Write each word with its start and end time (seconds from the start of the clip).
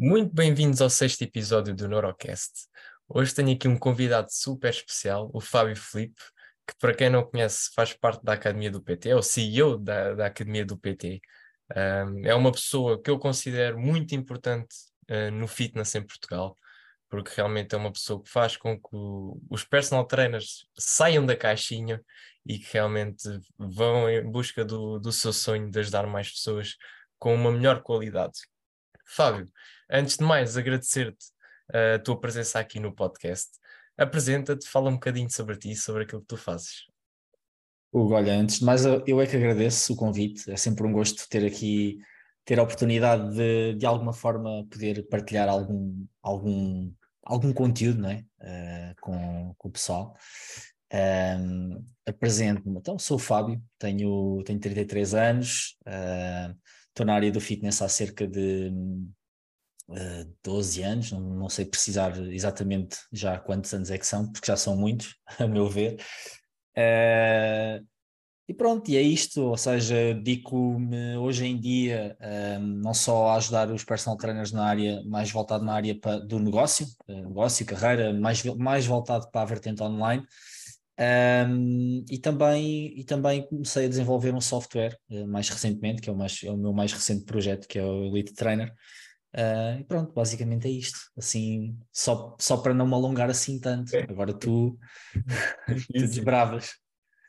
Muito 0.00 0.32
bem-vindos 0.32 0.80
ao 0.80 0.88
sexto 0.88 1.22
episódio 1.22 1.74
do 1.74 1.88
Neurocast. 1.88 2.52
Hoje 3.08 3.34
tenho 3.34 3.52
aqui 3.52 3.66
um 3.66 3.76
convidado 3.76 4.28
super 4.30 4.70
especial, 4.70 5.28
o 5.34 5.40
Fábio 5.40 5.74
Felipe, 5.74 6.22
que 6.64 6.72
para 6.78 6.94
quem 6.94 7.10
não 7.10 7.24
conhece 7.24 7.70
faz 7.74 7.94
parte 7.94 8.24
da 8.24 8.34
Academia 8.34 8.70
do 8.70 8.80
PT, 8.80 9.08
é 9.08 9.16
o 9.16 9.22
CEO 9.22 9.76
da, 9.76 10.14
da 10.14 10.26
Academia 10.26 10.64
do 10.64 10.78
PT. 10.78 11.20
Um, 11.74 12.24
é 12.24 12.32
uma 12.32 12.52
pessoa 12.52 13.02
que 13.02 13.10
eu 13.10 13.18
considero 13.18 13.76
muito 13.76 14.14
importante 14.14 14.72
uh, 15.10 15.32
no 15.32 15.48
fitness 15.48 15.92
em 15.96 16.06
Portugal, 16.06 16.56
porque 17.08 17.32
realmente 17.34 17.74
é 17.74 17.78
uma 17.78 17.92
pessoa 17.92 18.22
que 18.22 18.30
faz 18.30 18.56
com 18.56 18.76
que 18.76 18.88
o, 18.92 19.42
os 19.50 19.64
personal 19.64 20.04
trainers 20.04 20.68
saiam 20.78 21.26
da 21.26 21.34
caixinha 21.34 22.00
e 22.46 22.60
que 22.60 22.72
realmente 22.72 23.24
vão 23.58 24.08
em 24.08 24.30
busca 24.30 24.64
do, 24.64 25.00
do 25.00 25.10
seu 25.10 25.32
sonho 25.32 25.68
de 25.72 25.80
ajudar 25.80 26.06
mais 26.06 26.30
pessoas 26.30 26.76
com 27.18 27.34
uma 27.34 27.50
melhor 27.50 27.82
qualidade. 27.82 28.38
Fábio, 29.04 29.50
antes 29.90 30.16
de 30.16 30.24
mais, 30.24 30.56
agradecer-te 30.56 31.26
uh, 31.74 31.96
a 31.96 31.98
tua 31.98 32.18
presença 32.18 32.58
aqui 32.58 32.80
no 32.80 32.94
podcast. 32.94 33.50
Apresenta-te, 33.96 34.68
fala 34.68 34.90
um 34.90 34.94
bocadinho 34.94 35.30
sobre 35.30 35.56
ti, 35.56 35.74
sobre 35.74 36.04
aquilo 36.04 36.20
que 36.20 36.28
tu 36.28 36.36
fazes. 36.36 36.86
Hugo, 37.92 38.14
olha, 38.14 38.34
antes 38.34 38.58
de 38.58 38.64
mais, 38.64 38.84
eu 38.84 39.20
é 39.20 39.26
que 39.26 39.36
agradeço 39.36 39.92
o 39.92 39.96
convite. 39.96 40.50
É 40.50 40.56
sempre 40.56 40.86
um 40.86 40.92
gosto 40.92 41.28
ter 41.28 41.44
aqui, 41.44 41.98
ter 42.44 42.58
a 42.60 42.62
oportunidade 42.62 43.34
de, 43.34 43.74
de 43.74 43.86
alguma 43.86 44.12
forma, 44.12 44.66
poder 44.70 45.08
partilhar 45.08 45.48
algum, 45.48 46.06
algum, 46.22 46.92
algum 47.24 47.52
conteúdo 47.52 48.02
não 48.02 48.10
é? 48.10 48.24
Uh, 48.40 48.94
com, 49.00 49.54
com 49.56 49.68
o 49.68 49.72
pessoal. 49.72 50.14
Um, 50.92 51.84
Apresento-me, 52.06 52.78
então, 52.78 52.98
sou 52.98 53.16
o 53.16 53.20
Fábio, 53.20 53.62
tenho, 53.78 54.42
tenho 54.44 54.58
33 54.58 55.14
anos, 55.14 55.76
uh, 55.86 56.56
estou 56.88 57.04
na 57.04 57.14
área 57.14 57.30
do 57.30 57.40
fitness 57.40 57.82
há 57.82 57.88
cerca 57.88 58.26
de 58.26 58.72
uh, 59.88 59.94
eh, 59.96 60.26
12 60.44 60.82
anos, 60.82 61.12
não, 61.12 61.20
não, 61.20 61.48
sei 61.48 61.64
precisar 61.64 62.16
exatamente 62.32 62.98
já 63.12 63.38
quantos 63.38 63.72
anos 63.74 63.90
é 63.90 63.98
que 63.98 64.06
são, 64.06 64.30
porque 64.30 64.46
já 64.46 64.56
são 64.56 64.76
muitos, 64.76 65.16
a 65.38 65.46
meu 65.46 65.68
ver. 65.68 66.00
Uh, 66.76 67.84
e 68.48 68.54
pronto, 68.54 68.90
e 68.90 68.96
é 68.96 69.02
isto, 69.02 69.42
ou 69.42 69.58
seja, 69.58 70.14
dedico-me 70.14 71.18
hoje 71.18 71.44
em 71.44 71.60
dia 71.60 72.16
eh, 72.18 72.58
não 72.58 72.94
só 72.94 73.28
a 73.28 73.36
ajudar 73.36 73.70
os 73.70 73.84
personal 73.84 74.16
trainers 74.16 74.52
na 74.52 74.64
área, 74.64 75.02
mais 75.04 75.30
voltado 75.30 75.62
na 75.66 75.74
área 75.74 75.94
do 76.26 76.38
negócio, 76.38 76.86
negócio, 77.06 77.66
carreira, 77.66 78.10
mais, 78.14 78.42
mais 78.56 78.86
voltado 78.86 79.30
para 79.30 79.42
a 79.42 79.44
vertente 79.44 79.82
online, 79.82 80.24
um, 80.98 82.04
e, 82.10 82.18
também, 82.18 82.98
e 82.98 83.04
também 83.04 83.46
comecei 83.46 83.84
a 83.84 83.88
desenvolver 83.88 84.34
um 84.34 84.40
software 84.40 84.98
mais 85.28 85.50
recentemente, 85.50 86.00
que 86.00 86.08
é 86.08 86.12
o, 86.12 86.16
mais, 86.16 86.40
é 86.42 86.50
o 86.50 86.56
meu 86.56 86.72
mais 86.72 86.92
recente 86.92 87.24
projeto, 87.24 87.68
que 87.68 87.78
é 87.78 87.84
o 87.84 88.06
Elite 88.06 88.32
Trainer. 88.32 88.72
Uh, 89.38 89.80
e 89.80 89.84
pronto, 89.84 90.12
basicamente 90.12 90.66
é 90.66 90.70
isto. 90.70 90.98
Assim, 91.16 91.78
só, 91.92 92.36
só 92.40 92.56
para 92.56 92.74
não 92.74 92.86
me 92.86 92.94
alongar 92.94 93.30
assim 93.30 93.60
tanto. 93.60 93.94
É. 93.94 94.02
Agora 94.02 94.32
tu, 94.34 94.76
tu 95.94 96.00
desbravas. 96.00 96.72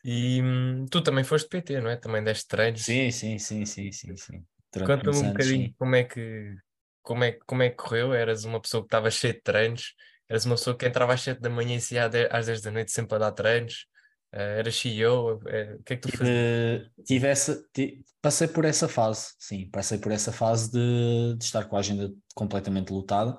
E 0.03 0.41
hum, 0.41 0.85
tu 0.89 1.01
também 1.01 1.23
foste 1.23 1.47
PT, 1.47 1.81
não 1.81 1.91
é? 1.91 1.97
Também 1.97 2.23
deste 2.23 2.47
treinos. 2.47 2.81
Sim, 2.81 3.11
sim, 3.11 3.37
sim, 3.37 3.65
sim, 3.65 3.91
sim, 3.91 4.17
sim. 4.17 4.43
Conta-me 4.73 5.17
um 5.17 5.27
bocadinho 5.29 5.67
sim. 5.67 5.75
como 5.77 5.95
é 5.95 6.03
que 6.03 6.55
como 7.01 7.23
é, 7.23 7.31
como 7.45 7.63
é 7.63 7.69
que 7.69 7.75
correu? 7.75 8.13
Eras 8.13 8.43
uma 8.45 8.61
pessoa 8.61 8.83
que 8.83 8.87
estava 8.87 9.09
cheia 9.09 9.33
de 9.33 9.41
treinos 9.41 9.93
Eras 10.29 10.45
uma 10.45 10.55
pessoa 10.55 10.77
que 10.77 10.85
entrava 10.85 11.13
às 11.13 11.21
7 11.21 11.41
da 11.41 11.49
manhã 11.49 11.75
e 11.75 11.81
saía 11.81 12.05
às 12.31 12.45
10 12.45 12.61
da 12.61 12.69
noite 12.69 12.91
sempre 12.91 13.15
a 13.15 13.17
dar 13.17 13.31
treinos. 13.31 13.87
Uh, 14.33 14.59
eras 14.59 14.75
CEO? 14.75 15.35
Uh, 15.35 15.79
o 15.79 15.83
que 15.83 15.93
é 15.93 15.97
que 15.97 16.01
tu 16.01 16.17
fazias? 16.17 16.87
Tive 17.05 17.27
essa, 17.27 17.63
tive, 17.73 18.03
passei 18.21 18.47
por 18.47 18.65
essa 18.65 18.87
fase, 18.87 19.33
sim, 19.39 19.69
passei 19.69 19.97
por 19.97 20.11
essa 20.11 20.31
fase 20.31 20.71
de, 20.71 21.35
de 21.37 21.43
estar 21.43 21.65
com 21.65 21.75
a 21.75 21.79
agenda 21.79 22.13
completamente 22.35 22.91
lotada. 22.91 23.37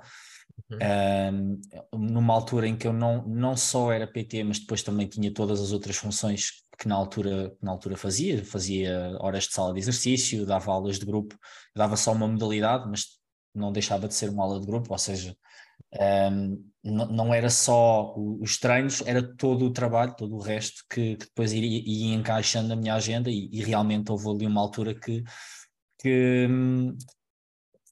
Uhum. 0.71 1.61
Uh, 1.93 1.99
numa 1.99 2.35
altura 2.35 2.67
em 2.67 2.77
que 2.77 2.87
eu 2.87 2.93
não, 2.93 3.27
não 3.27 3.57
só 3.57 3.93
era 3.93 4.07
PT, 4.07 4.45
mas 4.45 4.59
depois 4.59 4.83
também 4.83 5.09
tinha 5.09 5.33
todas 5.33 5.61
as 5.61 5.73
outras 5.73 5.97
funções 5.97 6.65
que 6.79 6.89
na 6.89 6.95
altura, 6.95 7.55
na 7.63 7.71
altura 7.71 7.97
fazia. 7.97 8.45
Fazia 8.45 9.17
horas 9.21 9.45
de 9.45 9.53
sala 9.53 9.73
de 9.73 9.81
exercício, 9.81 10.47
dava 10.47 10.73
aulas 10.73 10.99
de 10.99 11.07
grupo, 11.07 11.37
dava 11.75 11.97
só 11.97 12.13
uma 12.13 12.27
modalidade, 12.27 12.89
mas 12.89 13.21
não 13.55 13.73
deixava 13.73 14.09
de 14.09 14.15
ser 14.15 14.31
uma 14.31 14.45
aula 14.45 14.61
de 14.61 14.67
grupo, 14.67 14.93
ou 14.93 14.99
seja, 14.99 15.37
um, 15.93 16.71
não, 16.83 17.35
era 17.35 17.51
só 17.51 18.15
os 18.17 18.59
treinos, 18.59 19.03
era 19.07 19.23
todo 19.37 19.67
o 19.67 19.73
trabalho, 19.73 20.17
todo 20.17 20.37
o 20.37 20.41
resto 20.41 20.85
que, 20.89 21.17
que 21.17 21.27
depois 21.27 21.53
iria, 21.53 21.83
ia 21.85 22.15
encaixando 22.15 22.69
na 22.69 22.77
minha 22.77 22.95
agenda 22.95 23.31
e, 23.31 23.51
e, 23.53 23.63
realmente 23.63 24.11
houve 24.11 24.29
ali 24.29 24.47
uma 24.47 24.61
altura 24.61 24.95
que, 24.95 25.23
que 25.99 26.47
hum, 26.49 26.97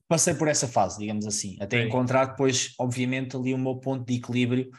passei 0.08 0.34
por 0.34 0.48
essa 0.48 0.66
fase, 0.66 0.98
digamos 0.98 1.26
assim, 1.26 1.56
até 1.60 1.82
Sim. 1.82 1.88
encontrar 1.88 2.26
depois, 2.26 2.75
obviamente, 2.78 3.37
ali 3.37 3.53
o 3.53 3.58
meu 3.58 3.76
ponto 3.76 4.06
de 4.06 4.14
equilíbrio 4.14 4.70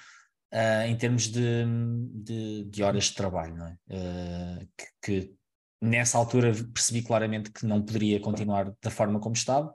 uh, 0.53 0.87
em 0.87 0.97
termos 0.97 1.27
de, 1.27 1.65
de, 2.13 2.63
de, 2.65 2.83
horas 2.83 3.05
de 3.05 3.15
trabalho, 3.15 3.55
é? 3.63 3.77
Uh, 3.93 4.67
que, 4.75 4.85
que 5.01 5.33
nessa 5.81 6.17
altura 6.17 6.51
percebi 6.73 7.03
claramente 7.03 7.51
que 7.51 7.65
não 7.65 7.81
poderia 7.81 8.19
continuar 8.19 8.73
da 8.81 8.89
forma 8.89 9.19
como 9.19 9.35
estava 9.35 9.71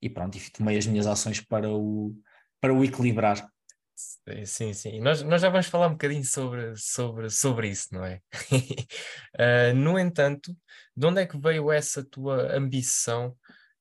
e 0.00 0.08
pronto, 0.10 0.36
e 0.36 0.50
tomei 0.50 0.76
as 0.76 0.86
minhas 0.86 1.06
ações 1.06 1.40
para 1.40 1.70
o 1.70 2.14
para 2.60 2.74
o 2.74 2.84
equilibrar. 2.84 3.46
Sim, 4.44 4.74
sim. 4.74 5.00
Nós, 5.00 5.22
nós 5.22 5.40
já 5.40 5.48
vamos 5.48 5.66
falar 5.66 5.86
um 5.86 5.92
bocadinho 5.92 6.24
sobre, 6.24 6.76
sobre, 6.76 7.30
sobre 7.30 7.68
isso, 7.68 7.88
não 7.92 8.04
é? 8.04 8.20
uh, 8.52 9.74
no 9.76 9.98
entanto, 9.98 10.54
de 10.94 11.06
onde 11.06 11.22
é 11.22 11.26
que 11.26 11.38
veio 11.38 11.72
essa 11.72 12.04
tua 12.04 12.54
ambição 12.54 13.34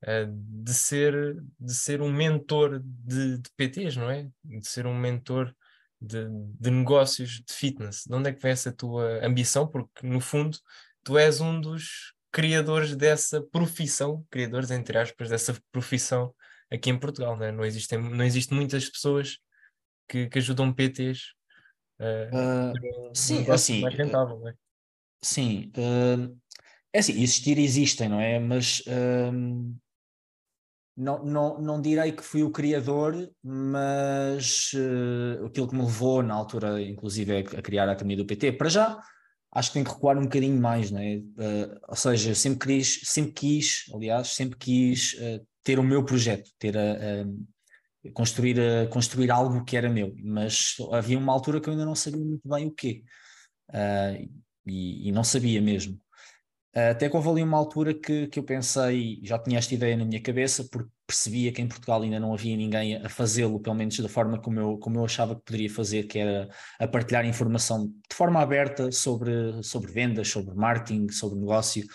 uh, 0.03 0.28
de, 0.30 0.74
ser, 0.74 1.35
de 1.59 1.74
ser 1.74 2.02
um 2.02 2.12
mentor 2.12 2.80
de, 2.81 3.40
de 3.40 3.50
PTs, 3.58 3.97
não 3.97 4.09
é? 4.09 4.30
De 4.44 4.68
ser 4.68 4.85
um 4.85 4.97
mentor 4.97 5.53
de, 6.00 6.28
de 6.59 6.72
negócios 6.72 7.41
de 7.46 7.53
fitness. 7.53 8.03
De 8.06 8.14
onde 8.14 8.30
é 8.30 8.34
que 8.34 8.41
vem 8.41 8.52
essa 8.52 8.72
tua 8.72 9.25
ambição? 9.25 9.68
Porque, 9.68 10.08
no 10.08 10.22
fundo, 10.22 10.58
tu 11.03 11.18
és 11.18 11.41
um 11.41 11.59
dos 11.59 12.14
criadores 12.31 12.96
dessa 12.96 13.41
profissão, 13.41 14.25
criadores, 14.30 14.72
entre 14.72 14.97
aspas, 14.97 15.30
dessa 15.30 15.58
profissão 15.72 16.34
aqui 16.72 16.90
em 16.90 17.00
Portugal, 17.00 17.38
né? 17.38 17.52
não, 17.52 17.64
existem, 17.66 18.00
não 18.00 18.24
existem 18.24 18.58
muitas 18.58 18.90
pessoas 18.90 19.38
que, 20.08 20.28
que 20.28 20.40
ajudam 20.40 20.74
PTs 20.74 21.34
uh, 22.00 22.36
uh, 22.36 23.09
um 23.09 23.16
sim, 23.16 23.50
assim, 23.50 23.81
mais 23.81 23.96
rentável, 23.96 24.40
né? 24.40 24.53
Sim, 25.22 25.72
uh, 25.78 26.38
é 26.94 27.00
assim, 27.00 27.14
existir 27.14 27.58
existem, 27.58 28.09
não 28.09 28.20
é? 28.20 28.40
Mas 28.40 28.81
uh, 28.81 29.76
não, 30.96 31.26
não, 31.26 31.62
não 31.62 31.81
direi 31.81 32.12
que 32.12 32.24
fui 32.24 32.42
o 32.42 32.52
criador, 32.52 33.30
mas 33.44 34.72
uh, 34.74 35.46
aquilo 35.46 35.68
que 35.68 35.76
me 35.76 35.84
levou 35.84 36.24
na 36.24 36.34
altura, 36.34 36.82
inclusive, 36.82 37.36
a, 37.36 37.40
a 37.40 37.62
criar 37.62 37.90
a 37.90 37.92
Academia 37.92 38.18
do 38.18 38.26
PT, 38.26 38.53
para 38.53 38.70
já, 38.70 39.02
acho 39.52 39.70
que 39.70 39.74
tem 39.74 39.84
que 39.84 39.92
recuar 39.92 40.18
um 40.18 40.24
bocadinho 40.24 40.59
mais, 40.59 40.92
não 40.92 41.00
é? 41.02 41.18
Uh, 41.18 41.80
ou 41.88 41.96
seja, 41.96 42.32
eu 42.32 42.36
sempre 42.36 42.68
quis, 42.68 43.02
sempre 43.03 43.32
quis, 43.34 43.86
aliás, 43.94 44.30
sempre 44.30 44.58
quis 44.58 45.14
uh, 45.16 45.46
ter 45.66 45.80
o 45.80 45.84
meu 45.84 46.06
projeto, 46.06 46.50
ter 46.59 46.78
a, 46.78 47.24
a 48.08 48.12
construir, 48.14 48.58
a, 48.62 48.88
construir 48.88 49.31
algo 49.31 49.66
que 49.66 49.76
era 49.76 49.90
meu, 49.90 50.16
mas 50.24 50.76
havia 50.92 51.18
uma 51.18 51.34
altura 51.34 51.59
que 51.59 51.68
eu 51.68 51.74
ainda 51.74 51.86
não 51.86 51.96
sabia 51.96 52.24
muito 52.24 52.48
bem 52.48 52.68
o 52.68 52.72
quê, 52.72 53.03
uh, 53.72 54.30
e, 54.66 55.09
e, 55.09 55.12
não 55.12 55.24
sabia 55.24 55.62
mesmo. 55.62 56.00
Até 56.74 57.09
que 57.09 57.16
houve 57.16 57.30
ali 57.30 57.42
uma 57.42 57.58
altura 57.58 57.94
que, 57.94 58.28
que 58.28 58.38
eu 58.38 58.44
pensei, 58.44 59.22
já 59.24 59.40
tinha 59.40 59.58
esta 59.58 59.74
ideia 59.74 59.96
na 59.96 60.03
minha 60.03 60.22
cabeça, 60.22 60.68
porque 60.70 60.90
percebia 61.08 61.52
que 61.52 61.62
em 61.62 61.68
Portugal 61.68 62.02
ainda 62.02 62.20
não 62.20 62.34
havia 62.34 62.58
ninguém 62.58 62.97
a 62.97 63.08
fazê-lo, 63.08 63.62
pelo 63.62 63.76
menos 63.76 63.97
da 63.97 64.09
forma 64.09 64.42
como 64.42 64.59
eu, 64.59 64.78
como 64.78 65.00
eu 65.00 65.06
achava 65.06 65.36
que 65.36 65.44
poderia 65.46 65.70
fazer, 65.70 66.03
que 66.03 66.20
era 66.20 66.50
a 66.80 66.88
partilhar 66.88 67.26
informação 67.26 67.88
de 67.88 68.16
forma 68.16 68.42
aberta 68.42 68.92
sobre, 68.92 69.64
sobre 69.64 69.92
vendas, 69.92 70.28
sobre 70.28 70.53
marketing, 70.53 71.09
sobre 71.09 71.40
negócio, 71.40 71.86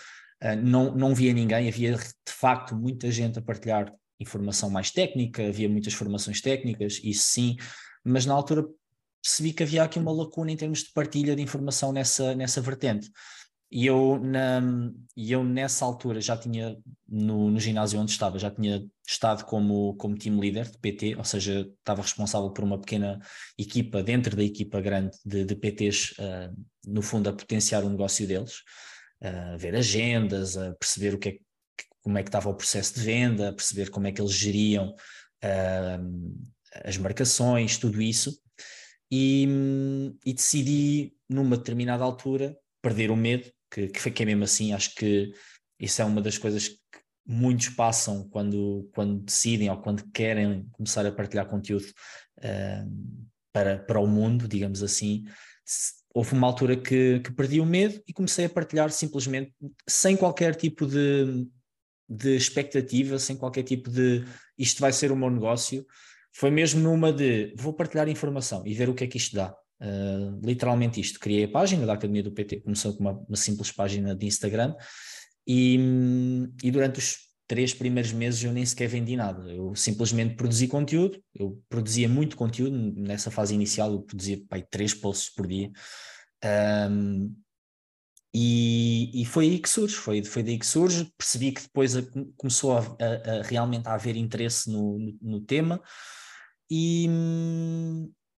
não, 0.61 0.95
não 0.95 1.13
via 1.13 1.33
ninguém, 1.33 1.67
havia 1.67 1.95
de 1.95 2.33
facto 2.33 2.75
muita 2.75 3.11
gente 3.11 3.37
a 3.37 3.41
partilhar 3.41 3.93
informação 4.19 4.69
mais 4.69 4.91
técnica, 4.91 5.47
havia 5.47 5.69
muitas 5.69 5.93
formações 5.93 6.41
técnicas, 6.41 6.99
isso 7.03 7.25
sim, 7.25 7.57
mas 8.03 8.25
na 8.25 8.33
altura 8.33 8.65
percebi 9.21 9.53
que 9.53 9.63
havia 9.63 9.83
aqui 9.83 9.99
uma 9.99 10.11
lacuna 10.11 10.51
em 10.51 10.57
termos 10.57 10.79
de 10.79 10.91
partilha 10.93 11.35
de 11.35 11.41
informação 11.41 11.91
nessa, 11.91 12.35
nessa 12.35 12.59
vertente. 12.61 13.09
E 13.69 13.85
eu, 13.85 14.19
na, 14.19 14.61
eu 15.15 15.45
nessa 15.45 15.85
altura 15.85 16.19
já 16.19 16.35
tinha, 16.35 16.77
no, 17.07 17.49
no 17.49 17.59
ginásio 17.59 18.01
onde 18.01 18.11
estava, 18.11 18.37
já 18.37 18.51
tinha 18.51 18.85
estado 19.07 19.45
como, 19.45 19.95
como 19.95 20.17
team 20.17 20.39
leader 20.39 20.69
de 20.69 20.77
PT, 20.77 21.15
ou 21.15 21.23
seja, 21.23 21.61
estava 21.79 22.01
responsável 22.01 22.51
por 22.51 22.65
uma 22.65 22.79
pequena 22.79 23.17
equipa 23.57 24.03
dentro 24.03 24.35
da 24.35 24.43
equipa 24.43 24.81
grande 24.81 25.17
de, 25.25 25.45
de 25.45 25.55
PTs, 25.55 26.11
uh, 26.19 26.53
no 26.85 27.01
fundo 27.01 27.29
a 27.29 27.33
potenciar 27.33 27.85
o 27.85 27.89
negócio 27.89 28.27
deles 28.27 28.55
a 29.21 29.57
ver 29.57 29.75
agendas, 29.75 30.57
a 30.57 30.73
perceber 30.73 31.13
o 31.13 31.19
que 31.19 31.29
é, 31.29 31.37
como 32.01 32.17
é 32.17 32.23
que 32.23 32.29
estava 32.29 32.49
o 32.49 32.55
processo 32.55 32.95
de 32.95 33.01
venda, 33.01 33.49
a 33.49 33.53
perceber 33.53 33.89
como 33.89 34.07
é 34.07 34.11
que 34.11 34.19
eles 34.21 34.33
geriam 34.33 34.95
uh, 35.43 36.41
as 36.83 36.97
marcações, 36.97 37.77
tudo 37.77 38.01
isso. 38.01 38.39
E, 39.11 39.47
e, 40.25 40.33
decidi, 40.33 41.13
numa 41.29 41.57
determinada 41.57 42.03
altura, 42.03 42.57
perder 42.81 43.11
o 43.11 43.15
medo, 43.15 43.51
que, 43.69 43.87
que, 43.87 44.11
que 44.11 44.23
é 44.23 44.25
mesmo 44.25 44.45
assim, 44.45 44.73
acho 44.73 44.95
que 44.95 45.31
isso 45.79 46.01
é 46.01 46.05
uma 46.05 46.21
das 46.21 46.37
coisas 46.37 46.69
que, 46.69 46.79
muitos 47.25 47.69
passam 47.69 48.27
quando, 48.29 48.89
quando 48.93 49.21
decidem 49.23 49.69
ou 49.69 49.79
quando 49.81 50.09
querem 50.11 50.67
começar 50.71 51.05
a 51.05 51.11
partilhar 51.11 51.47
conteúdo 51.47 51.85
uh, 52.39 53.27
para, 53.53 53.77
para 53.79 53.99
o 53.99 54.07
mundo, 54.07 54.47
digamos 54.47 54.81
assim. 54.81 55.23
Houve 56.13 56.33
uma 56.33 56.47
altura 56.47 56.75
que, 56.75 57.19
que 57.19 57.31
perdi 57.31 57.59
o 57.59 57.65
medo 57.65 58.01
e 58.07 58.13
comecei 58.13 58.45
a 58.45 58.49
partilhar 58.49 58.91
simplesmente 58.91 59.53
sem 59.87 60.17
qualquer 60.17 60.55
tipo 60.55 60.85
de, 60.85 61.47
de 62.07 62.35
expectativa, 62.35 63.17
sem 63.17 63.37
qualquer 63.37 63.63
tipo 63.63 63.89
de 63.89 64.25
isto 64.57 64.81
vai 64.81 64.91
ser 64.91 65.11
o 65.11 65.15
meu 65.15 65.29
negócio. 65.29 65.85
Foi 66.33 66.51
mesmo 66.51 66.81
numa 66.81 67.11
de 67.11 67.53
vou 67.57 67.73
partilhar 67.73 68.07
informação 68.09 68.65
e 68.65 68.73
ver 68.73 68.89
o 68.89 68.93
que 68.93 69.03
é 69.03 69.07
que 69.07 69.17
isto 69.17 69.35
dá. 69.35 69.55
Uh, 69.81 70.39
literalmente 70.45 70.99
isto. 70.99 71.19
Criei 71.19 71.45
a 71.45 71.49
página 71.49 71.85
da 71.85 71.93
Academia 71.93 72.21
do 72.21 72.31
PT, 72.31 72.61
começou 72.61 72.93
com 72.93 73.01
uma, 73.01 73.13
uma 73.13 73.35
simples 73.35 73.71
página 73.71 74.15
de 74.15 74.27
Instagram 74.27 74.75
e, 75.47 75.79
e, 76.63 76.69
durante 76.69 76.99
os 76.99 77.30
três 77.51 77.73
primeiros 77.73 78.13
meses 78.13 78.41
eu 78.41 78.53
nem 78.53 78.65
sequer 78.65 78.87
vendi 78.87 79.13
nada. 79.17 79.51
Eu 79.51 79.75
simplesmente 79.75 80.35
produzi 80.35 80.69
conteúdo, 80.69 81.21
eu 81.35 81.61
produzia 81.67 82.07
muito 82.07 82.37
conteúdo 82.37 82.77
nessa 82.95 83.29
fase 83.29 83.53
inicial, 83.53 83.91
eu 83.91 84.01
produzia 84.01 84.41
pai, 84.47 84.65
três 84.71 84.93
posts 84.93 85.35
por 85.35 85.45
dia. 85.45 85.69
Um, 86.89 87.35
e, 88.33 89.21
e, 89.21 89.25
foi 89.25 89.49
aí 89.49 89.59
que 89.59 89.67
surge, 89.67 89.95
foi, 89.95 90.23
foi 90.23 90.43
daí 90.43 90.57
que 90.57 90.65
surge. 90.65 91.11
Percebi 91.17 91.51
que 91.51 91.63
depois 91.63 91.97
a, 91.97 92.01
começou 92.37 92.77
a, 92.77 92.79
a, 92.79 93.39
a, 93.39 93.41
realmente 93.43 93.85
a 93.85 93.95
haver 93.95 94.15
interesse 94.15 94.71
no, 94.71 94.97
no, 94.97 95.17
no 95.21 95.41
tema, 95.41 95.81
e, 96.69 97.05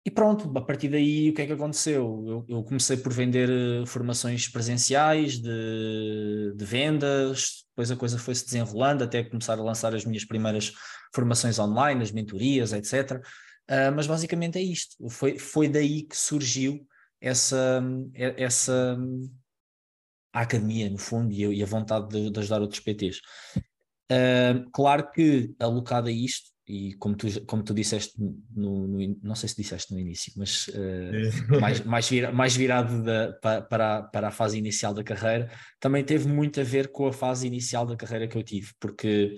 e 0.05 0.11
pronto, 0.11 0.51
a 0.57 0.61
partir 0.61 0.89
daí 0.89 1.29
o 1.29 1.33
que 1.33 1.41
é 1.41 1.45
que 1.45 1.53
aconteceu? 1.53 2.25
Eu, 2.27 2.45
eu 2.57 2.63
comecei 2.63 2.97
por 2.97 3.13
vender 3.13 3.49
eh, 3.49 3.85
formações 3.85 4.49
presenciais 4.49 5.39
de, 5.39 6.53
de 6.55 6.65
vendas, 6.65 7.65
depois 7.69 7.89
a 7.89 7.95
coisa 7.95 8.17
foi 8.19 8.35
se 8.35 8.43
desenrolando 8.45 9.03
até 9.03 9.23
começar 9.23 9.57
a 9.57 9.63
lançar 9.63 9.95
as 9.95 10.03
minhas 10.03 10.25
primeiras 10.25 10.73
formações 11.15 11.57
online, 11.57 12.03
as 12.03 12.11
mentorias, 12.11 12.73
etc. 12.73 13.13
Uh, 13.13 13.21
ah, 13.69 13.91
mas 13.91 14.05
basicamente 14.05 14.57
é 14.57 14.61
isto. 14.61 15.09
Foi, 15.09 15.39
foi 15.39 15.69
daí 15.69 16.03
que 16.03 16.17
surgiu 16.17 16.85
essa, 17.21 17.81
essa 18.13 18.97
a 20.33 20.41
academia, 20.41 20.89
no 20.89 20.97
fundo, 20.97 21.31
e 21.31 21.45
a, 21.45 21.47
e 21.49 21.63
a 21.63 21.65
vontade 21.65 22.09
de, 22.09 22.29
de, 22.29 22.39
ajudar 22.39 22.61
outros 22.61 22.81
PTs. 22.81 23.19
Uh, 23.55 23.61
ah, 24.11 24.65
claro 24.73 25.09
que 25.11 25.55
alocado 25.59 26.09
a 26.09 26.11
isto, 26.11 26.52
e 26.67 26.93
como 26.93 27.15
tu, 27.15 27.27
como 27.45 27.61
tu 27.61 27.73
disseste 27.73 28.13
no, 28.55 28.87
no, 28.87 29.17
não 29.21 29.35
sei 29.35 29.49
se 29.49 29.55
disseste 29.55 29.93
no 29.93 29.99
início, 29.99 30.31
mas 30.37 30.67
uh, 30.69 31.59
mais, 31.59 31.81
mais, 31.85 32.09
vira, 32.09 32.31
mais 32.31 32.55
virado 32.55 33.03
da, 33.03 33.33
para, 33.33 33.97
a, 33.97 34.03
para 34.03 34.27
a 34.29 34.31
fase 34.31 34.57
inicial 34.57 34.93
da 34.93 35.03
carreira, 35.03 35.51
também 35.79 36.03
teve 36.03 36.27
muito 36.27 36.61
a 36.61 36.63
ver 36.63 36.89
com 36.89 37.07
a 37.07 37.13
fase 37.13 37.47
inicial 37.47 37.85
da 37.85 37.97
carreira 37.97 38.27
que 38.27 38.37
eu 38.37 38.43
tive, 38.43 38.71
porque 38.79 39.35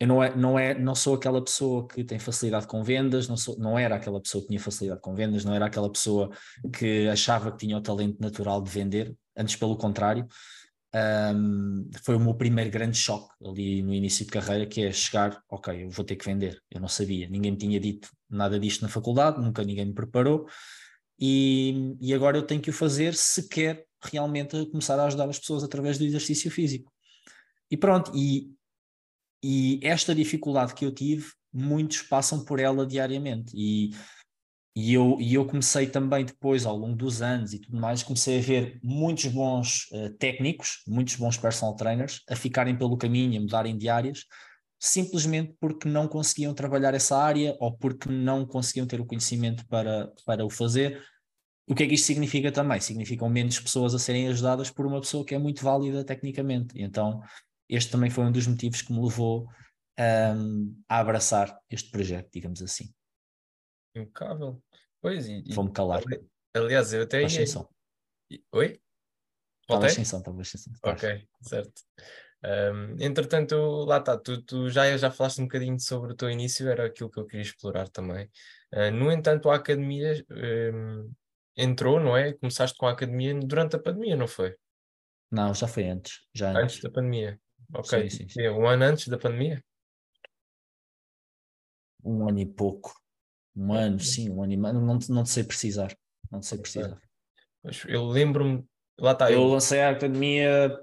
eu 0.00 0.08
não, 0.08 0.22
é, 0.22 0.34
não, 0.34 0.58
é, 0.58 0.74
não 0.74 0.94
sou 0.94 1.14
aquela 1.14 1.44
pessoa 1.44 1.86
que 1.86 2.02
tem 2.02 2.18
facilidade 2.18 2.66
com 2.66 2.82
vendas, 2.82 3.28
não, 3.28 3.36
sou, 3.36 3.56
não 3.58 3.78
era 3.78 3.94
aquela 3.94 4.20
pessoa 4.20 4.42
que 4.42 4.48
tinha 4.48 4.60
facilidade 4.60 5.00
com 5.00 5.14
vendas, 5.14 5.44
não 5.44 5.54
era 5.54 5.66
aquela 5.66 5.90
pessoa 5.90 6.30
que 6.72 7.06
achava 7.08 7.52
que 7.52 7.58
tinha 7.58 7.76
o 7.76 7.82
talento 7.82 8.18
natural 8.18 8.62
de 8.62 8.70
vender, 8.70 9.14
antes 9.36 9.56
pelo 9.56 9.76
contrário 9.76 10.26
um, 10.94 11.88
foi 12.02 12.16
o 12.16 12.20
meu 12.20 12.34
primeiro 12.34 12.70
grande 12.70 12.98
choque 12.98 13.32
ali 13.44 13.82
no 13.82 13.94
início 13.94 14.24
de 14.24 14.30
carreira, 14.30 14.66
que 14.66 14.82
é 14.82 14.92
chegar, 14.92 15.42
ok, 15.48 15.84
eu 15.84 15.90
vou 15.90 16.04
ter 16.04 16.16
que 16.16 16.24
vender. 16.24 16.60
Eu 16.70 16.80
não 16.80 16.88
sabia, 16.88 17.28
ninguém 17.28 17.52
me 17.52 17.58
tinha 17.58 17.78
dito 17.78 18.08
nada 18.28 18.58
disto 18.58 18.82
na 18.82 18.88
faculdade, 18.88 19.40
nunca 19.40 19.62
ninguém 19.64 19.86
me 19.86 19.94
preparou, 19.94 20.46
e, 21.18 21.96
e 22.00 22.14
agora 22.14 22.38
eu 22.38 22.42
tenho 22.42 22.60
que 22.60 22.70
o 22.70 22.72
fazer 22.72 23.14
se 23.14 23.48
quer 23.48 23.84
realmente 24.02 24.66
começar 24.66 24.98
a 24.98 25.04
ajudar 25.04 25.28
as 25.28 25.38
pessoas 25.38 25.62
através 25.62 25.98
do 25.98 26.04
exercício 26.04 26.50
físico. 26.50 26.92
E 27.70 27.76
pronto, 27.76 28.10
e, 28.14 28.50
e 29.44 29.80
esta 29.82 30.14
dificuldade 30.14 30.74
que 30.74 30.84
eu 30.84 30.92
tive, 30.92 31.30
muitos 31.52 32.02
passam 32.02 32.44
por 32.44 32.58
ela 32.58 32.86
diariamente. 32.86 33.52
E 33.54 33.90
e 34.74 34.94
eu, 34.94 35.16
e 35.20 35.34
eu 35.34 35.44
comecei 35.44 35.86
também 35.86 36.24
depois, 36.24 36.64
ao 36.64 36.76
longo 36.76 36.96
dos 36.96 37.20
anos 37.20 37.52
e 37.52 37.58
tudo 37.58 37.78
mais, 37.78 38.02
comecei 38.02 38.38
a 38.38 38.42
ver 38.42 38.78
muitos 38.82 39.26
bons 39.26 39.86
uh, 39.92 40.10
técnicos, 40.16 40.82
muitos 40.86 41.16
bons 41.16 41.36
personal 41.36 41.74
trainers 41.74 42.22
a 42.28 42.36
ficarem 42.36 42.76
pelo 42.76 42.96
caminho, 42.96 43.38
a 43.38 43.42
mudarem 43.42 43.76
de 43.76 43.88
áreas, 43.88 44.24
simplesmente 44.78 45.54
porque 45.60 45.88
não 45.88 46.06
conseguiam 46.06 46.54
trabalhar 46.54 46.94
essa 46.94 47.16
área 47.16 47.56
ou 47.58 47.76
porque 47.76 48.08
não 48.08 48.46
conseguiam 48.46 48.86
ter 48.86 49.00
o 49.00 49.06
conhecimento 49.06 49.66
para, 49.66 50.12
para 50.24 50.44
o 50.44 50.50
fazer. 50.50 51.02
O 51.66 51.74
que 51.74 51.82
é 51.82 51.86
que 51.86 51.94
isto 51.94 52.06
significa 52.06 52.52
também? 52.52 52.80
Significam 52.80 53.28
menos 53.28 53.58
pessoas 53.58 53.94
a 53.94 53.98
serem 53.98 54.28
ajudadas 54.28 54.70
por 54.70 54.86
uma 54.86 55.00
pessoa 55.00 55.24
que 55.24 55.34
é 55.34 55.38
muito 55.38 55.64
válida 55.64 56.04
tecnicamente. 56.04 56.74
Então, 56.76 57.20
este 57.68 57.90
também 57.90 58.10
foi 58.10 58.24
um 58.24 58.32
dos 58.32 58.46
motivos 58.46 58.82
que 58.82 58.92
me 58.92 59.02
levou 59.02 59.48
um, 60.36 60.74
a 60.88 60.98
abraçar 60.98 61.56
este 61.68 61.90
projeto, 61.90 62.30
digamos 62.32 62.62
assim. 62.62 62.88
Impecável. 63.94 64.62
Pois, 65.00 65.28
e, 65.28 65.42
Vou-me 65.52 65.72
calar. 65.72 66.02
aliás, 66.54 66.92
eu 66.92 67.02
até 67.02 67.22
ia... 67.22 67.44
Oi? 68.52 68.80
Estava 69.62 69.88
sem 69.88 70.04
som, 70.04 70.18
estava 70.18 70.44
sem 70.44 70.60
som. 70.60 70.70
Ok, 70.82 71.28
certo. 71.42 71.82
Um, 72.42 72.96
entretanto, 72.98 73.54
lá 73.84 73.98
está, 73.98 74.16
tu, 74.18 74.42
tu, 74.42 74.70
já, 74.70 74.96
já 74.96 75.10
falaste 75.10 75.40
um 75.40 75.44
bocadinho 75.44 75.78
sobre 75.78 76.12
o 76.12 76.16
teu 76.16 76.30
início, 76.30 76.68
era 76.68 76.86
aquilo 76.86 77.10
que 77.10 77.20
eu 77.20 77.26
queria 77.26 77.42
explorar 77.42 77.88
também. 77.88 78.30
Uh, 78.72 78.90
no 78.90 79.12
entanto, 79.12 79.50
a 79.50 79.56
academia 79.56 80.24
um, 80.30 81.12
entrou, 81.56 82.00
não 82.00 82.16
é? 82.16 82.32
Começaste 82.32 82.76
com 82.78 82.86
a 82.86 82.92
academia 82.92 83.38
durante 83.38 83.76
a 83.76 83.78
pandemia, 83.78 84.16
não 84.16 84.26
foi? 84.26 84.56
Não, 85.30 85.54
já 85.54 85.68
foi 85.68 85.84
antes. 85.84 86.20
Já 86.34 86.50
antes, 86.50 86.62
antes 86.62 86.80
da 86.80 86.90
pandemia. 86.90 87.40
Ok. 87.74 88.08
Sim, 88.10 88.16
sim, 88.16 88.28
sim. 88.28 88.48
Um 88.48 88.66
ano 88.66 88.84
antes 88.84 89.06
da 89.06 89.18
pandemia? 89.18 89.62
Um 92.02 92.28
ano 92.28 92.40
e 92.40 92.46
pouco. 92.46 92.92
Um 93.54 93.72
ano, 93.72 93.98
sim, 93.98 94.30
um 94.30 94.42
ano 94.42 94.52
e 94.52 94.56
meio, 94.56 94.74
não, 94.74 94.98
não 95.08 95.24
sei 95.24 95.44
precisar. 95.44 95.94
Não 96.30 96.42
sei 96.42 96.58
precisar. 96.58 97.00
Eu 97.86 98.06
lembro-me, 98.06 98.64
lá 98.98 99.12
está. 99.12 99.30
Eu, 99.30 99.42
eu 99.42 99.46
lancei 99.48 99.80
a 99.80 99.90
academia, 99.90 100.78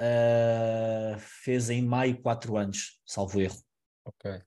uh, 0.00 1.18
fez 1.18 1.70
em 1.70 1.82
maio 1.82 2.20
quatro 2.20 2.56
anos, 2.56 3.00
salvo 3.04 3.40
erro. 3.40 3.56
Ok. 4.04 4.42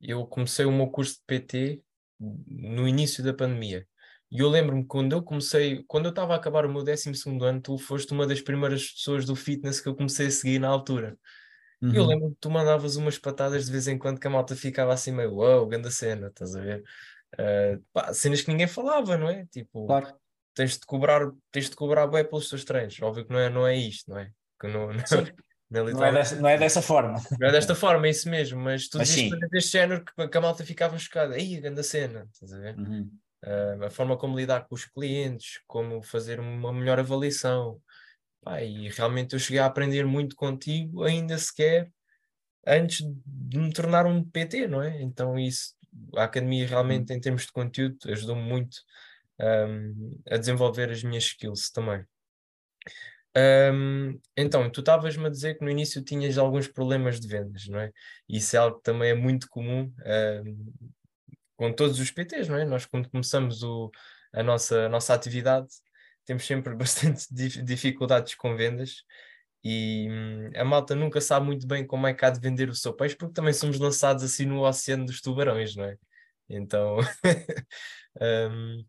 Eu 0.00 0.26
comecei 0.26 0.64
o 0.64 0.72
meu 0.72 0.88
curso 0.88 1.14
de 1.14 1.22
PT 1.26 1.82
no 2.18 2.88
início 2.88 3.22
da 3.22 3.34
pandemia. 3.34 3.86
E 4.30 4.38
eu 4.38 4.48
lembro-me 4.48 4.84
quando 4.86 5.12
eu 5.12 5.22
comecei, 5.22 5.84
quando 5.86 6.06
eu 6.06 6.10
estava 6.10 6.32
a 6.32 6.36
acabar 6.36 6.64
o 6.64 6.72
meu 6.72 6.82
12 6.82 7.12
ano, 7.42 7.60
tu 7.60 7.76
foste 7.76 8.12
uma 8.12 8.26
das 8.26 8.40
primeiras 8.40 8.90
pessoas 8.92 9.26
do 9.26 9.36
fitness 9.36 9.80
que 9.80 9.88
eu 9.88 9.94
comecei 9.94 10.28
a 10.28 10.30
seguir 10.30 10.58
na 10.58 10.68
altura. 10.68 11.18
Uhum. 11.82 11.92
Eu 11.92 12.06
lembro 12.06 12.30
que 12.30 12.36
tu 12.40 12.48
mandavas 12.48 12.94
umas 12.94 13.18
patadas 13.18 13.66
de 13.66 13.72
vez 13.72 13.88
em 13.88 13.98
quando 13.98 14.20
que 14.20 14.26
a 14.26 14.30
malta 14.30 14.54
ficava 14.54 14.92
assim 14.92 15.10
meio, 15.10 15.34
uau, 15.34 15.60
wow, 15.60 15.66
grande 15.66 15.90
cena, 15.90 16.28
estás 16.28 16.54
a 16.54 16.60
ver? 16.60 16.84
Uh, 17.34 17.82
pá, 17.92 18.14
cenas 18.14 18.40
que 18.40 18.50
ninguém 18.50 18.68
falava, 18.68 19.18
não 19.18 19.28
é? 19.28 19.46
Tipo, 19.46 19.86
claro. 19.86 20.14
tens 20.54 20.78
de 20.78 20.86
cobrar, 20.86 21.28
tens 21.50 21.68
de 21.68 21.74
cobrar 21.74 22.06
bem 22.06 22.24
pelos 22.24 22.48
teus 22.48 22.64
treinos. 22.64 23.00
Óbvio 23.02 23.24
que 23.24 23.32
não 23.32 23.40
é, 23.40 23.50
não 23.50 23.66
é 23.66 23.76
isto, 23.76 24.10
não 24.10 24.18
é? 24.18 24.30
Que 24.60 24.68
não, 24.68 24.92
não, 25.72 25.84
não, 25.84 25.88
é, 25.88 25.92
não, 25.92 26.04
é 26.04 26.12
dessa, 26.12 26.36
não 26.36 26.48
é 26.48 26.58
dessa 26.58 26.80
forma. 26.80 27.20
Não 27.40 27.48
é 27.48 27.50
desta 27.50 27.74
forma, 27.74 28.06
é 28.06 28.10
isso 28.10 28.30
mesmo, 28.30 28.60
mas 28.60 28.88
tu 28.88 28.98
dizes 28.98 29.30
deste 29.50 29.72
género 29.72 30.04
que, 30.04 30.28
que 30.28 30.38
a 30.38 30.40
malta 30.40 30.64
ficava 30.64 30.96
chocada. 30.98 31.34
Aí, 31.34 31.60
grande 31.60 31.82
cena, 31.82 32.28
estás 32.32 32.52
a 32.52 32.58
ver? 32.58 32.78
Uhum. 32.78 33.10
Uh, 33.44 33.84
a 33.86 33.90
forma 33.90 34.16
como 34.16 34.36
lidar 34.36 34.68
com 34.68 34.74
os 34.76 34.84
clientes, 34.84 35.60
como 35.66 36.00
fazer 36.00 36.38
uma 36.38 36.72
melhor 36.72 37.00
avaliação, 37.00 37.80
Pá, 38.42 38.60
e 38.62 38.88
realmente 38.88 39.34
eu 39.34 39.38
cheguei 39.38 39.60
a 39.60 39.66
aprender 39.66 40.04
muito 40.04 40.34
contigo, 40.34 41.04
ainda 41.04 41.38
sequer 41.38 41.90
antes 42.66 43.06
de 43.24 43.58
me 43.58 43.72
tornar 43.72 44.04
um 44.06 44.24
PT, 44.24 44.66
não 44.66 44.82
é? 44.82 45.00
Então 45.00 45.38
isso, 45.38 45.74
a 46.16 46.24
academia 46.24 46.66
realmente 46.66 47.12
em 47.12 47.20
termos 47.20 47.46
de 47.46 47.52
conteúdo 47.52 47.98
ajudou-me 48.06 48.42
muito 48.42 48.78
um, 49.40 50.20
a 50.30 50.36
desenvolver 50.36 50.90
as 50.90 51.02
minhas 51.04 51.24
skills 51.24 51.70
também. 51.70 52.04
Um, 53.34 54.20
então, 54.36 54.68
tu 54.70 54.80
estavas-me 54.80 55.26
a 55.26 55.30
dizer 55.30 55.56
que 55.56 55.64
no 55.64 55.70
início 55.70 56.04
tinhas 56.04 56.36
alguns 56.36 56.68
problemas 56.68 57.18
de 57.18 57.26
vendas, 57.28 57.66
não 57.66 57.80
é? 57.80 57.90
Isso 58.28 58.56
é 58.56 58.58
algo 58.58 58.76
que 58.76 58.82
também 58.82 59.10
é 59.10 59.14
muito 59.14 59.48
comum 59.48 59.92
um, 60.44 60.72
com 61.56 61.72
todos 61.72 61.98
os 61.98 62.10
PTs, 62.10 62.48
não 62.48 62.56
é? 62.56 62.64
Nós 62.64 62.86
quando 62.86 63.08
começamos 63.08 63.62
o, 63.62 63.90
a, 64.34 64.42
nossa, 64.42 64.86
a 64.86 64.88
nossa 64.88 65.14
atividade 65.14 65.68
temos 66.24 66.44
sempre 66.44 66.74
bastante 66.76 67.26
dificuldades 67.32 68.34
com 68.34 68.56
vendas 68.56 69.04
e 69.64 70.08
hum, 70.10 70.50
a 70.56 70.64
malta 70.64 70.94
nunca 70.94 71.20
sabe 71.20 71.46
muito 71.46 71.66
bem 71.66 71.86
como 71.86 72.06
é 72.06 72.14
que 72.14 72.24
há 72.24 72.30
de 72.30 72.40
vender 72.40 72.68
o 72.68 72.74
seu 72.74 72.92
peixe, 72.92 73.14
porque 73.16 73.34
também 73.34 73.52
somos 73.52 73.78
lançados 73.78 74.24
assim 74.24 74.44
no 74.44 74.66
oceano 74.66 75.06
dos 75.06 75.20
tubarões, 75.20 75.76
não 75.76 75.84
é? 75.84 75.96
Então, 76.48 76.98
um, 78.20 78.84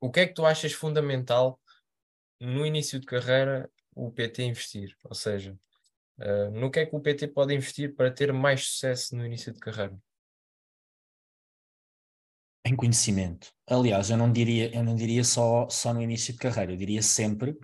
o 0.00 0.10
que 0.10 0.20
é 0.20 0.26
que 0.26 0.34
tu 0.34 0.44
achas 0.44 0.72
fundamental 0.72 1.58
no 2.38 2.66
início 2.66 3.00
de 3.00 3.06
carreira 3.06 3.70
o 3.94 4.10
PT 4.10 4.42
investir? 4.44 4.94
Ou 5.04 5.14
seja, 5.14 5.56
uh, 6.18 6.50
no 6.50 6.70
que 6.70 6.80
é 6.80 6.86
que 6.86 6.94
o 6.94 7.00
PT 7.00 7.28
pode 7.28 7.54
investir 7.54 7.94
para 7.94 8.10
ter 8.10 8.32
mais 8.32 8.66
sucesso 8.66 9.16
no 9.16 9.24
início 9.24 9.52
de 9.52 9.58
carreira? 9.58 9.96
Em 12.64 12.74
conhecimento. 12.74 13.48
Aliás, 13.68 14.10
eu 14.10 14.16
não 14.16 14.32
diria, 14.32 14.74
eu 14.74 14.82
não 14.82 14.94
diria 14.94 15.22
só, 15.22 15.68
só 15.68 15.92
no 15.92 16.02
início 16.02 16.32
de 16.32 16.38
carreira, 16.38 16.72
eu 16.72 16.76
diria 16.76 17.02
sempre 17.02 17.56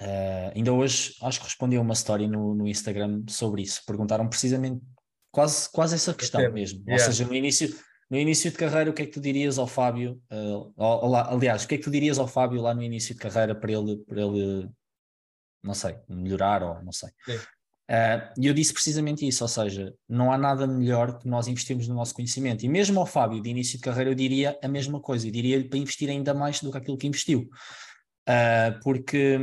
Uh, 0.00 0.52
ainda 0.54 0.72
hoje 0.74 1.14
acho 1.22 1.38
que 1.40 1.46
respondi 1.46 1.76
a 1.76 1.80
uma 1.80 1.94
história 1.94 2.28
no, 2.28 2.54
no 2.54 2.68
Instagram 2.68 3.22
sobre 3.28 3.62
isso. 3.62 3.82
Perguntaram 3.86 4.28
precisamente 4.28 4.82
quase, 5.30 5.70
quase 5.70 5.94
essa 5.94 6.12
questão 6.12 6.40
é, 6.40 6.50
mesmo. 6.50 6.80
Yeah. 6.80 7.02
Ou 7.02 7.12
seja, 7.12 7.26
no 7.26 7.34
início, 7.34 7.74
no 8.10 8.18
início 8.18 8.50
de 8.50 8.58
carreira, 8.58 8.90
o 8.90 8.92
que 8.92 9.02
é 9.02 9.06
que 9.06 9.12
tu 9.12 9.20
dirias 9.20 9.58
ao 9.58 9.66
Fábio? 9.66 10.20
Uh, 10.30 10.72
aliás, 11.30 11.64
o 11.64 11.68
que 11.68 11.76
é 11.76 11.78
que 11.78 11.84
tu 11.84 11.90
dirias 11.90 12.18
ao 12.18 12.28
Fábio 12.28 12.60
lá 12.60 12.74
no 12.74 12.82
início 12.82 13.14
de 13.14 13.20
carreira 13.20 13.54
para 13.54 13.72
ele, 13.72 13.96
para 14.04 14.20
ele 14.20 14.68
não 15.62 15.74
sei, 15.74 15.96
melhorar 16.08 16.62
ou 16.62 16.82
não 16.82 16.92
sei. 16.92 17.08
Uh, 17.88 18.40
e 18.40 18.46
eu 18.48 18.54
disse 18.54 18.72
precisamente 18.72 19.26
isso, 19.26 19.44
ou 19.44 19.48
seja, 19.48 19.94
não 20.08 20.32
há 20.32 20.38
nada 20.38 20.66
melhor 20.66 21.18
que 21.18 21.28
nós 21.28 21.46
investirmos 21.46 21.86
no 21.86 21.94
nosso 21.94 22.14
conhecimento. 22.14 22.64
E 22.64 22.68
mesmo 22.68 22.98
ao 22.98 23.06
Fábio, 23.06 23.40
de 23.40 23.48
início 23.48 23.78
de 23.78 23.84
carreira, 23.84 24.10
eu 24.10 24.14
diria 24.14 24.58
a 24.62 24.66
mesma 24.66 25.00
coisa, 25.00 25.26
eu 25.26 25.32
diria-lhe 25.32 25.68
para 25.68 25.78
investir 25.78 26.10
ainda 26.10 26.34
mais 26.34 26.60
do 26.60 26.72
que 26.72 26.78
aquilo 26.78 26.98
que 26.98 27.06
investiu. 27.06 27.48
Uh, 28.28 28.80
porque 28.82 29.38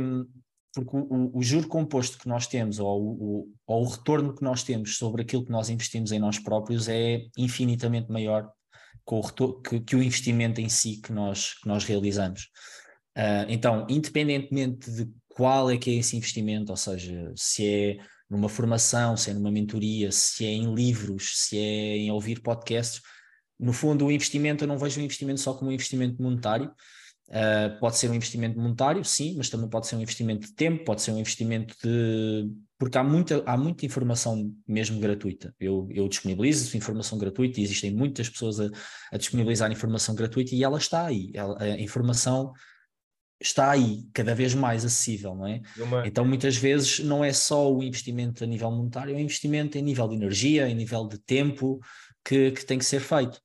porque 0.74 0.96
o, 0.96 1.30
o, 1.38 1.42
juro 1.42 1.68
composto 1.68 2.18
que 2.18 2.28
nós 2.28 2.48
temos, 2.48 2.80
ou 2.80 3.00
o, 3.00 3.52
ou 3.64 3.84
o 3.84 3.88
retorno 3.88 4.34
que 4.34 4.42
nós 4.42 4.64
temos 4.64 4.98
sobre 4.98 5.22
aquilo 5.22 5.44
que 5.44 5.52
nós 5.52 5.70
investimos 5.70 6.10
em 6.10 6.18
nós 6.18 6.36
próprios, 6.38 6.88
é 6.88 7.20
infinitamente 7.38 8.10
maior 8.10 8.50
que 9.06 9.14
o, 9.14 9.20
retorno, 9.20 9.62
que 9.62 9.94
o 9.94 10.02
investimento 10.02 10.60
em 10.60 10.68
si 10.68 11.00
que 11.00 11.12
nós, 11.12 11.54
que 11.54 11.68
nós 11.68 11.84
realizamos. 11.84 12.50
Uh, 13.16 13.46
então, 13.48 13.86
independentemente 13.88 14.90
de 14.90 15.08
qual 15.28 15.70
é 15.70 15.76
que 15.76 15.90
é 15.90 15.94
esse 15.94 16.16
investimento, 16.16 16.72
ou 16.72 16.76
seja, 16.76 17.32
se 17.36 17.66
é 17.66 17.96
numa 18.34 18.48
formação, 18.48 19.16
se 19.16 19.30
é 19.30 19.34
numa 19.34 19.50
mentoria, 19.50 20.12
se 20.12 20.44
é 20.44 20.50
em 20.50 20.74
livros, 20.74 21.32
se 21.34 21.58
é 21.58 21.96
em 21.96 22.10
ouvir 22.10 22.40
podcasts, 22.40 23.00
no 23.58 23.72
fundo 23.72 24.06
o 24.06 24.12
investimento, 24.12 24.64
eu 24.64 24.68
não 24.68 24.78
vejo 24.78 25.00
o 25.00 25.04
investimento 25.04 25.40
só 25.40 25.54
como 25.54 25.70
um 25.70 25.74
investimento 25.74 26.22
monetário, 26.22 26.70
Uh, 27.28 27.80
pode 27.80 27.96
ser 27.96 28.10
um 28.10 28.14
investimento 28.14 28.58
monetário, 28.58 29.02
sim, 29.02 29.34
mas 29.36 29.48
também 29.48 29.68
pode 29.68 29.86
ser 29.86 29.96
um 29.96 30.02
investimento 30.02 30.46
de 30.46 30.52
tempo, 30.52 30.84
pode 30.84 31.00
ser 31.00 31.10
um 31.10 31.18
investimento 31.18 31.74
de. 31.82 32.50
Porque 32.78 32.98
há 32.98 33.02
muita, 33.02 33.42
há 33.46 33.56
muita 33.56 33.86
informação 33.86 34.52
mesmo 34.68 35.00
gratuita. 35.00 35.54
Eu, 35.58 35.88
eu 35.90 36.06
disponibilizo 36.06 36.76
informação 36.76 37.16
gratuita 37.16 37.58
e 37.58 37.62
existem 37.62 37.94
muitas 37.94 38.28
pessoas 38.28 38.60
a, 38.60 38.68
a 39.10 39.16
disponibilizar 39.16 39.72
informação 39.72 40.14
gratuita 40.14 40.54
e 40.54 40.62
ela 40.62 40.76
está 40.76 41.06
aí. 41.06 41.30
Ela, 41.32 41.56
a 41.62 41.80
informação 41.80 42.52
está 43.40 43.70
aí, 43.70 44.04
cada 44.12 44.34
vez 44.34 44.54
mais 44.54 44.84
acessível, 44.84 45.34
não 45.34 45.46
é? 45.46 45.60
Uma... 45.76 46.06
Então, 46.06 46.24
muitas 46.24 46.56
vezes, 46.56 47.00
não 47.00 47.24
é 47.24 47.32
só 47.32 47.72
o 47.72 47.82
investimento 47.82 48.42
a 48.44 48.46
nível 48.46 48.70
monetário, 48.70 49.12
é 49.12 49.16
o 49.16 49.20
investimento 49.20 49.76
em 49.76 49.82
nível 49.82 50.08
de 50.08 50.14
energia, 50.16 50.68
em 50.68 50.74
nível 50.74 51.06
de 51.06 51.18
tempo 51.18 51.80
que, 52.24 52.52
que 52.52 52.64
tem 52.64 52.78
que 52.78 52.84
ser 52.84 53.00
feito. 53.00 53.40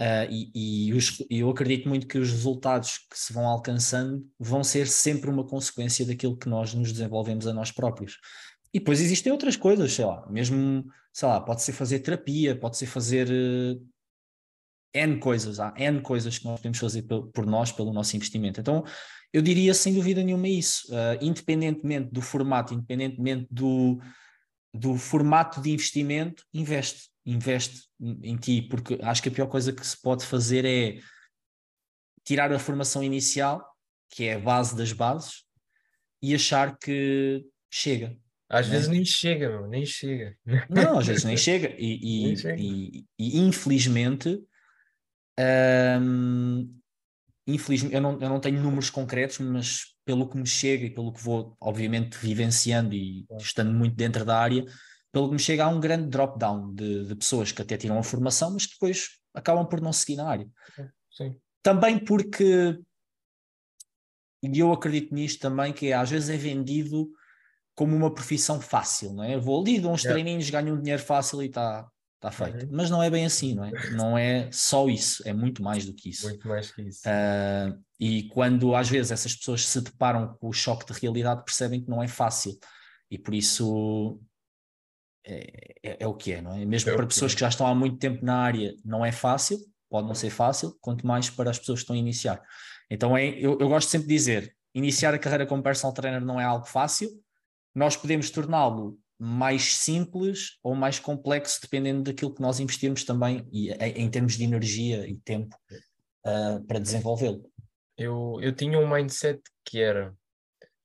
Uh, 0.00 0.30
e, 0.30 0.88
e 0.88 0.94
os, 0.94 1.24
eu 1.28 1.50
acredito 1.50 1.88
muito 1.88 2.06
que 2.06 2.18
os 2.18 2.30
resultados 2.30 2.98
que 3.10 3.18
se 3.18 3.32
vão 3.32 3.44
alcançando 3.46 4.24
vão 4.38 4.62
ser 4.62 4.86
sempre 4.86 5.28
uma 5.28 5.44
consequência 5.44 6.06
daquilo 6.06 6.36
que 6.36 6.48
nós 6.48 6.72
nos 6.72 6.92
desenvolvemos 6.92 7.48
a 7.48 7.52
nós 7.52 7.72
próprios. 7.72 8.18
E 8.72 8.78
depois 8.78 9.00
existem 9.00 9.32
outras 9.32 9.56
coisas, 9.56 9.92
sei 9.92 10.04
lá, 10.04 10.24
mesmo, 10.30 10.84
sei 11.12 11.26
lá, 11.26 11.40
pode 11.40 11.62
ser 11.62 11.72
fazer 11.72 11.98
terapia, 11.98 12.56
pode 12.56 12.76
ser 12.76 12.86
fazer 12.86 13.28
uh, 13.28 13.86
N 14.94 15.18
coisas, 15.18 15.58
há 15.58 15.74
N 15.76 16.00
coisas 16.00 16.38
que 16.38 16.44
nós 16.44 16.60
podemos 16.60 16.78
fazer 16.78 17.02
por 17.02 17.44
nós, 17.44 17.72
pelo 17.72 17.92
nosso 17.92 18.14
investimento. 18.14 18.60
Então, 18.60 18.84
eu 19.32 19.42
diria 19.42 19.74
sem 19.74 19.94
dúvida 19.94 20.22
nenhuma 20.22 20.48
isso, 20.48 20.92
uh, 20.92 21.18
independentemente 21.20 22.10
do 22.10 22.22
formato, 22.22 22.74
independentemente 22.74 23.46
do, 23.50 24.00
do 24.72 24.96
formato 24.96 25.60
de 25.60 25.70
investimento, 25.70 26.44
investe 26.52 27.08
investe 27.28 27.88
em 28.00 28.36
ti, 28.36 28.62
porque 28.62 28.98
acho 29.02 29.22
que 29.22 29.28
a 29.28 29.32
pior 29.32 29.48
coisa 29.48 29.70
que 29.70 29.86
se 29.86 30.00
pode 30.00 30.24
fazer 30.24 30.64
é 30.64 30.98
tirar 32.24 32.50
a 32.50 32.58
formação 32.58 33.02
inicial, 33.02 33.62
que 34.10 34.24
é 34.24 34.34
a 34.34 34.38
base 34.38 34.74
das 34.74 34.92
bases, 34.92 35.44
e 36.22 36.34
achar 36.34 36.78
que 36.78 37.44
chega. 37.70 38.16
Às 38.48 38.66
né? 38.66 38.72
vezes 38.72 38.88
nem 38.88 39.04
chega, 39.04 39.48
meu, 39.50 39.68
nem 39.68 39.84
chega. 39.84 40.34
Não, 40.70 40.98
às 40.98 41.06
vezes 41.06 41.24
nem 41.24 41.36
chega. 41.36 41.74
E, 41.78 42.00
e, 42.02 42.24
nem 42.28 42.36
chega. 42.36 42.56
e, 42.58 43.04
e 43.18 43.38
infelizmente, 43.40 44.42
hum, 46.00 46.77
infelizmente 47.48 47.94
eu, 47.94 48.00
não, 48.00 48.12
eu 48.20 48.28
não 48.28 48.40
tenho 48.40 48.62
números 48.62 48.90
concretos, 48.90 49.38
mas 49.38 49.96
pelo 50.04 50.28
que 50.28 50.36
me 50.36 50.46
chega 50.46 50.84
e 50.84 50.90
pelo 50.90 51.12
que 51.12 51.22
vou, 51.22 51.56
obviamente, 51.60 52.18
vivenciando 52.18 52.94
e 52.94 53.26
estando 53.38 53.72
muito 53.72 53.96
dentro 53.96 54.24
da 54.24 54.38
área, 54.38 54.64
pelo 55.10 55.28
que 55.28 55.34
me 55.34 55.40
chega, 55.40 55.64
há 55.64 55.68
um 55.68 55.80
grande 55.80 56.08
drop-down 56.08 56.74
de, 56.74 57.06
de, 57.06 57.16
pessoas 57.16 57.50
que 57.50 57.62
até 57.62 57.76
tiram 57.76 57.98
a 57.98 58.02
formação, 58.02 58.52
mas 58.52 58.66
que 58.66 58.74
depois 58.74 59.08
acabam 59.34 59.66
por 59.66 59.80
não 59.80 59.92
seguir 59.92 60.16
na 60.16 60.28
área. 60.28 60.48
Sim. 61.10 61.36
Também 61.62 61.98
porque, 61.98 62.78
e 64.42 64.58
eu 64.58 64.70
acredito 64.70 65.14
nisto 65.14 65.40
também, 65.40 65.72
que 65.72 65.92
às 65.92 66.10
vezes 66.10 66.28
é 66.28 66.36
vendido 66.36 67.10
como 67.74 67.96
uma 67.96 68.12
profissão 68.12 68.60
fácil, 68.60 69.14
não 69.14 69.24
é? 69.24 69.36
Eu 69.36 69.40
vou 69.40 69.60
ali, 69.60 69.80
dou 69.80 69.92
uns 69.92 70.02
yeah. 70.02 70.20
treininhos, 70.20 70.50
ganho 70.50 70.74
um 70.74 70.80
dinheiro 70.80 71.02
fácil 71.02 71.42
e 71.42 71.46
está 71.46 71.88
tá 72.20 72.30
feito. 72.30 72.64
Uhum. 72.64 72.70
Mas 72.72 72.90
não 72.90 73.02
é 73.02 73.10
bem 73.10 73.24
assim, 73.24 73.54
não 73.54 73.64
é? 73.64 73.70
Não 73.92 74.18
é 74.18 74.50
só 74.52 74.88
isso, 74.88 75.22
é 75.26 75.32
muito 75.32 75.62
mais 75.62 75.86
do 75.86 75.94
que 75.94 76.10
isso. 76.10 76.26
Muito 76.26 76.46
mais 76.48 76.70
que 76.70 76.82
isso. 76.82 77.02
Uh, 77.06 77.80
e 77.98 78.24
quando 78.28 78.74
às 78.74 78.88
vezes 78.88 79.12
essas 79.12 79.34
pessoas 79.34 79.64
se 79.64 79.80
deparam 79.80 80.36
com 80.40 80.48
o 80.48 80.52
choque 80.52 80.92
de 80.92 80.98
realidade, 81.00 81.44
percebem 81.44 81.82
que 81.82 81.90
não 81.90 82.02
é 82.02 82.08
fácil. 82.08 82.58
E 83.10 83.18
por 83.18 83.34
isso 83.34 84.20
é, 85.24 85.74
é, 85.82 85.96
é, 86.00 86.06
o 86.06 86.14
que 86.14 86.32
é, 86.32 86.42
não 86.42 86.54
é? 86.54 86.64
Mesmo 86.64 86.90
é 86.90 86.96
para 86.96 87.06
pessoas 87.06 87.32
que, 87.32 87.36
é. 87.36 87.38
que 87.38 87.40
já 87.42 87.48
estão 87.48 87.66
há 87.66 87.74
muito 87.74 87.98
tempo 87.98 88.24
na 88.24 88.38
área, 88.38 88.74
não 88.84 89.04
é 89.04 89.12
fácil, 89.12 89.58
pode 89.88 90.06
não 90.06 90.14
ser 90.14 90.30
fácil, 90.30 90.76
quanto 90.80 91.06
mais 91.06 91.30
para 91.30 91.50
as 91.50 91.58
pessoas 91.58 91.80
que 91.80 91.84
estão 91.84 91.96
a 91.96 91.98
iniciar. 91.98 92.42
Então 92.90 93.16
é, 93.16 93.28
eu, 93.28 93.58
eu 93.58 93.68
gosto 93.68 93.88
sempre 93.88 94.08
de 94.08 94.14
dizer: 94.14 94.56
iniciar 94.74 95.14
a 95.14 95.18
carreira 95.18 95.46
como 95.46 95.62
personal 95.62 95.94
trainer 95.94 96.20
não 96.20 96.40
é 96.40 96.44
algo 96.44 96.66
fácil, 96.66 97.10
nós 97.74 97.96
podemos 97.96 98.30
torná-lo 98.30 98.98
mais 99.18 99.76
simples 99.76 100.58
ou 100.62 100.74
mais 100.74 100.98
complexo, 100.98 101.60
dependendo 101.60 102.04
daquilo 102.04 102.32
que 102.32 102.40
nós 102.40 102.60
investirmos 102.60 103.04
também 103.04 103.46
e, 103.52 103.70
em 103.72 104.08
termos 104.08 104.34
de 104.36 104.44
energia 104.44 105.08
e 105.08 105.16
tempo 105.18 105.56
uh, 106.24 106.64
para 106.66 106.78
desenvolvê-lo. 106.78 107.50
Eu, 107.96 108.38
eu 108.40 108.52
tinha 108.52 108.78
um 108.78 108.88
mindset 108.88 109.42
que 109.64 109.80
era: 109.80 110.14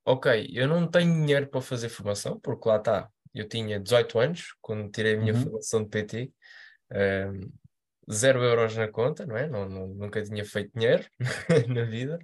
ok, 0.04 0.50
eu 0.52 0.68
não 0.68 0.88
tenho 0.88 1.14
dinheiro 1.14 1.48
para 1.48 1.62
fazer 1.62 1.90
formação, 1.90 2.40
porque 2.40 2.68
lá 2.68 2.78
está, 2.78 3.10
eu 3.36 3.48
tinha 3.48 3.80
18 3.80 4.20
anos 4.20 4.56
quando 4.62 4.90
tirei 4.90 5.16
a 5.16 5.20
minha 5.20 5.34
uhum. 5.34 5.44
formação 5.44 5.84
de 5.84 5.90
PT, 5.90 6.32
um, 6.92 7.52
zero 8.12 8.44
euros 8.44 8.76
na 8.76 8.88
conta, 8.88 9.26
não 9.26 9.38
é? 9.38 9.48
Não, 9.48 9.70
não, 9.70 9.88
nunca 9.88 10.24
tinha 10.24 10.44
feito 10.44 10.72
dinheiro 10.74 11.06
na 11.70 11.84
vida, 11.84 12.18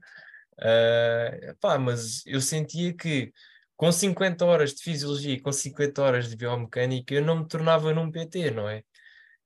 uh, 0.59 1.55
pá, 1.59 1.77
mas 1.77 2.25
eu 2.25 2.41
sentia 2.41 2.93
que 2.93 3.31
com 3.79 3.93
50 3.93 4.45
horas 4.45 4.73
de 4.73 4.83
fisiologia 4.83 5.35
e 5.35 5.39
com 5.39 5.53
50 5.53 6.01
horas 6.01 6.29
de 6.29 6.35
biomecânica 6.35 7.13
eu 7.13 7.23
não 7.23 7.39
me 7.39 7.47
tornava 7.47 7.93
num 7.93 8.11
PT, 8.11 8.51
não 8.51 8.67
é? 8.67 8.83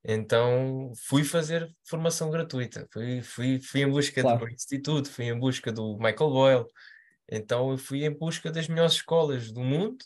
Então 0.03 0.91
fui 1.05 1.23
fazer 1.23 1.71
formação 1.83 2.31
gratuita, 2.31 2.87
fui, 2.91 3.21
fui, 3.21 3.59
fui 3.59 3.81
em 3.81 3.89
busca 3.91 4.23
claro. 4.23 4.39
do 4.39 4.49
Instituto, 4.51 5.07
fui 5.07 5.25
em 5.25 5.37
busca 5.37 5.71
do 5.71 5.99
Michael 5.99 6.31
Boyle, 6.31 6.65
então 7.31 7.69
eu 7.69 7.77
fui 7.77 8.05
em 8.05 8.09
busca 8.09 8.51
das 8.51 8.67
melhores 8.67 8.93
escolas 8.93 9.51
do 9.51 9.59
mundo 9.59 10.03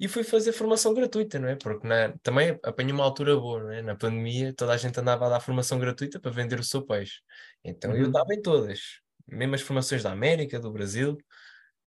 e 0.00 0.08
fui 0.08 0.24
fazer 0.24 0.52
formação 0.52 0.94
gratuita, 0.94 1.38
não 1.38 1.48
é? 1.48 1.54
Porque 1.54 1.86
na, 1.86 2.16
também 2.22 2.58
apanhei 2.62 2.92
uma 2.94 3.04
altura 3.04 3.36
boa, 3.36 3.64
não 3.64 3.70
é? 3.70 3.82
Na 3.82 3.94
pandemia 3.94 4.54
toda 4.54 4.72
a 4.72 4.78
gente 4.78 4.98
andava 4.98 5.26
a 5.26 5.28
dar 5.28 5.40
formação 5.40 5.78
gratuita 5.78 6.18
para 6.18 6.30
vender 6.30 6.58
o 6.58 6.64
seu 6.64 6.80
peixe. 6.80 7.20
Então 7.62 7.90
uhum. 7.90 7.98
eu 7.98 8.10
dava 8.10 8.32
em 8.32 8.40
todas, 8.40 9.02
mesmo 9.28 9.54
as 9.54 9.60
formações 9.60 10.02
da 10.02 10.10
América, 10.10 10.58
do 10.58 10.72
Brasil, 10.72 11.18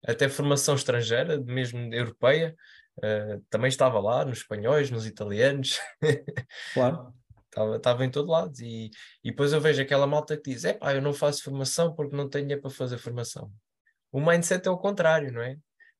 até 0.06 0.28
formação 0.28 0.74
estrangeira, 0.74 1.40
mesmo 1.40 1.92
europeia, 1.92 2.54
uh, 2.98 3.40
também 3.50 3.68
estava 3.68 3.98
lá, 4.00 4.24
nos 4.24 4.38
espanhóis, 4.38 4.90
nos 4.90 5.06
italianos. 5.06 5.80
Claro. 6.74 7.14
estava, 7.46 7.76
estava 7.76 8.04
em 8.04 8.10
todo 8.10 8.30
lado. 8.30 8.52
E, 8.60 8.90
e 9.22 9.30
depois 9.30 9.52
eu 9.52 9.60
vejo 9.60 9.80
aquela 9.82 10.06
malta 10.06 10.36
que 10.36 10.50
diz: 10.50 10.64
é 10.64 10.72
pá, 10.72 10.94
eu 10.94 11.02
não 11.02 11.12
faço 11.12 11.44
formação 11.44 11.94
porque 11.94 12.16
não 12.16 12.28
tenho 12.28 12.44
dinheiro 12.44 12.62
para 12.62 12.70
fazer 12.70 12.98
formação. 12.98 13.50
O 14.12 14.20
mindset 14.20 14.66
é 14.68 14.70
o 14.70 14.78
contrário, 14.78 15.32
não 15.32 15.42
é? 15.42 15.56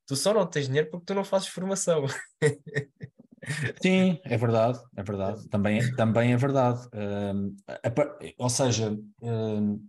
Tu 0.07 0.17
só 0.17 0.35
não 0.35 0.47
tens 0.47 0.67
dinheiro 0.67 0.91
porque 0.91 1.07
tu 1.07 1.15
não 1.15 1.25
fazes 1.25 1.49
formação. 1.49 2.05
Sim, 3.83 4.21
é 4.25 4.37
verdade, 4.37 4.79
é 4.97 5.03
verdade. 5.03 5.49
Também, 5.49 5.95
também 5.97 6.33
é 6.33 6.37
verdade. 6.37 6.81
Um, 6.95 7.57
ou 8.39 8.49
seja, 8.49 8.97
um, 9.23 9.87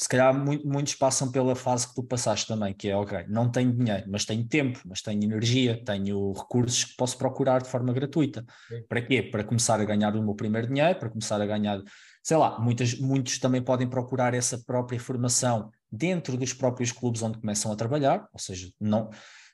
se 0.00 0.08
calhar 0.08 0.34
muito, 0.34 0.66
muitos 0.66 0.94
passam 0.94 1.30
pela 1.30 1.54
fase 1.54 1.86
que 1.86 1.94
tu 1.94 2.02
passaste 2.02 2.46
também, 2.46 2.72
que 2.72 2.88
é 2.88 2.96
ok, 2.96 3.26
não 3.28 3.50
tenho 3.50 3.70
dinheiro, 3.70 4.06
mas 4.08 4.24
tenho 4.24 4.42
tempo, 4.48 4.80
mas 4.86 5.02
tenho 5.02 5.22
energia, 5.22 5.84
tenho 5.84 6.32
recursos 6.32 6.84
que 6.84 6.96
posso 6.96 7.18
procurar 7.18 7.60
de 7.60 7.68
forma 7.68 7.92
gratuita. 7.92 8.42
Sim. 8.66 8.82
Para 8.88 9.02
quê? 9.02 9.22
Para 9.22 9.44
começar 9.44 9.78
a 9.78 9.84
ganhar 9.84 10.16
o 10.16 10.22
meu 10.22 10.34
primeiro 10.34 10.68
dinheiro, 10.68 10.98
para 10.98 11.10
começar 11.10 11.38
a 11.38 11.44
ganhar, 11.44 11.82
sei 12.22 12.36
lá, 12.38 12.58
muitas, 12.58 12.98
muitos 12.98 13.38
também 13.38 13.62
podem 13.62 13.86
procurar 13.86 14.32
essa 14.32 14.58
própria 14.64 14.98
formação 14.98 15.70
dentro 15.92 16.34
dos 16.38 16.54
próprios 16.54 16.92
clubes 16.92 17.20
onde 17.20 17.38
começam 17.38 17.70
a 17.70 17.76
trabalhar, 17.76 18.26
ou 18.32 18.38
seja, 18.38 18.70
não 18.80 19.10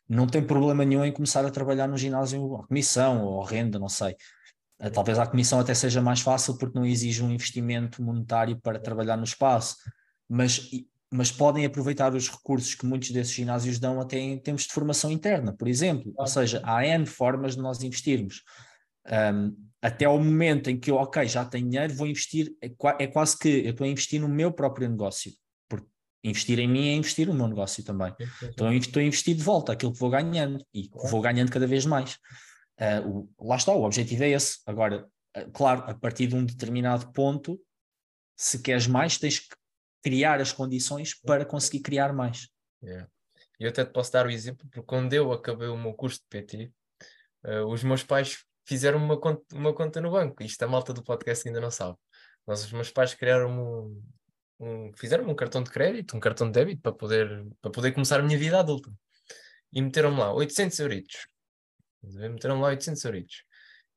não 0.08 0.28
tem 0.28 0.40
problema 0.40 0.84
nenhum 0.84 1.04
em 1.04 1.10
começar 1.10 1.44
a 1.44 1.50
trabalhar 1.50 1.88
no 1.88 1.96
ginásio 1.96 2.54
à 2.54 2.64
comissão 2.64 3.24
ou 3.24 3.42
renda, 3.42 3.76
não 3.76 3.88
sei. 3.88 4.14
Talvez 4.94 5.18
a 5.18 5.26
comissão 5.26 5.58
até 5.58 5.74
seja 5.74 6.00
mais 6.00 6.20
fácil 6.20 6.56
porque 6.56 6.78
não 6.78 6.86
exige 6.86 7.24
um 7.24 7.32
investimento 7.32 8.00
monetário 8.00 8.56
para 8.60 8.78
trabalhar 8.78 9.16
no 9.16 9.24
espaço. 9.24 9.74
Mas 10.28 10.70
mas 11.10 11.30
podem 11.30 11.64
aproveitar 11.64 12.14
os 12.14 12.28
recursos 12.28 12.74
que 12.74 12.84
muitos 12.84 13.10
desses 13.10 13.32
ginásios 13.32 13.78
dão 13.78 14.00
até 14.00 14.18
em 14.18 14.38
termos 14.38 14.64
de 14.64 14.72
formação 14.72 15.10
interna, 15.10 15.52
por 15.52 15.68
exemplo. 15.68 16.12
Ou 16.16 16.26
seja, 16.26 16.60
há 16.64 16.84
N 16.84 17.06
formas 17.06 17.54
de 17.54 17.62
nós 17.62 17.82
investirmos. 17.82 18.42
Um, 19.06 19.56
até 19.80 20.04
ao 20.04 20.18
momento 20.18 20.68
em 20.68 20.78
que 20.78 20.90
eu, 20.90 20.96
ok, 20.96 21.26
já 21.28 21.44
tenho 21.44 21.68
dinheiro, 21.68 21.94
vou 21.94 22.08
investir, 22.08 22.52
é, 22.60 22.70
é 22.98 23.06
quase 23.06 23.38
que 23.38 23.48
eu 23.48 23.70
estou 23.70 23.84
a 23.84 23.88
investir 23.88 24.20
no 24.20 24.28
meu 24.28 24.52
próprio 24.52 24.88
negócio. 24.88 25.32
Porque 25.68 25.86
investir 26.24 26.58
em 26.58 26.68
mim 26.68 26.88
é 26.88 26.94
investir 26.94 27.28
no 27.28 27.34
meu 27.34 27.46
negócio 27.46 27.84
também. 27.84 28.12
Então 28.42 28.72
eu 28.72 28.78
estou 28.78 29.00
a 29.00 29.04
investir 29.04 29.36
de 29.36 29.42
volta 29.42 29.72
aquilo 29.72 29.92
que 29.92 30.00
vou 30.00 30.10
ganhando 30.10 30.64
e 30.74 30.90
vou 31.08 31.20
ganhando 31.20 31.52
cada 31.52 31.68
vez 31.68 31.86
mais. 31.86 32.18
Uh, 32.78 33.28
o, 33.38 33.46
lá 33.46 33.56
está, 33.56 33.72
o 33.72 33.84
objetivo 33.84 34.24
é 34.24 34.30
esse. 34.30 34.58
Agora, 34.66 35.06
uh, 35.36 35.50
claro, 35.52 35.84
a 35.86 35.94
partir 35.94 36.26
de 36.26 36.34
um 36.34 36.44
determinado 36.44 37.12
ponto, 37.12 37.60
se 38.36 38.60
queres 38.60 38.88
mais, 38.88 39.18
tens 39.18 39.38
que 39.38 39.56
criar 40.06 40.40
as 40.40 40.52
condições 40.52 41.12
para 41.20 41.44
conseguir 41.44 41.80
criar 41.80 42.12
mais. 42.12 42.48
Yeah. 42.80 43.10
Eu 43.58 43.70
até 43.70 43.84
te 43.84 43.90
posso 43.90 44.12
dar 44.12 44.24
o 44.24 44.30
exemplo, 44.30 44.64
porque 44.68 44.86
quando 44.86 45.12
eu 45.12 45.32
acabei 45.32 45.66
o 45.66 45.76
meu 45.76 45.94
curso 45.94 46.20
de 46.20 46.26
PT, 46.28 46.72
uh, 47.44 47.48
eh, 47.48 47.64
os 47.64 47.82
meus 47.82 48.04
pais 48.04 48.44
fizeram 48.64 48.98
uma 49.02 49.18
conta, 49.18 49.42
uma 49.52 49.74
conta 49.74 50.00
no 50.00 50.12
banco. 50.12 50.44
Isto 50.44 50.62
a 50.62 50.68
malta 50.68 50.92
do 50.92 51.02
podcast 51.02 51.48
ainda 51.48 51.60
não 51.60 51.72
sabe. 51.72 51.98
Mas 52.46 52.64
os 52.64 52.72
meus 52.72 52.88
pais 52.88 53.14
criaram 53.14 53.50
um, 53.50 54.02
um, 54.60 54.92
fizeram 54.94 55.28
um 55.28 55.34
cartão 55.34 55.60
de 55.60 55.70
crédito, 55.72 56.16
um 56.16 56.20
cartão 56.20 56.46
de 56.46 56.52
débito 56.52 56.82
para 56.82 56.92
poder, 56.92 57.44
para 57.60 57.72
poder 57.72 57.90
começar 57.90 58.20
a 58.20 58.22
minha 58.22 58.38
vida 58.38 58.60
adulta. 58.60 58.92
E 59.72 59.82
meteram-me 59.82 60.20
lá 60.20 60.32
800 60.32 60.78
euritos. 60.78 61.26
Meteram-me 62.00 62.62
lá 62.62 62.68
800 62.68 63.04
euritos. 63.04 63.42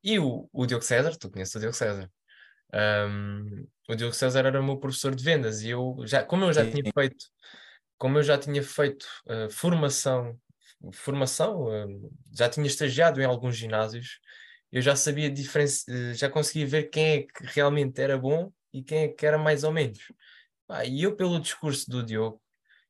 E 0.04 0.18
o, 0.18 0.50
o 0.52 0.66
Diogo 0.66 0.84
César, 0.84 1.16
tu 1.16 1.30
conheces 1.30 1.54
o 1.54 1.60
Diogo 1.60 1.76
César, 1.76 2.10
um, 2.74 3.68
o 3.90 3.96
Diogo 3.96 4.14
César 4.14 4.46
era 4.46 4.62
o 4.62 4.64
meu 4.64 4.78
professor 4.78 5.16
de 5.16 5.24
vendas 5.24 5.64
e 5.64 5.70
eu 5.72 5.98
já, 6.06 6.24
como 6.24 6.46
eu 6.46 6.54
já 6.54 6.64
Sim. 6.64 6.72
tinha 6.72 6.94
feito, 6.94 7.26
como 7.98 8.20
eu 8.20 8.24
já 8.24 8.38
tinha 8.38 8.62
feito 8.62 9.08
uh, 9.26 9.50
formação, 9.50 10.40
formação, 10.94 11.64
uh, 11.64 12.12
já 12.32 12.48
tinha 12.48 12.68
estagiado 12.68 13.20
em 13.20 13.26
alguns 13.26 13.58
ginásios, 13.58 14.20
eu 14.72 14.80
já 14.80 14.96
sabia 14.96 15.28
diferença, 15.28 15.92
uh, 15.92 16.14
já 16.14 16.30
conseguia 16.30 16.68
ver 16.68 16.84
quem 16.92 17.06
é 17.06 17.22
que 17.24 17.46
realmente 17.46 18.00
era 18.00 18.16
bom 18.16 18.54
e 18.72 18.84
quem 18.84 19.06
é 19.06 19.08
que 19.08 19.26
era 19.26 19.40
mais 19.40 19.64
ou 19.64 19.72
menos. 19.72 20.12
Ah, 20.68 20.86
e 20.86 21.02
eu, 21.02 21.16
pelo 21.16 21.40
discurso 21.40 21.90
do 21.90 22.04
Diogo, 22.04 22.40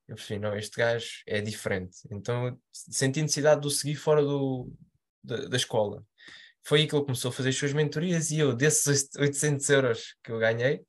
eu 0.05 0.15
percebi, 0.15 0.37
não, 0.41 0.53
este 0.57 0.75
gajo 0.75 1.23
é 1.25 1.39
diferente. 1.39 1.97
Então 2.11 2.59
senti 2.73 3.21
necessidade 3.21 3.61
de 3.61 3.67
o 3.67 3.69
seguir 3.69 3.95
fora 3.95 4.21
do, 4.21 4.69
da, 5.23 5.47
da 5.47 5.55
escola 5.55 6.03
foi 6.63 6.81
aí 6.81 6.87
que 6.87 6.95
ele 6.95 7.05
começou 7.05 7.29
a 7.29 7.31
fazer 7.33 7.49
as 7.49 7.55
suas 7.55 7.73
mentorias 7.73 8.31
e 8.31 8.39
eu, 8.39 8.53
desses 8.53 9.09
800 9.17 9.69
euros 9.69 10.15
que 10.23 10.31
eu 10.31 10.39
ganhei, 10.39 10.81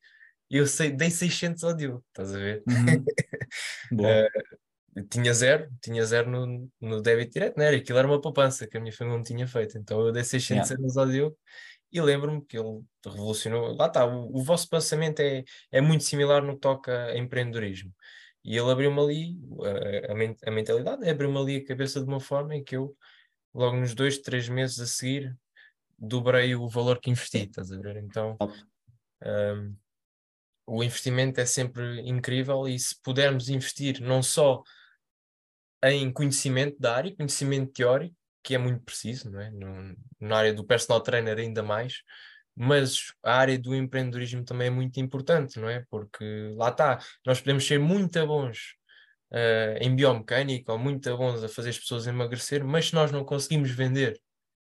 eu 0.50 0.66
sei, 0.66 0.90
dei 0.90 1.10
600 1.10 1.62
ao 1.64 1.74
Diogo, 1.74 2.04
estás 2.08 2.34
a 2.34 2.38
ver? 2.38 2.62
Uhum. 2.66 3.04
uh, 5.00 5.04
tinha 5.08 5.32
zero, 5.32 5.70
tinha 5.80 6.04
zero 6.04 6.28
no, 6.28 6.68
no 6.80 7.00
débito 7.00 7.32
direto, 7.32 7.56
não 7.56 7.64
era? 7.64 7.76
Aquilo 7.76 7.98
era 7.98 8.08
uma 8.08 8.20
poupança 8.20 8.66
que 8.66 8.76
a 8.76 8.80
minha 8.80 8.92
família 8.92 9.16
não 9.16 9.24
tinha 9.24 9.46
feito, 9.46 9.78
então 9.78 10.00
eu 10.00 10.12
dei 10.12 10.24
600 10.24 10.70
yeah. 10.70 10.82
euros 10.82 10.96
ao 10.96 11.06
Diogo 11.06 11.38
e 11.92 12.00
lembro-me 12.00 12.44
que 12.44 12.58
ele 12.58 12.82
revolucionou. 13.04 13.76
Lá 13.76 13.86
está, 13.86 14.06
o, 14.06 14.36
o, 14.36 14.42
vosso 14.42 14.68
pensamento 14.68 15.20
é, 15.20 15.44
é 15.72 15.80
muito 15.80 16.04
similar 16.04 16.42
no 16.42 16.54
que 16.54 16.60
toca 16.60 17.06
a 17.06 17.18
empreendedorismo. 17.18 17.92
E 18.44 18.56
ele 18.56 18.70
abriu-me 18.70 19.00
ali, 19.00 19.38
a, 19.62 20.12
a, 20.12 20.48
a 20.48 20.50
mentalidade 20.52 21.08
abriu-me 21.08 21.38
ali 21.38 21.56
a 21.56 21.64
cabeça 21.64 22.00
de 22.00 22.06
uma 22.06 22.20
forma 22.20 22.54
em 22.56 22.64
que 22.64 22.76
eu, 22.76 22.96
logo 23.54 23.76
nos 23.76 23.94
dois, 23.94 24.18
três 24.18 24.48
meses 24.48 24.78
a 24.80 24.86
seguir, 24.86 25.36
dobrei 26.00 26.54
o 26.54 26.68
valor 26.68 26.98
que 26.98 27.10
investi, 27.10 27.42
estás 27.42 27.70
a 27.70 27.78
ver? 27.78 27.96
Então 27.98 28.36
um, 29.22 29.76
o 30.66 30.82
investimento 30.82 31.40
é 31.40 31.46
sempre 31.46 32.00
incrível 32.00 32.66
e 32.66 32.78
se 32.78 32.94
pudermos 33.02 33.48
investir 33.48 34.00
não 34.00 34.22
só 34.22 34.62
em 35.82 36.12
conhecimento 36.12 36.78
da 36.78 36.96
área, 36.96 37.14
conhecimento 37.14 37.72
teórico, 37.72 38.14
que 38.42 38.54
é 38.54 38.58
muito 38.58 38.82
preciso, 38.82 39.30
não 39.30 39.40
é? 39.40 39.50
No, 39.50 39.96
na 40.18 40.36
área 40.36 40.54
do 40.54 40.64
personal 40.64 41.00
trainer 41.02 41.38
ainda 41.38 41.62
mais, 41.62 42.02
mas 42.54 43.12
a 43.22 43.34
área 43.34 43.58
do 43.58 43.74
empreendedorismo 43.74 44.44
também 44.44 44.68
é 44.68 44.70
muito 44.70 44.98
importante, 45.00 45.58
não 45.58 45.68
é? 45.68 45.84
Porque 45.90 46.24
lá 46.56 46.70
está, 46.70 46.98
nós 47.26 47.40
podemos 47.40 47.66
ser 47.66 47.78
muito 47.78 48.26
bons 48.26 48.74
uh, 49.32 49.78
em 49.80 49.94
biomecânica 49.94 50.72
ou 50.72 50.78
muito 50.78 51.14
bons 51.16 51.42
a 51.42 51.48
fazer 51.48 51.70
as 51.70 51.78
pessoas 51.78 52.06
emagrecer, 52.06 52.64
mas 52.64 52.88
se 52.88 52.94
nós 52.94 53.10
não 53.10 53.24
conseguimos 53.24 53.70
vender 53.70 54.20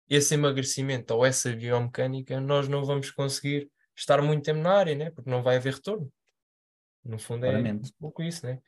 esse 0.09 0.35
emagrecimento 0.35 1.15
ou 1.15 1.25
essa 1.25 1.55
biomecânica, 1.55 2.41
nós 2.41 2.69
não 2.69 2.85
vamos 2.85 3.11
conseguir 3.11 3.71
estar 3.97 4.23
muito 4.23 4.45
tempo 4.45 4.61
na 4.61 4.73
área, 4.73 4.95
né? 4.95 5.11
porque 5.11 5.29
não 5.29 5.43
vai 5.43 5.57
haver 5.57 5.75
retorno. 5.75 6.11
No 7.05 7.19
fundo 7.19 7.47
é 7.47 7.73
um 7.73 7.81
pouco 7.99 8.23
isso, 8.23 8.45
né? 8.47 8.61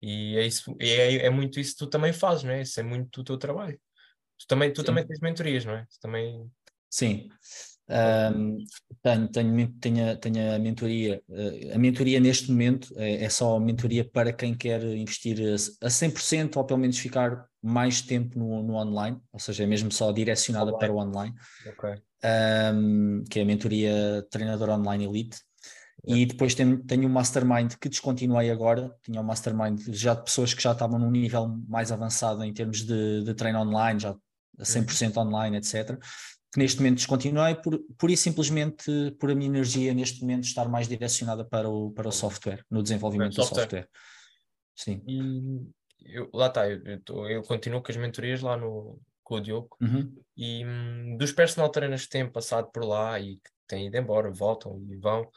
E 0.00 0.36
é, 0.36 0.46
isso, 0.46 0.74
é, 0.80 1.26
é 1.26 1.30
muito 1.30 1.58
isso 1.58 1.72
que 1.72 1.78
tu 1.78 1.86
também 1.86 2.12
fazes, 2.12 2.44
né? 2.44 2.62
Isso 2.62 2.78
é 2.78 2.82
muito 2.82 3.20
do 3.20 3.24
teu 3.24 3.38
trabalho. 3.38 3.78
Tu 4.38 4.46
também, 4.46 4.72
tu 4.72 4.82
também 4.82 5.06
tens 5.06 5.20
mentorias, 5.20 5.64
não 5.64 5.74
é? 5.74 5.84
Tu 5.86 5.98
também... 6.00 6.50
Sim. 6.90 7.28
Um, 7.88 8.58
tenho, 9.02 9.28
tenho, 9.28 9.68
tenho, 9.78 10.16
tenho 10.18 10.54
a 10.54 10.58
mentoria. 10.58 11.22
Uh, 11.28 11.74
a 11.74 11.78
mentoria 11.78 12.20
neste 12.20 12.50
momento 12.50 12.94
é, 12.96 13.24
é, 13.24 13.28
só 13.28 13.58
mentoria 13.58 14.04
para 14.04 14.32
quem 14.32 14.54
quer 14.54 14.82
investir 14.82 15.38
a, 15.40 15.86
a 15.86 15.90
100% 15.90 16.56
ou 16.56 16.64
pelo 16.64 16.80
menos 16.80 16.98
ficar 16.98 17.46
mais 17.64 18.02
tempo 18.02 18.38
no, 18.38 18.62
no 18.62 18.74
online, 18.74 19.18
ou 19.32 19.40
seja, 19.40 19.64
é 19.64 19.66
mesmo 19.66 19.90
só 19.90 20.12
direcionada 20.12 20.70
online. 20.70 20.78
para 20.78 20.92
o 20.92 20.98
online, 20.98 21.34
okay. 21.66 22.02
um, 22.74 23.24
que 23.28 23.38
é 23.38 23.42
a 23.42 23.46
mentoria 23.46 24.26
treinador 24.30 24.70
online 24.70 25.04
elite. 25.04 25.38
E 26.06 26.26
depois 26.26 26.54
tenho, 26.54 26.84
tenho 26.84 27.08
um 27.08 27.12
mastermind 27.12 27.76
que 27.80 27.88
descontinuei 27.88 28.50
agora. 28.50 28.94
Tinha 29.02 29.18
um 29.22 29.24
mastermind 29.24 29.80
já 29.88 30.12
de 30.12 30.24
pessoas 30.24 30.52
que 30.52 30.62
já 30.62 30.72
estavam 30.72 30.98
num 30.98 31.10
nível 31.10 31.48
mais 31.66 31.90
avançado 31.90 32.44
em 32.44 32.52
termos 32.52 32.82
de, 32.82 33.24
de 33.24 33.32
treino 33.32 33.60
online, 33.60 33.98
já 33.98 34.10
a 34.10 34.62
100% 34.62 35.16
uhum. 35.16 35.22
online, 35.22 35.56
etc 35.56 35.98
que 36.54 36.60
neste 36.60 36.78
momento 36.78 36.98
descontinuei 36.98 37.56
por, 37.56 37.80
por 37.98 38.08
e 38.12 38.16
simplesmente 38.16 38.84
por 39.18 39.28
a 39.28 39.34
minha 39.34 39.48
energia 39.48 39.92
neste 39.92 40.20
momento 40.20 40.44
estar 40.44 40.68
mais 40.68 40.86
direcionada 40.86 41.44
para 41.44 41.68
o, 41.68 41.90
para 41.90 42.06
o 42.06 42.12
software, 42.12 42.64
no 42.70 42.80
desenvolvimento 42.80 43.34
do 43.34 43.44
software. 43.44 43.88
Sim. 44.76 45.02
E 45.04 45.68
eu, 46.04 46.30
lá 46.32 46.46
está, 46.46 46.68
eu, 46.68 46.82
eu, 46.84 47.00
tô, 47.00 47.28
eu, 47.28 47.42
continuo 47.42 47.82
com 47.82 47.90
as 47.90 47.96
mentorias 47.96 48.40
lá 48.40 48.56
no, 48.56 49.00
com 49.22 49.36
o 49.36 49.40
Diogo 49.40 49.76
uhum. 49.80 50.14
e 50.36 50.64
hum, 50.64 51.16
dos 51.16 51.32
personal 51.32 51.70
trainers 51.70 52.04
que 52.04 52.10
têm 52.10 52.30
passado 52.30 52.70
por 52.70 52.84
lá 52.84 53.18
e 53.18 53.36
que 53.36 53.50
têm 53.66 53.86
ido 53.86 53.96
embora, 53.96 54.30
voltam 54.30 54.80
e 54.88 54.96
vão, 54.96 55.28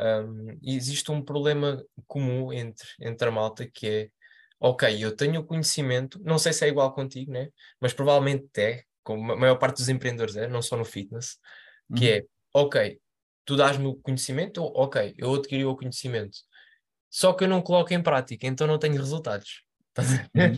um, 0.00 0.58
existe 0.62 1.10
um 1.10 1.22
problema 1.22 1.84
comum 2.06 2.52
entre, 2.52 2.88
entre 3.00 3.28
a 3.28 3.30
malta 3.30 3.66
que 3.66 3.86
é 3.86 4.10
ok, 4.58 5.04
eu 5.04 5.14
tenho 5.14 5.40
o 5.40 5.44
conhecimento, 5.44 6.18
não 6.24 6.38
sei 6.38 6.52
se 6.52 6.64
é 6.64 6.68
igual 6.68 6.94
contigo, 6.94 7.30
né? 7.30 7.50
mas 7.78 7.92
provavelmente 7.92 8.48
é, 8.56 8.82
como 9.02 9.32
a 9.32 9.36
maior 9.36 9.56
parte 9.56 9.76
dos 9.76 9.90
empreendedores 9.90 10.36
é, 10.36 10.48
não 10.48 10.62
só 10.62 10.76
no 10.76 10.84
fitness, 10.84 11.38
que 11.94 12.10
uhum. 12.10 12.16
é, 12.16 12.24
ok, 12.54 13.00
tu 13.44 13.56
dás-me 13.56 13.86
o 13.86 13.96
conhecimento, 13.96 14.62
ok, 14.62 15.14
eu 15.18 15.34
adquiri 15.34 15.66
o 15.66 15.76
conhecimento, 15.76 16.38
só 17.10 17.34
que 17.34 17.44
eu 17.44 17.48
não 17.48 17.60
coloco 17.60 17.92
em 17.92 18.02
prática, 18.02 18.46
então 18.46 18.66
não 18.66 18.78
tenho 18.78 18.94
resultados. 18.94 19.62
Uhum. 20.02 20.56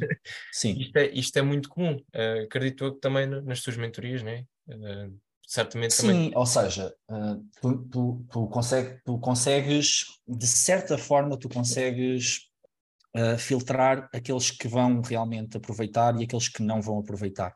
Sim. 0.53 0.79
isto, 0.79 0.97
é, 0.97 1.07
isto 1.11 1.37
é 1.39 1.43
muito 1.43 1.69
comum, 1.69 1.95
uh, 1.97 2.45
acredito 2.45 2.85
eu 2.85 2.95
que 2.95 3.01
também 3.01 3.27
nas 3.27 3.61
tuas 3.63 3.77
mentorias, 3.77 4.23
né? 4.23 4.45
Uh, 4.69 5.19
certamente 5.47 5.95
Sim, 5.95 6.07
também. 6.07 6.33
ou 6.35 6.47
seja, 6.47 6.95
uh, 7.11 7.45
tu, 7.61 7.89
tu, 7.89 8.27
tu, 8.31 8.47
consegue, 8.49 9.01
tu 9.05 9.19
consegues, 9.19 10.05
de 10.27 10.47
certa 10.47 10.99
forma, 10.99 11.39
tu 11.39 11.49
consegues 11.49 12.49
uh, 13.17 13.39
filtrar 13.39 14.09
aqueles 14.13 14.51
que 14.51 14.67
vão 14.67 15.01
realmente 15.01 15.57
aproveitar 15.57 16.19
e 16.21 16.25
aqueles 16.25 16.49
que 16.49 16.63
não 16.63 16.83
vão 16.83 16.99
aproveitar. 16.99 17.55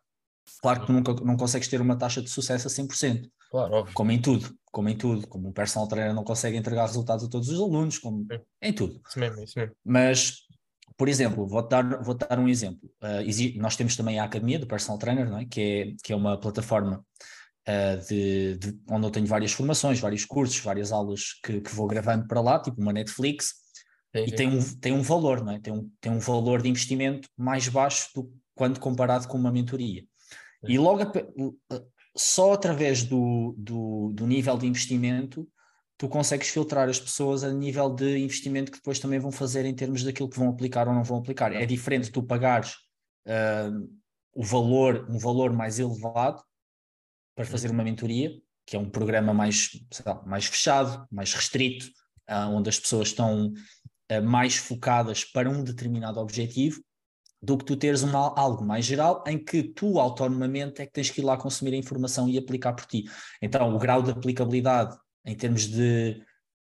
Claro 0.61 0.81
que 0.81 0.87
tu 0.87 0.93
nunca, 0.93 1.15
não 1.25 1.37
consegues 1.37 1.69
ter 1.69 1.81
uma 1.81 1.97
taxa 1.97 2.23
de 2.23 2.31
sucesso 2.31 2.67
a 2.67 2.71
100%. 2.71 3.29
Claro, 3.51 3.75
óbvio. 3.75 3.95
Como 3.95 4.13
em 4.13 4.21
tudo, 4.21 4.55
como 4.71 4.89
em 4.89 4.97
tudo. 4.97 5.27
Como 5.27 5.49
um 5.49 5.53
personal 5.53 5.89
trainer 5.89 6.15
não 6.15 6.23
consegue 6.23 6.57
entregar 6.57 6.87
resultados 6.87 7.25
a 7.25 7.29
todos 7.29 7.49
os 7.49 7.61
alunos, 7.61 7.99
como 7.99 8.27
é. 8.31 8.41
em 8.63 8.73
tudo. 8.73 9.01
Isso 9.07 9.19
mesmo, 9.19 9.43
isso 9.43 9.59
mesmo. 9.59 9.75
Mas, 9.85 10.47
por 11.01 11.09
exemplo, 11.09 11.47
vou 11.47 11.67
dar, 11.67 12.03
vou 12.03 12.15
dar 12.15 12.39
um 12.39 12.47
exemplo. 12.47 12.87
Uh, 13.03 13.59
nós 13.59 13.75
temos 13.75 13.97
também 13.97 14.19
a 14.19 14.25
Academia 14.25 14.59
do 14.59 14.67
Personal 14.67 14.99
Trainer, 14.99 15.31
não 15.31 15.39
é? 15.39 15.47
que, 15.47 15.61
é, 15.63 15.95
que 16.05 16.13
é 16.13 16.15
uma 16.15 16.39
plataforma 16.39 17.03
uh, 17.67 18.07
de, 18.07 18.59
de, 18.59 18.79
onde 18.87 19.07
eu 19.07 19.11
tenho 19.11 19.27
várias 19.27 19.51
formações, 19.51 19.99
vários 19.99 20.27
cursos, 20.27 20.59
várias 20.59 20.93
aulas 20.93 21.41
que, 21.43 21.63
que 21.63 21.75
vou 21.75 21.87
gravando 21.87 22.29
para 22.29 22.43
lá, 22.43 22.61
tipo 22.61 22.83
uma 22.83 22.93
Netflix, 22.93 23.55
sim, 24.15 24.25
e. 24.25 24.35
Tem, 24.35 24.47
um, 24.47 24.61
tem 24.79 24.93
um 24.93 25.01
valor, 25.01 25.43
não 25.43 25.55
é? 25.55 25.59
tem, 25.59 25.73
um, 25.73 25.91
tem 26.03 26.13
um 26.13 26.19
valor 26.19 26.61
de 26.61 26.69
investimento 26.69 27.31
mais 27.35 27.67
baixo 27.67 28.11
do, 28.15 28.31
quando 28.55 28.79
comparado 28.79 29.27
com 29.27 29.39
uma 29.39 29.51
mentoria. 29.51 30.05
E 30.69 30.77
logo 30.77 31.01
só 32.15 32.53
através 32.53 33.05
do, 33.05 33.55
do, 33.57 34.13
do, 34.13 34.27
nível 34.27 34.59
de 34.59 34.67
investimento 34.67 35.49
tu 36.01 36.09
consegues 36.09 36.49
filtrar 36.49 36.89
as 36.89 36.99
pessoas 36.99 37.45
a 37.45 37.53
nível 37.53 37.91
de 37.91 38.17
investimento 38.17 38.73
que 38.73 38.79
depois 38.79 38.99
também 38.99 39.19
vão 39.19 39.31
fazer 39.31 39.67
em 39.67 39.75
termos 39.75 40.03
daquilo 40.03 40.31
que 40.31 40.39
vão 40.39 40.49
aplicar 40.49 40.89
ou 40.89 40.95
não 40.95 41.05
vão 41.05 41.19
aplicar. 41.19 41.53
É 41.53 41.67
diferente 41.67 42.11
tu 42.11 42.23
pagares 42.23 42.77
uh, 43.27 43.87
o 44.33 44.43
valor, 44.43 45.07
um 45.11 45.19
valor 45.19 45.53
mais 45.53 45.79
elevado 45.79 46.43
para 47.37 47.45
fazer 47.45 47.71
uma 47.71 47.85
mentoria, 47.85 48.33
que 48.65 48.77
é 48.77 48.79
um 48.79 48.89
programa 48.89 49.35
mais, 49.35 49.73
lá, 50.07 50.23
mais 50.25 50.47
fechado, 50.47 51.07
mais 51.13 51.35
restrito, 51.35 51.85
uh, 52.31 52.49
onde 52.49 52.71
as 52.71 52.81
pessoas 52.81 53.09
estão 53.09 53.49
uh, 53.49 54.23
mais 54.23 54.57
focadas 54.57 55.23
para 55.23 55.51
um 55.51 55.63
determinado 55.63 56.19
objetivo 56.19 56.83
do 57.43 57.59
que 57.59 57.65
tu 57.67 57.77
teres 57.77 58.01
uma, 58.01 58.35
algo 58.39 58.65
mais 58.65 58.87
geral 58.87 59.23
em 59.27 59.39
que 59.39 59.63
tu 59.63 60.01
autonomamente 60.01 60.81
é 60.81 60.87
que 60.87 60.93
tens 60.93 61.11
que 61.11 61.21
ir 61.21 61.25
lá 61.25 61.37
consumir 61.37 61.75
a 61.75 61.77
informação 61.77 62.27
e 62.27 62.39
aplicar 62.39 62.73
por 62.73 62.87
ti. 62.87 63.05
Então, 63.43 63.75
o 63.75 63.79
grau 63.79 64.03
de 64.03 64.13
aplicabilidade 64.13 64.97
em 65.25 65.35
termos 65.35 65.67
de, 65.67 66.23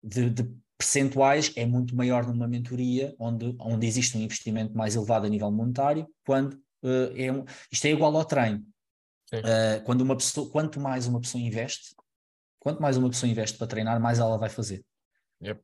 de, 0.02 0.30
de 0.30 0.56
percentuais 0.78 1.52
é 1.56 1.64
muito 1.64 1.96
maior 1.96 2.26
numa 2.26 2.46
mentoria 2.46 3.14
onde, 3.18 3.54
onde 3.58 3.86
existe 3.86 4.16
um 4.16 4.20
investimento 4.20 4.76
mais 4.76 4.94
elevado 4.94 5.26
a 5.26 5.28
nível 5.28 5.50
monetário, 5.50 6.06
quando 6.24 6.54
uh, 6.82 7.12
é 7.16 7.32
um, 7.32 7.44
isto 7.72 7.86
é 7.86 7.90
igual 7.90 8.14
ao 8.16 8.24
treino. 8.24 8.64
Uh, 9.32 9.82
quando 9.84 10.02
uma 10.02 10.16
pessoa, 10.16 10.48
quanto 10.50 10.78
mais 10.78 11.06
uma 11.06 11.20
pessoa 11.20 11.42
investe, 11.42 11.94
quanto 12.60 12.80
mais 12.80 12.96
uma 12.96 13.10
pessoa 13.10 13.30
investe 13.30 13.58
para 13.58 13.66
treinar, 13.66 14.00
mais 14.00 14.18
ela 14.18 14.38
vai 14.38 14.48
fazer. 14.48 14.84
Yep. 15.42 15.62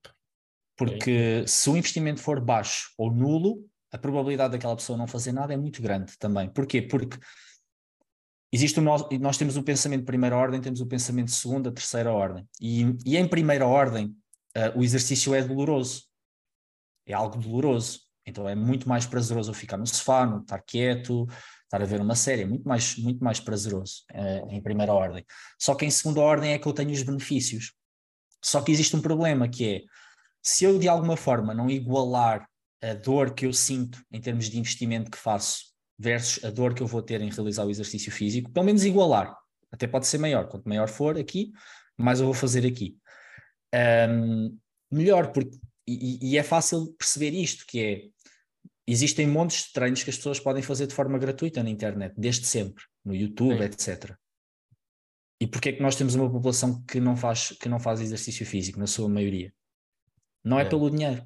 Porque 0.77 1.45
se 1.47 1.71
o 1.71 1.77
investimento 1.77 2.21
for 2.21 2.41
baixo 2.41 2.93
ou 2.99 3.13
nulo, 3.13 3.65
a 3.93 3.99
probabilidade 3.99 4.53
daquela 4.53 4.75
pessoa 4.75 4.97
não 4.97 5.07
fazer 5.07 5.33
nada 5.33 5.53
é 5.53 5.57
muito 5.57 5.83
grande 5.83 6.17
também. 6.19 6.49
Porquê? 6.49 6.81
Porque 6.83 7.19
existe 8.53 8.79
o 8.79 8.83
nosso, 8.83 9.09
nós 9.19 9.39
temos 9.39 9.57
o 9.57 9.63
pensamento 9.63 10.01
de 10.01 10.07
primeira 10.07 10.37
ordem, 10.37 10.61
temos 10.61 10.81
o 10.81 10.87
pensamento 10.87 11.27
de 11.27 11.35
segunda, 11.35 11.73
terceira 11.73 12.13
ordem. 12.13 12.47
E, 12.61 12.85
e 13.07 13.17
em 13.17 13.27
primeira 13.27 13.67
ordem, 13.67 14.15
uh, 14.57 14.79
o 14.79 14.85
exercício 14.85 15.35
é 15.35 15.43
doloroso. 15.43 16.05
É 17.07 17.15
algo 17.15 17.39
doloroso. 17.39 18.01
Então 18.25 18.49
é 18.49 18.55
muito 18.55 18.89
mais 18.89 19.07
prazeroso 19.07 19.51
eu 19.51 19.55
ficar 19.55 19.77
no 19.77 19.87
sofá, 19.87 20.27
no 20.27 20.43
estar 20.43 20.61
quieto, 20.61 21.27
estar 21.65 21.83
a 21.83 21.87
ver 21.87 22.01
uma 22.01 22.15
série, 22.15 22.43
é 22.43 22.47
muito 22.47 22.69
mais, 22.69 22.97
muito 22.97 23.25
mais 23.25 23.41
prazeroso 23.41 24.05
uh, 24.13 24.51
em 24.51 24.63
primeira 24.63 24.93
ordem. 24.93 25.25
Só 25.59 25.75
que 25.75 25.85
em 25.85 25.91
segunda 25.91 26.21
ordem 26.21 26.53
é 26.53 26.59
que 26.59 26.67
eu 26.67 26.73
tenho 26.73 26.93
os 26.93 27.03
benefícios. 27.03 27.73
Só 28.45 28.61
que 28.61 28.71
existe 28.71 28.95
um 28.95 29.01
problema 29.01 29.49
que 29.49 29.77
é, 29.77 29.81
se 30.43 30.65
eu 30.65 30.79
de 30.79 30.89
alguma 30.89 31.17
forma 31.17 31.55
não 31.55 31.71
igualar 31.71 32.47
a 32.83 32.95
dor 32.95 33.33
que 33.33 33.47
eu 33.47 33.53
sinto 33.53 34.05
em 34.11 34.21
termos 34.21 34.51
de 34.51 34.59
investimento 34.59 35.11
que 35.11 35.17
faço 35.17 35.72
versus 36.03 36.45
a 36.45 36.51
dor 36.51 36.75
que 36.75 36.83
eu 36.83 36.87
vou 36.87 37.01
ter 37.01 37.21
em 37.21 37.31
realizar 37.31 37.65
o 37.65 37.71
exercício 37.71 38.11
físico, 38.11 38.51
pelo 38.51 38.67
menos 38.67 38.85
igualar. 38.85 39.37
Até 39.71 39.87
pode 39.87 40.07
ser 40.07 40.19
maior. 40.19 40.49
Quanto 40.49 40.69
maior 40.69 40.89
for 40.89 41.17
aqui, 41.17 41.53
mais 41.97 42.19
eu 42.19 42.27
vou 42.27 42.35
fazer 42.35 42.67
aqui. 42.67 42.99
Um, 44.11 44.59
melhor, 44.91 45.33
porque, 45.33 45.57
e, 45.87 46.33
e, 46.33 46.37
é 46.37 46.43
fácil 46.43 46.93
perceber 46.99 47.31
isto, 47.31 47.65
que 47.67 47.81
é, 47.81 48.03
existem 48.87 49.27
montes 49.29 49.67
de 49.67 49.73
treinos 49.73 50.03
que 50.03 50.11
as 50.11 50.17
pessoas 50.17 50.41
podem 50.41 50.63
fazer 50.63 50.89
de 50.89 50.95
forma 50.95 51.19
gratuita 51.19 51.63
na 51.63 51.71
internet, 51.71 52.15
desde 52.19 52.47
sempre, 52.47 52.85
no 53.05 53.15
YouTube, 53.15 53.59
Sim. 53.59 53.65
etc. 53.65 54.17
E 55.41 55.47
porquê 55.47 55.69
é 55.69 55.73
que 55.73 55.83
nós 55.83 55.95
temos 55.95 56.17
uma 56.17 56.31
população 56.31 56.83
que 56.83 57.01
não 57.01 57.17
faz, 57.17 57.51
que 57.51 57.69
não 57.69 57.79
faz 57.79 58.01
exercício 58.01 58.45
físico, 58.45 58.79
na 58.79 58.89
sua 58.89 59.09
maioria? 59.09 59.53
Não 60.45 60.59
é, 60.59 60.63
é 60.63 60.69
pelo 60.69 60.91
dinheiro. 60.91 61.25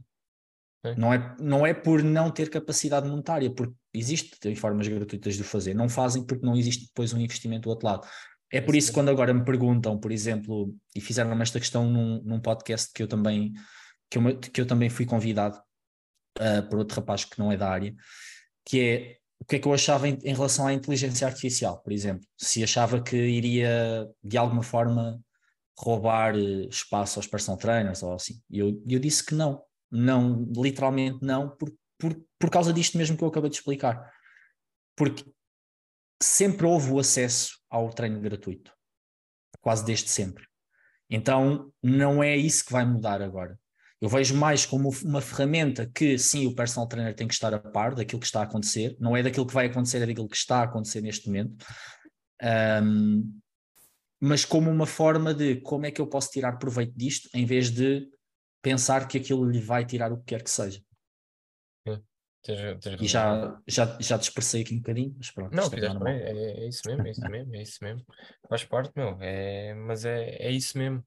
Não 0.97 1.13
é, 1.13 1.37
não 1.41 1.67
é 1.67 1.75
por 1.75 2.03
não 2.03 2.31
ter 2.31 2.49
capacidade 2.49 3.09
monetária, 3.09 3.51
porque 3.51 3.75
existe 3.99 4.39
tem 4.41 4.55
formas 4.55 4.87
gratuitas 4.89 5.35
de 5.35 5.43
o 5.43 5.45
fazer. 5.45 5.75
Não 5.75 5.89
fazem 5.89 6.25
porque 6.25 6.45
não 6.45 6.57
existe 6.57 6.87
depois 6.87 7.13
um 7.13 7.21
investimento 7.21 7.63
do 7.63 7.71
outro 7.71 7.87
lado. 7.87 8.07
É 8.53 8.61
por 8.61 8.77
isso 8.77 8.89
que 8.89 8.95
quando 8.95 9.09
agora 9.09 9.35
me 9.35 9.45
perguntam, 9.45 9.99
por 9.99 10.13
exemplo, 10.13 10.75
e 10.95 11.01
fizeram 11.01 11.41
esta 11.43 11.59
questão 11.59 11.91
num, 11.91 12.23
num 12.23 12.41
podcast 12.41 12.91
que 12.95 13.03
eu 13.03 13.09
também 13.09 13.53
que 14.09 14.19
eu, 14.19 14.39
que 14.39 14.61
eu 14.61 14.67
também 14.67 14.89
fui 14.89 15.05
convidado 15.05 15.59
uh, 16.39 16.69
por 16.69 16.79
outro 16.79 17.01
rapaz 17.01 17.25
que 17.25 17.39
não 17.39 17.51
é 17.51 17.57
da 17.57 17.69
área, 17.69 17.95
que 18.65 18.81
é 18.81 19.17
o 19.39 19.45
que 19.45 19.57
é 19.57 19.59
que 19.59 19.69
eu 19.69 19.75
achava 19.75 20.09
em, 20.09 20.19
em, 20.25 20.35
relação 20.35 20.67
à 20.67 20.73
inteligência 20.73 21.27
artificial, 21.27 21.83
por 21.83 21.93
exemplo, 21.93 22.27
se 22.39 22.65
achava 22.65 23.03
que 23.03 23.17
iria 23.17 24.09
de 24.25 24.39
alguma 24.39 24.63
forma 24.63 25.21
roubar 25.79 26.35
eh, 26.35 26.67
espaço 26.71 27.19
aos 27.19 27.27
personal 27.27 27.59
trainers 27.59 28.03
ou 28.03 28.15
assim. 28.15 28.41
E 28.49 28.59
eu, 28.59 28.83
eu 28.89 28.99
disse 28.99 29.25
que 29.25 29.35
não, 29.35 29.63
não, 29.91 30.47
literalmente 30.57 31.19
não, 31.21 31.51
por, 31.51 31.71
por, 31.99 32.17
por 32.39 32.51
causa 32.51 32.73
disto 32.73 32.99
mesmo 32.99 33.17
que 33.17 33.25
eu 33.25 33.29
acabei 33.29 33.51
de 33.51 33.57
explicar. 33.57 34.13
Porque 34.97 35.25
sempre 36.23 36.67
houve 36.67 36.91
o 36.91 36.99
acesso 36.99 37.59
ao 37.71 37.91
treino 37.91 38.21
gratuito, 38.21 38.73
quase 39.61 39.85
desde 39.85 40.09
sempre. 40.09 40.47
Então 41.11 41.73
não 41.83 42.23
é 42.23 42.37
isso 42.37 42.65
que 42.65 42.73
vai 42.73 42.85
mudar 42.85 43.23
agora. 43.23 43.59
Eu 44.01 44.09
vejo 44.11 44.37
mais 44.37 44.67
como 44.67 44.91
uma 45.05 45.23
ferramenta 45.23 45.91
que, 45.95 46.19
sim, 46.19 46.47
o 46.47 46.55
personal 46.55 46.87
trainer 46.87 47.15
tem 47.15 47.27
que 47.27 47.33
estar 47.33 47.55
a 47.55 47.59
par 47.59 47.95
daquilo 47.95 48.21
que 48.21 48.27
está 48.27 48.41
a 48.41 48.45
acontecer, 48.45 48.95
não 49.01 49.17
é 49.17 49.23
daquilo 49.23 49.47
que 49.47 49.55
vai 49.55 49.67
acontecer, 49.67 49.99
é 49.99 50.07
daquilo 50.07 50.29
que 50.29 50.37
está 50.37 50.61
a 50.61 50.65
acontecer 50.65 51.01
neste 51.01 51.27
momento, 51.27 51.65
um, 52.83 53.41
mas 54.21 54.45
como 54.45 54.71
uma 54.71 54.87
forma 54.87 55.33
de 55.33 55.61
como 55.63 55.87
é 55.87 55.91
que 55.91 56.01
eu 56.01 56.07
posso 56.07 56.31
tirar 56.31 56.59
proveito 56.59 56.93
disto, 56.97 57.31
em 57.35 57.47
vez 57.47 57.71
de 57.71 58.07
pensar 58.63 59.09
que 59.09 59.17
aquilo 59.17 59.49
lhe 59.49 59.61
vai 59.61 59.87
tirar 59.87 60.13
o 60.13 60.19
que 60.19 60.25
quer 60.25 60.43
que 60.43 60.51
seja. 60.51 60.83
E 63.01 63.07
já, 63.07 63.61
já, 63.67 63.99
já 64.01 64.17
dispersei 64.17 64.63
aqui 64.63 64.75
um 64.75 64.79
bocadinho, 64.79 65.15
mas 65.17 65.31
pronto. 65.31 65.55
Não, 65.55 65.71
fizeste 65.71 65.99
bem, 65.99 66.15
é, 66.15 66.65
é, 66.65 66.69
isso 66.69 66.83
mesmo, 66.87 67.07
é 67.07 67.11
isso 67.11 67.31
mesmo, 67.31 67.55
é 67.55 67.63
isso 67.63 67.85
mesmo. 67.85 68.07
Faz 68.49 68.65
parte, 68.65 68.93
meu, 68.97 69.17
é, 69.21 69.75
mas 69.75 70.05
é, 70.05 70.37
é 70.37 70.51
isso 70.51 70.77
mesmo. 70.79 71.05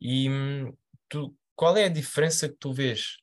E 0.00 0.28
hum, 0.28 0.76
tu, 1.08 1.36
qual 1.54 1.76
é 1.76 1.84
a 1.84 1.88
diferença 1.88 2.48
que 2.48 2.56
tu 2.56 2.72
vês 2.72 3.18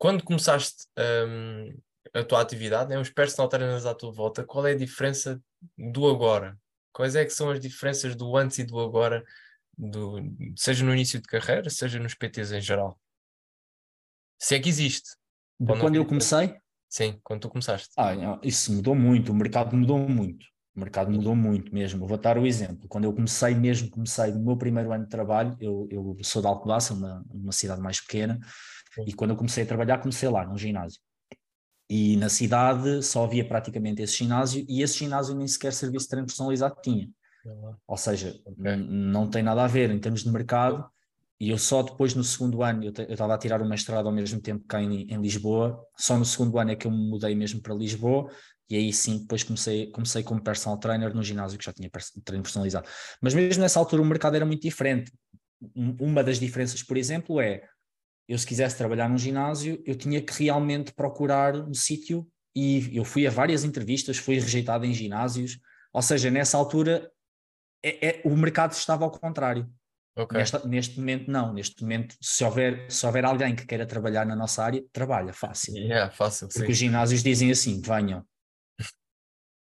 quando 0.00 0.24
começaste 0.24 0.86
um, 0.98 1.78
a 2.14 2.24
tua 2.24 2.40
atividade, 2.40 2.88
né, 2.88 2.98
os 2.98 3.10
personal 3.10 3.50
trainers 3.50 3.84
à 3.84 3.94
tua 3.94 4.10
volta, 4.10 4.42
qual 4.42 4.66
é 4.66 4.72
a 4.72 4.76
diferença 4.76 5.38
do 5.76 6.08
agora? 6.08 6.58
Quais 6.90 7.14
é 7.14 7.22
que 7.22 7.30
são 7.30 7.50
as 7.50 7.60
diferenças 7.60 8.16
do 8.16 8.34
antes 8.34 8.58
e 8.58 8.64
do 8.64 8.80
agora 8.80 9.22
do, 9.76 10.16
seja 10.56 10.84
no 10.86 10.94
início 10.94 11.20
de 11.20 11.28
carreira, 11.28 11.68
seja 11.68 11.98
nos 11.98 12.14
PTs 12.14 12.50
em 12.50 12.62
geral. 12.62 12.98
Se 14.38 14.54
é 14.54 14.58
que 14.58 14.70
existe. 14.70 15.10
De 15.60 15.78
quando 15.78 15.96
eu 15.96 16.06
comecei? 16.06 16.56
Sim, 16.88 17.20
quando 17.22 17.42
tu 17.42 17.48
começaste. 17.50 17.90
Ah, 17.96 18.38
isso 18.42 18.72
mudou 18.72 18.94
muito, 18.94 19.30
o 19.30 19.34
mercado 19.34 19.76
mudou 19.76 19.98
muito. 19.98 20.46
O 20.74 20.80
mercado 20.80 21.10
mudou 21.10 21.36
muito 21.36 21.72
mesmo. 21.74 22.06
Vou 22.06 22.16
dar 22.16 22.38
o 22.38 22.46
exemplo. 22.46 22.88
Quando 22.88 23.04
eu 23.04 23.12
comecei, 23.12 23.54
mesmo 23.54 23.90
comecei 23.90 24.32
no 24.32 24.40
meu 24.40 24.56
primeiro 24.56 24.90
ano 24.92 25.04
de 25.04 25.10
trabalho, 25.10 25.56
eu, 25.60 25.86
eu 25.90 26.16
sou 26.22 26.40
de 26.40 26.48
Alcobaça, 26.48 26.94
uma, 26.94 27.24
uma 27.30 27.52
cidade 27.52 27.80
mais 27.80 28.00
pequena, 28.00 28.38
Sim. 28.94 29.04
e 29.06 29.12
quando 29.12 29.30
eu 29.30 29.36
comecei 29.36 29.64
a 29.64 29.66
trabalhar, 29.66 29.98
comecei 29.98 30.28
lá, 30.28 30.46
num 30.46 30.56
ginásio. 30.56 31.00
E 31.88 32.16
na 32.16 32.28
cidade 32.28 33.02
só 33.02 33.24
havia 33.24 33.46
praticamente 33.46 34.00
esse 34.00 34.16
ginásio, 34.16 34.64
e 34.68 34.80
esse 34.80 34.98
ginásio 34.98 35.34
nem 35.34 35.46
sequer 35.46 35.72
serviço 35.72 36.06
de 36.06 36.10
treino 36.10 36.26
personalizado 36.26 36.76
tinha. 36.82 37.08
Ou 37.86 37.96
seja, 37.96 38.40
okay. 38.46 38.76
não 38.76 39.28
tem 39.28 39.42
nada 39.42 39.64
a 39.64 39.66
ver 39.66 39.90
em 39.90 39.98
termos 39.98 40.22
de 40.22 40.30
mercado. 40.30 40.88
E 41.40 41.48
eu 41.48 41.56
só 41.56 41.82
depois 41.82 42.14
no 42.14 42.22
segundo 42.22 42.62
ano, 42.62 42.84
eu 42.84 42.90
estava 42.90 43.34
a 43.34 43.38
tirar 43.38 43.62
o 43.62 43.68
mestrado 43.68 44.06
ao 44.06 44.12
mesmo 44.12 44.40
tempo 44.40 44.66
cá 44.66 44.82
em, 44.82 45.10
em, 45.10 45.20
Lisboa, 45.20 45.82
só 45.96 46.18
no 46.18 46.24
segundo 46.24 46.58
ano 46.58 46.72
é 46.72 46.76
que 46.76 46.86
eu 46.86 46.90
me 46.90 47.08
mudei 47.08 47.34
mesmo 47.34 47.62
para 47.62 47.74
Lisboa, 47.74 48.30
e 48.68 48.76
aí 48.76 48.92
sim 48.92 49.20
depois 49.20 49.42
comecei, 49.42 49.90
comecei 49.90 50.22
como 50.22 50.42
personal 50.42 50.78
trainer 50.78 51.14
no 51.14 51.22
ginásio 51.22 51.58
que 51.58 51.64
já 51.64 51.72
tinha 51.72 51.90
treino 52.22 52.42
personalizado. 52.42 52.86
Mas 53.22 53.32
mesmo 53.32 53.62
nessa 53.62 53.78
altura 53.78 54.02
o 54.02 54.04
mercado 54.04 54.36
era 54.36 54.44
muito 54.44 54.60
diferente. 54.60 55.10
Uma 55.74 56.22
das 56.22 56.38
diferenças, 56.38 56.82
por 56.82 56.98
exemplo, 56.98 57.40
é 57.40 57.62
eu 58.28 58.38
se 58.38 58.46
quisesse 58.46 58.76
trabalhar 58.76 59.08
num 59.08 59.18
ginásio, 59.18 59.82
eu 59.84 59.96
tinha 59.96 60.20
que 60.20 60.44
realmente 60.44 60.92
procurar 60.92 61.56
um 61.56 61.74
sítio 61.74 62.28
e 62.54 62.96
eu 62.96 63.04
fui 63.04 63.26
a 63.26 63.30
várias 63.30 63.64
entrevistas, 63.64 64.18
fui 64.18 64.34
rejeitado 64.34 64.84
em 64.84 64.92
ginásios, 64.92 65.58
ou 65.92 66.02
seja, 66.02 66.30
nessa 66.30 66.56
altura 66.56 67.10
é, 67.82 68.08
é, 68.08 68.22
o 68.24 68.36
mercado 68.36 68.72
estava 68.72 69.04
ao 69.04 69.10
contrário. 69.10 69.68
Okay. 70.20 70.38
Nesta, 70.38 70.68
neste 70.68 70.98
momento, 70.98 71.30
não. 71.30 71.52
Neste 71.52 71.82
momento, 71.82 72.14
se 72.20 72.44
houver, 72.44 72.90
se 72.90 73.06
houver 73.06 73.24
alguém 73.24 73.56
que 73.56 73.66
queira 73.66 73.86
trabalhar 73.86 74.26
na 74.26 74.36
nossa 74.36 74.62
área, 74.62 74.84
trabalha, 74.92 75.32
fácil. 75.32 75.74
Yeah, 75.74 76.10
fácil 76.10 76.48
porque 76.48 76.66
sim. 76.66 76.72
os 76.72 76.78
ginásios 76.78 77.22
dizem 77.22 77.50
assim: 77.50 77.80
venham. 77.80 78.24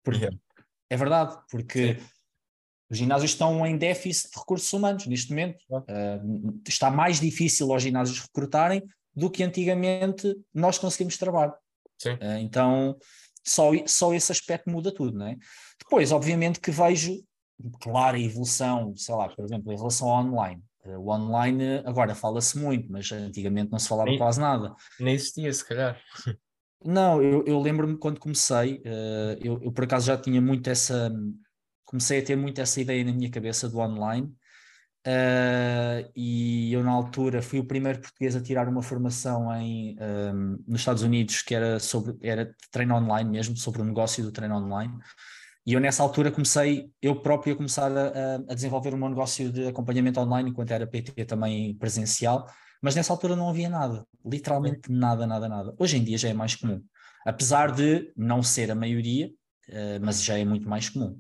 Porque, 0.03 0.19
yeah. 0.19 0.38
É 0.89 0.97
verdade, 0.97 1.38
porque 1.49 1.95
sim. 1.95 2.06
os 2.89 2.97
ginásios 2.97 3.32
estão 3.32 3.65
em 3.65 3.77
déficit 3.77 4.32
de 4.32 4.39
recursos 4.39 4.71
humanos 4.73 5.08
neste 5.08 5.29
momento. 5.29 5.63
Uh, 5.69 6.62
está 6.67 6.91
mais 6.91 7.21
difícil 7.21 7.71
aos 7.71 7.82
ginásios 7.82 8.19
recrutarem 8.19 8.84
do 9.15 9.32
que 9.32 9.43
antigamente 9.43 10.36
nós 10.53 10.77
conseguimos 10.77 11.17
trabalhar. 11.17 11.56
Uh, 12.06 12.38
então, 12.41 12.97
só, 13.45 13.71
só 13.86 14.13
esse 14.13 14.32
aspecto 14.32 14.69
muda 14.69 14.93
tudo, 14.93 15.17
não 15.17 15.27
é? 15.27 15.38
Depois, 15.79 16.12
obviamente, 16.12 16.60
que 16.60 16.69
vejo 16.69 17.23
clara 17.80 18.19
evolução, 18.19 18.95
sei 18.95 19.15
lá, 19.15 19.30
por 19.30 19.45
exemplo, 19.45 19.71
em 19.71 19.78
relação 19.78 20.10
ao 20.10 20.26
online. 20.26 20.63
Eh, 20.86 20.97
o 20.97 21.10
online 21.10 21.82
agora 21.86 22.13
fala-se 22.13 22.58
muito, 22.58 22.91
mas 22.91 23.12
antigamente 23.12 23.71
não 23.71 23.80
se 23.80 23.88
falava 23.88 24.10
nem, 24.10 24.17
quase 24.17 24.39
nada. 24.39 24.76
Nem 24.99 25.15
existia, 25.15 25.52
se 25.52 25.65
calhar. 25.65 25.99
Não, 26.86 27.21
eu, 27.21 27.43
eu 27.45 27.60
lembro-me 27.60 27.97
quando 27.97 28.19
comecei, 28.19 28.76
uh, 28.86 29.39
eu, 29.41 29.60
eu, 29.63 29.71
por 29.71 29.86
acaso 29.86 30.08
já 30.08 30.17
tinha 30.17 30.41
muito 30.41 30.69
essa, 30.69 31.10
comecei 31.86 32.19
a 32.19 32.23
ter 32.26 32.36
muito 32.36 32.60
essa 32.60 32.82
ideia 32.82 33.06
na 33.06 33.13
minha 33.13 33.32
cabeça 33.32 33.69
do 33.69 33.80
online, 33.80 34.28
uh, 35.08 36.12
e 36.13 36.73
eu 36.73 36.84
na 36.84 36.91
altura 36.91 37.41
fui 37.41 37.60
o 37.60 37.65
primeiro 37.65 38.02
português 38.02 38.36
a 38.36 38.41
tirar 38.41 38.67
uma 38.67 38.82
formação 38.82 39.49
em, 39.56 39.95
um, 39.97 40.62
nos 40.67 40.82
Estados 40.82 41.04
Unidos 41.04 41.41
que 41.41 41.56
era 41.56 41.80
sobre, 41.80 42.17
era 42.21 42.54
treino 42.69 42.95
online 42.95 43.30
mesmo, 43.30 43.56
sobre 43.56 43.82
o 43.82 43.86
negócio 43.86 44.21
do 44.21 44.32
treino 44.34 44.56
online, 44.58 44.93
E 45.65 45.73
eu 45.73 45.80
nessa 45.80 46.04
altura 46.04 46.32
comecei, 46.32 46.91
eu 47.02 47.21
próprio 47.21 47.54
a 47.54 47.58
começar 47.58 47.89
a, 47.89 48.36
a, 48.36 48.54
desenvolver 48.54 48.93
o 48.93 48.97
meu 48.97 49.08
negócio 49.08 49.52
de 49.52 49.67
acompanhamento 49.67 50.19
online, 50.19 50.49
enquanto 50.49 50.71
era 50.71 50.86
PT 50.86 51.26
também 51.26 51.73
presencial, 51.76 52.49
mas 52.82 52.95
nessa 52.95 53.13
altura 53.13 53.36
não 53.36 53.49
havia 53.49 53.69
nada, 53.69 54.06
literalmente 54.26 54.91
nada, 54.91 55.26
nada, 55.26 55.47
nada. 55.47 55.73
Hoje 55.80 55.97
em 55.97 56.04
dia 56.04 56.17
já 56.17 56.28
é 56.28 56.34
mais 56.34 56.56
comum, 56.56 56.84
apesar 57.26 57.71
de 57.71 58.12
não 58.17 58.43
ser 58.43 58.69
a 58.71 58.76
maioria, 58.76 59.28
uh, 59.69 59.99
mas 60.02 60.21
já 60.21 60.38
é 60.38 60.43
muito 60.43 60.67
mais 60.67 60.89
comum. 60.89 61.17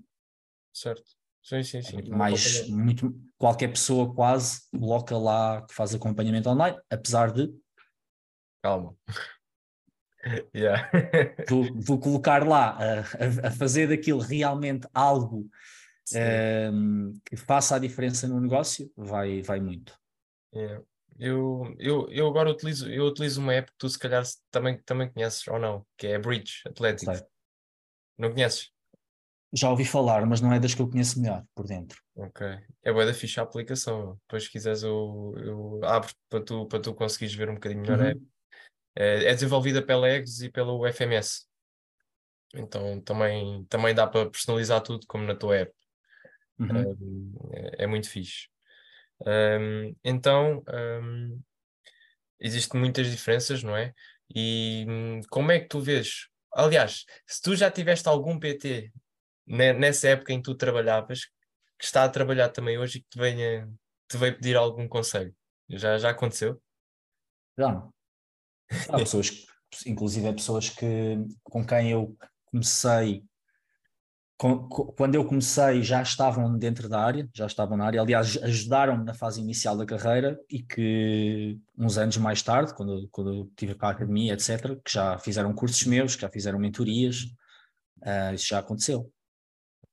Certo. 0.73 1.03
Sim, 1.41 1.63
sim, 1.63 1.81
sim. 1.81 2.09
Mais, 2.09 2.67
muito, 2.69 3.13
qualquer 3.37 3.69
pessoa 3.69 4.13
quase 4.13 4.61
coloca 4.71 5.17
lá 5.17 5.61
que 5.61 5.73
faz 5.73 5.93
acompanhamento 5.93 6.49
online, 6.49 6.77
apesar 6.89 7.31
de. 7.31 7.49
Calma. 8.61 8.95
yeah. 10.55 10.89
vou, 11.49 11.65
vou, 11.75 11.99
colocar 11.99 12.47
lá 12.47 12.77
a, 12.77 13.47
a, 13.47 13.51
fazer 13.51 13.87
daquilo 13.87 14.19
realmente 14.19 14.87
algo 14.93 15.49
um, 16.13 16.17
ehm, 16.17 17.11
que 17.25 17.35
faça 17.35 17.75
a 17.75 17.79
diferença 17.79 18.27
no 18.27 18.39
negócio, 18.39 18.91
vai, 18.95 19.41
vai 19.41 19.59
muito. 19.59 19.97
Yeah. 20.53 20.83
Eu, 21.19 21.75
eu, 21.77 22.07
eu 22.09 22.27
agora 22.27 22.49
utilizo, 22.49 22.89
eu 22.89 23.05
utilizo 23.05 23.39
uma 23.39 23.53
app 23.53 23.71
que 23.71 23.77
tu 23.77 23.87
se 23.87 23.99
calhar 23.99 24.23
também, 24.49 24.77
também 24.83 25.11
conheces 25.11 25.47
ou 25.47 25.59
não, 25.59 25.85
que 25.97 26.07
é 26.07 26.15
a 26.15 26.19
Bridge 26.19 26.61
Athletics. 26.65 27.19
Sei. 27.19 27.27
Não 28.17 28.31
conheces? 28.31 28.71
Já 29.55 29.69
ouvi 29.69 29.85
falar, 29.85 30.25
mas 30.25 30.41
não 30.41 30.51
é 30.51 30.59
das 30.59 30.73
que 30.73 30.81
eu 30.81 30.89
conheço 30.89 31.21
melhor 31.21 31.45
por 31.53 31.67
dentro. 31.67 32.01
Ok. 32.15 32.45
É 32.81 32.91
boa 32.91 33.05
da 33.05 33.13
ficha 33.13 33.41
a 33.41 33.43
aplicação. 33.43 34.19
Depois, 34.21 34.45
se 34.45 34.51
quiseres, 34.51 34.81
eu, 34.81 35.35
eu 35.37 35.79
abro 35.83 36.11
para 36.27 36.43
tu, 36.43 36.65
para 36.65 36.79
tu 36.79 36.93
conseguires 36.95 37.35
ver 37.35 37.49
um 37.49 37.53
bocadinho 37.53 37.81
melhor. 37.81 37.99
Uhum. 37.99 38.27
É, 38.95 39.25
é 39.25 39.33
desenvolvida 39.33 39.81
pela 39.81 40.09
Eggs 40.09 40.45
e 40.45 40.51
pelo 40.51 40.85
FMS. 40.87 41.45
Então 42.53 43.01
também, 43.01 43.65
também 43.65 43.95
dá 43.95 44.05
para 44.05 44.29
personalizar 44.29 44.81
tudo 44.81 45.05
como 45.07 45.25
na 45.25 45.35
tua 45.35 45.57
app. 45.57 45.73
Uhum. 46.59 46.91
Um, 46.91 47.33
é, 47.51 47.83
é, 47.83 47.87
muito 47.87 48.09
fixe. 48.09 48.47
Um, 49.25 49.95
então, 50.03 50.63
um, 51.01 51.41
existem 52.39 52.79
muitas 52.79 53.09
diferenças, 53.09 53.63
não 53.63 53.75
é? 53.75 53.93
E 54.33 54.85
hum, 54.87 55.21
como 55.29 55.51
é 55.51 55.59
que 55.59 55.67
tu 55.67 55.79
vês? 55.79 56.27
Aliás, 56.53 57.05
se 57.25 57.41
tu 57.41 57.55
já 57.55 57.71
tiveste 57.71 58.07
algum 58.07 58.39
PT 58.39 58.91
nessa 59.47 60.09
época 60.09 60.31
em 60.31 60.37
que 60.37 60.43
tu 60.43 60.55
trabalhavas, 60.55 61.25
que 61.77 61.85
está 61.85 62.03
a 62.03 62.09
trabalhar 62.09 62.49
também 62.49 62.77
hoje 62.77 62.99
e 62.99 63.01
que 63.01 63.09
te, 63.09 63.17
venha, 63.17 63.69
te 64.07 64.17
veio 64.17 64.35
pedir 64.35 64.55
algum 64.55 64.87
conselho? 64.87 65.35
Já, 65.69 65.97
já 65.97 66.11
aconteceu? 66.11 66.61
Já. 67.57 67.87
Há 68.89 68.97
pessoas, 68.97 69.45
inclusive 69.85 70.31
pessoas 70.33 70.69
que, 70.69 71.17
com 71.43 71.65
quem 71.65 71.91
eu 71.91 72.15
comecei, 72.45 73.23
com, 74.37 74.67
quando 74.67 75.15
eu 75.15 75.25
comecei 75.25 75.81
já 75.83 76.01
estavam 76.01 76.57
dentro 76.57 76.89
da 76.89 76.99
área, 76.99 77.29
já 77.33 77.45
estavam 77.45 77.77
na 77.77 77.85
área, 77.85 78.01
aliás 78.01 78.37
ajudaram-me 78.43 79.05
na 79.05 79.13
fase 79.13 79.39
inicial 79.39 79.77
da 79.77 79.85
carreira 79.85 80.39
e 80.49 80.61
que 80.61 81.57
uns 81.77 81.97
anos 81.97 82.17
mais 82.17 82.41
tarde, 82.41 82.73
quando, 82.73 83.07
quando 83.09 83.33
eu 83.33 83.51
tive 83.55 83.75
a 83.79 83.89
academia, 83.89 84.33
etc., 84.33 84.75
que 84.83 84.91
já 84.91 85.17
fizeram 85.19 85.53
cursos 85.53 85.83
meus, 85.85 86.15
que 86.15 86.23
já 86.23 86.29
fizeram 86.29 86.59
mentorias, 86.59 87.21
uh, 88.01 88.33
isso 88.33 88.47
já 88.47 88.59
aconteceu. 88.59 89.11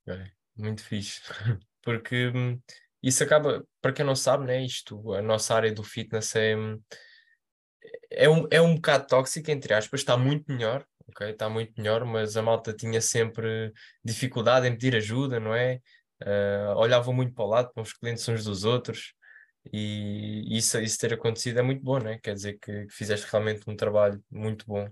Ok, 0.05 0.21
muito 0.57 0.83
fixe. 0.83 1.21
Porque 1.83 2.31
hum, 2.35 2.59
isso 3.01 3.23
acaba, 3.23 3.65
para 3.81 3.93
quem 3.93 4.05
não 4.05 4.15
sabe, 4.15 4.45
né, 4.45 4.63
isto, 4.63 5.13
a 5.13 5.21
nossa 5.21 5.55
área 5.55 5.73
do 5.73 5.83
fitness 5.83 6.35
é, 6.35 6.55
hum, 6.55 6.79
é, 8.09 8.29
um, 8.29 8.47
é 8.51 8.61
um 8.61 8.75
bocado 8.75 9.07
tóxica, 9.07 9.51
entre 9.51 9.73
aspas, 9.73 10.01
está 10.01 10.17
muito 10.17 10.51
melhor, 10.51 10.85
ok? 11.07 11.29
Está 11.29 11.49
muito 11.49 11.73
melhor, 11.77 12.05
mas 12.05 12.35
a 12.37 12.41
malta 12.41 12.73
tinha 12.73 13.01
sempre 13.01 13.71
dificuldade 14.03 14.67
em 14.67 14.71
pedir 14.71 14.95
ajuda, 14.95 15.39
não 15.39 15.53
é? 15.53 15.79
Uh, 16.21 16.75
olhavam 16.77 17.13
muito 17.13 17.33
para 17.33 17.45
o 17.45 17.47
lado, 17.47 17.71
para 17.73 17.81
os 17.81 17.93
clientes 17.93 18.27
uns 18.27 18.43
dos 18.43 18.63
outros, 18.63 19.13
e 19.71 20.57
isso, 20.57 20.79
isso 20.79 20.97
ter 20.97 21.13
acontecido 21.13 21.59
é 21.59 21.61
muito 21.61 21.83
bom, 21.83 21.99
não 21.99 22.09
é? 22.09 22.19
Quer 22.19 22.33
dizer 22.33 22.57
que, 22.59 22.85
que 22.85 22.93
fizeste 22.93 23.27
realmente 23.29 23.61
um 23.67 23.75
trabalho 23.75 24.23
muito 24.29 24.65
bom 24.65 24.87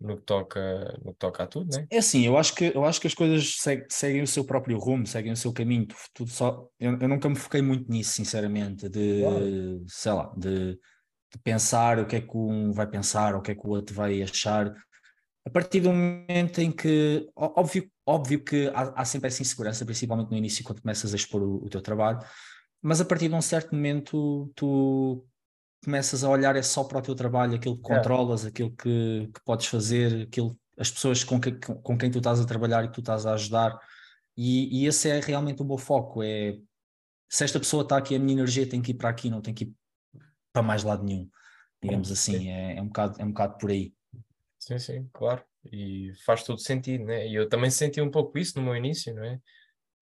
no 0.00 0.16
que 0.16 0.22
toca, 0.22 0.98
no 1.04 1.12
que 1.12 1.18
toca 1.18 1.42
a 1.42 1.46
tudo, 1.46 1.76
né? 1.76 1.86
É 1.90 1.98
assim, 1.98 2.26
eu 2.26 2.38
acho 2.38 2.54
que, 2.54 2.72
eu 2.74 2.84
acho 2.84 3.00
que 3.00 3.06
as 3.06 3.14
coisas 3.14 3.56
seguem, 3.58 3.86
seguem 3.90 4.22
o 4.22 4.26
seu 4.26 4.44
próprio 4.44 4.78
rumo, 4.78 5.06
seguem 5.06 5.32
o 5.32 5.36
seu 5.36 5.52
caminho, 5.52 5.86
tudo 6.14 6.30
só, 6.30 6.66
eu, 6.78 6.98
eu 6.98 7.08
nunca 7.08 7.28
me 7.28 7.36
foquei 7.36 7.60
muito 7.60 7.90
nisso, 7.90 8.12
sinceramente, 8.12 8.88
de, 8.88 9.20
claro. 9.20 9.84
sei 9.86 10.12
lá, 10.12 10.32
de, 10.36 10.78
de, 11.32 11.38
pensar 11.42 11.98
o 11.98 12.06
que 12.06 12.16
é 12.16 12.20
que 12.20 12.36
um 12.36 12.72
vai 12.72 12.86
pensar, 12.86 13.34
ou 13.34 13.40
o 13.40 13.42
que 13.42 13.52
é 13.52 13.54
que 13.54 13.66
o 13.66 13.70
outro 13.70 13.94
vai 13.94 14.22
achar, 14.22 14.72
a 15.46 15.50
partir 15.50 15.80
do 15.80 15.90
momento 15.90 16.60
em 16.60 16.70
que, 16.70 17.28
óbvio, 17.34 17.90
óbvio 18.06 18.44
que 18.44 18.68
há, 18.68 19.00
há 19.00 19.04
sempre 19.04 19.28
essa 19.28 19.42
insegurança, 19.42 19.84
principalmente 19.84 20.30
no 20.30 20.36
início, 20.36 20.64
quando 20.64 20.82
começas 20.82 21.12
a 21.12 21.16
expor 21.16 21.42
o, 21.42 21.64
o 21.64 21.68
teu 21.68 21.80
trabalho, 21.80 22.18
mas 22.82 23.00
a 23.00 23.04
partir 23.04 23.28
de 23.28 23.34
um 23.34 23.42
certo 23.42 23.74
momento 23.74 24.50
tu 24.54 25.24
começas 25.84 26.22
a 26.24 26.28
olhar 26.28 26.56
é 26.56 26.62
só 26.62 26.84
para 26.84 26.98
o 26.98 27.02
teu 27.02 27.14
trabalho, 27.14 27.54
aquilo 27.54 27.76
que 27.76 27.82
controlas, 27.82 28.44
aquilo 28.44 28.70
que, 28.70 29.30
que 29.34 29.44
podes 29.44 29.66
fazer, 29.66 30.22
aquilo, 30.28 30.58
as 30.78 30.90
pessoas 30.90 31.24
com, 31.24 31.40
que, 31.40 31.52
com 31.52 31.96
quem 31.96 32.10
tu 32.10 32.18
estás 32.18 32.40
a 32.40 32.46
trabalhar 32.46 32.84
e 32.84 32.88
que 32.88 32.94
tu 32.94 33.00
estás 33.00 33.26
a 33.26 33.34
ajudar. 33.34 33.78
E, 34.36 34.82
e 34.82 34.86
esse 34.86 35.08
é 35.08 35.20
realmente 35.20 35.62
o 35.62 35.64
meu 35.64 35.78
foco. 35.78 36.22
É 36.22 36.58
se 37.30 37.44
esta 37.44 37.60
pessoa 37.60 37.84
está 37.84 37.96
aqui, 37.96 38.16
a 38.16 38.18
minha 38.18 38.32
energia 38.32 38.68
tem 38.68 38.82
que 38.82 38.90
ir 38.90 38.94
para 38.94 39.08
aqui, 39.08 39.30
não 39.30 39.40
tem 39.40 39.54
que 39.54 39.64
ir 39.64 39.74
para 40.52 40.62
mais 40.62 40.82
lado 40.82 41.04
nenhum. 41.04 41.28
Digamos 41.82 42.10
assim, 42.10 42.50
é, 42.50 42.76
é, 42.76 42.82
um 42.82 42.86
bocado, 42.86 43.20
é 43.20 43.24
um 43.24 43.28
bocado 43.28 43.58
por 43.58 43.70
aí. 43.70 43.94
Sim, 44.58 44.78
sim, 44.78 45.08
claro. 45.12 45.42
E 45.64 46.12
faz 46.24 46.42
todo 46.42 46.60
sentido, 46.60 47.04
né? 47.04 47.26
E 47.26 47.34
eu 47.34 47.48
também 47.48 47.70
senti 47.70 48.00
um 48.00 48.10
pouco 48.10 48.38
isso 48.38 48.58
no 48.58 48.64
meu 48.64 48.76
início, 48.76 49.14
não 49.14 49.24
é? 49.24 49.40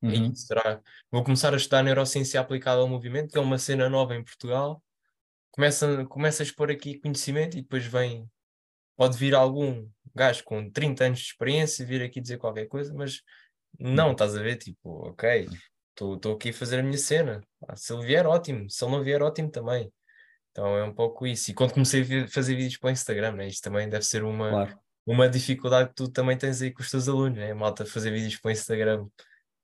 Uhum. 0.01 0.33
será? 0.35 0.81
Vou 1.11 1.25
começar 1.25 1.53
a 1.53 1.57
estudar 1.57 1.83
neurociência 1.83 2.41
aplicada 2.41 2.81
ao 2.81 2.89
movimento, 2.89 3.33
que 3.33 3.39
é 3.39 3.41
uma 3.41 3.59
cena 3.59 3.89
nova 3.89 4.15
em 4.15 4.23
Portugal 4.23 4.83
começa, 5.59 6.05
começa 6.07 6.43
a 6.43 6.45
expor 6.45 6.71
aqui 6.71 7.01
conhecimento 7.01 7.59
e 7.59 7.63
depois 7.63 7.85
vem, 7.85 8.31
pode 8.97 9.19
vir 9.19 9.35
algum 9.35 9.89
gajo 10.15 10.45
com 10.45 10.71
30 10.71 11.07
anos 11.07 11.19
de 11.19 11.27
experiência 11.27 11.85
vir 11.85 12.01
aqui 12.01 12.21
dizer 12.21 12.39
qualquer 12.39 12.67
coisa, 12.67 12.95
mas 12.95 13.23
não, 13.79 14.13
estás 14.13 14.37
a 14.37 14.43
ver, 14.43 14.57
tipo, 14.57 15.09
ok, 15.09 15.49
estou 15.91 16.33
aqui 16.33 16.51
a 16.51 16.55
fazer 16.55 16.79
a 16.79 16.83
minha 16.83 16.97
cena. 16.97 17.43
Ah, 17.67 17.77
se 17.77 17.93
ele 17.93 18.07
vier, 18.07 18.27
ótimo, 18.27 18.71
se 18.71 18.85
ele 18.85 18.93
não 18.93 19.03
vier, 19.03 19.21
ótimo 19.21 19.51
também. 19.51 19.93
Então 20.59 20.77
é 20.77 20.83
um 20.83 20.93
pouco 20.93 21.25
isso. 21.25 21.53
E 21.53 21.55
quando 21.55 21.73
comecei 21.73 22.03
a 22.03 22.27
fazer 22.27 22.57
vídeos 22.57 22.77
para 22.79 22.89
o 22.89 22.91
Instagram, 22.91 23.33
né, 23.33 23.47
isto 23.47 23.63
também 23.63 23.89
deve 23.89 24.05
ser 24.05 24.25
uma, 24.25 24.51
claro. 24.51 24.79
uma 25.07 25.29
dificuldade 25.29 25.91
que 25.91 25.95
tu 25.95 26.09
também 26.09 26.37
tens 26.37 26.61
aí 26.61 26.73
com 26.73 26.83
os 26.83 26.91
teus 26.91 27.09
alunos, 27.09 27.39
né? 27.39 27.55
malta 27.55 27.87
fazer 27.87 28.11
vídeos 28.11 28.37
para 28.41 28.49
o 28.49 28.53
Instagram. 28.53 29.07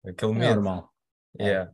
Aquele 0.07 0.30
é 0.30 0.35
medo. 0.37 0.54
normal. 0.54 0.94
Yeah. 1.37 1.72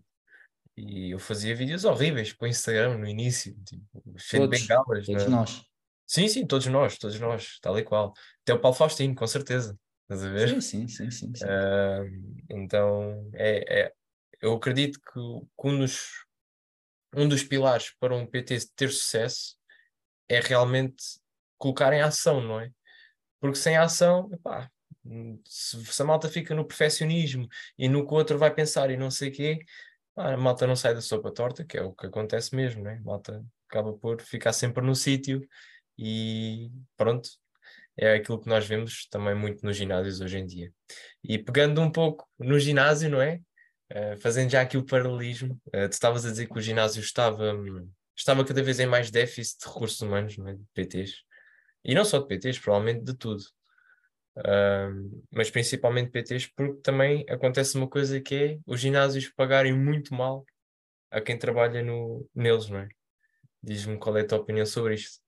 E 0.74 1.10
eu 1.10 1.18
fazia 1.18 1.54
vídeos 1.54 1.84
horríveis 1.84 2.32
para 2.32 2.46
o 2.46 2.48
Instagram 2.48 2.96
no 2.96 3.06
início, 3.06 3.54
tipo, 3.62 3.84
cheio 4.16 4.44
todos, 4.44 4.58
de 4.58 4.66
bengalas. 4.66 5.04
Todos 5.06 5.24
né? 5.24 5.28
nós. 5.28 5.62
Sim, 6.06 6.26
sim, 6.26 6.46
todos 6.46 6.66
nós, 6.68 6.96
todos 6.96 7.20
nós, 7.20 7.58
tal 7.60 7.78
e 7.78 7.84
qual. 7.84 8.14
Até 8.42 8.54
o 8.54 8.58
Paulo 8.58 8.74
Faustino, 8.74 9.14
com 9.14 9.26
certeza. 9.26 9.78
Estás 10.04 10.24
a 10.24 10.30
ver? 10.30 10.48
Sim, 10.48 10.60
sim, 10.62 10.88
sim. 10.88 11.10
sim, 11.10 11.34
sim. 11.34 11.44
Uh, 11.44 12.46
então, 12.48 13.28
é, 13.34 13.80
é, 13.80 13.92
eu 14.40 14.54
acredito 14.54 14.98
que, 14.98 15.12
que 15.12 15.68
um, 15.68 15.78
dos, 15.78 16.24
um 17.14 17.28
dos 17.28 17.42
pilares 17.42 17.94
para 17.98 18.14
um 18.14 18.26
PT 18.26 18.58
ter 18.76 18.90
sucesso 18.90 19.56
é 20.28 20.40
realmente 20.40 21.02
colocar 21.58 21.92
em 21.92 22.00
ação, 22.00 22.40
não 22.40 22.60
é? 22.60 22.70
Porque 23.40 23.56
sem 23.56 23.76
ação, 23.76 24.30
epá, 24.32 24.70
se, 25.46 25.84
se 25.84 26.02
a 26.02 26.04
malta 26.04 26.28
fica 26.28 26.54
no 26.54 26.64
perfeccionismo 26.64 27.48
e 27.78 27.88
no 27.88 28.06
que 28.06 28.12
o 28.12 28.16
outro 28.16 28.38
vai 28.38 28.52
pensar 28.54 28.90
e 28.90 28.96
não 28.96 29.10
sei 29.10 29.30
o 29.30 29.32
quê, 29.32 29.58
a 30.16 30.36
malta 30.36 30.66
não 30.66 30.76
sai 30.76 30.94
da 30.94 31.00
sopa 31.00 31.32
torta, 31.32 31.64
que 31.64 31.78
é 31.78 31.82
o 31.82 31.92
que 31.92 32.06
acontece 32.06 32.54
mesmo, 32.54 32.82
né? 32.82 32.98
A 33.00 33.04
malta 33.04 33.44
acaba 33.68 33.92
por 33.92 34.20
ficar 34.20 34.52
sempre 34.52 34.84
no 34.84 34.94
sítio 34.94 35.46
e 35.98 36.70
pronto, 36.96 37.28
é 37.96 38.14
aquilo 38.14 38.40
que 38.40 38.48
nós 38.48 38.66
vemos 38.66 39.06
também 39.10 39.34
muito 39.34 39.64
nos 39.64 39.76
ginásios 39.76 40.20
hoje 40.20 40.38
em 40.38 40.46
dia. 40.46 40.72
E 41.22 41.38
pegando 41.38 41.80
um 41.80 41.90
pouco 41.90 42.28
no 42.38 42.58
ginásio, 42.58 43.10
não 43.10 43.20
é? 43.20 43.40
Uh, 43.92 44.20
fazendo 44.20 44.50
já 44.50 44.60
aqui 44.60 44.76
o 44.76 44.84
paralelismo, 44.84 45.60
uh, 45.68 45.88
tu 45.88 45.92
estavas 45.92 46.24
a 46.24 46.30
dizer 46.30 46.46
que 46.46 46.56
o 46.56 46.60
ginásio 46.60 47.00
estava, 47.00 47.52
um, 47.54 47.90
estava 48.16 48.44
cada 48.44 48.62
vez 48.62 48.78
em 48.78 48.86
mais 48.86 49.10
déficit 49.10 49.60
de 49.60 49.66
recursos 49.66 50.00
humanos, 50.00 50.36
não 50.36 50.48
é? 50.48 50.54
de 50.54 50.64
PTs. 50.74 51.24
E 51.84 51.94
não 51.94 52.04
só 52.04 52.18
de 52.18 52.26
PTs, 52.26 52.58
provavelmente 52.58 53.04
de 53.04 53.14
tudo. 53.14 53.42
Uh, 54.38 55.24
mas 55.30 55.50
principalmente 55.50 56.10
PTs, 56.10 56.46
porque 56.54 56.80
também 56.82 57.24
acontece 57.28 57.76
uma 57.76 57.88
coisa 57.88 58.20
que 58.20 58.34
é 58.34 58.58
os 58.64 58.80
ginásios 58.80 59.28
pagarem 59.28 59.76
muito 59.76 60.14
mal 60.14 60.44
a 61.10 61.20
quem 61.20 61.36
trabalha 61.36 61.82
no, 61.82 62.26
neles, 62.34 62.68
não 62.68 62.78
é? 62.78 62.88
Diz-me 63.62 63.98
qual 63.98 64.16
é 64.16 64.20
a 64.20 64.26
tua 64.26 64.38
opinião 64.38 64.64
sobre 64.64 64.94
isto. 64.94 65.18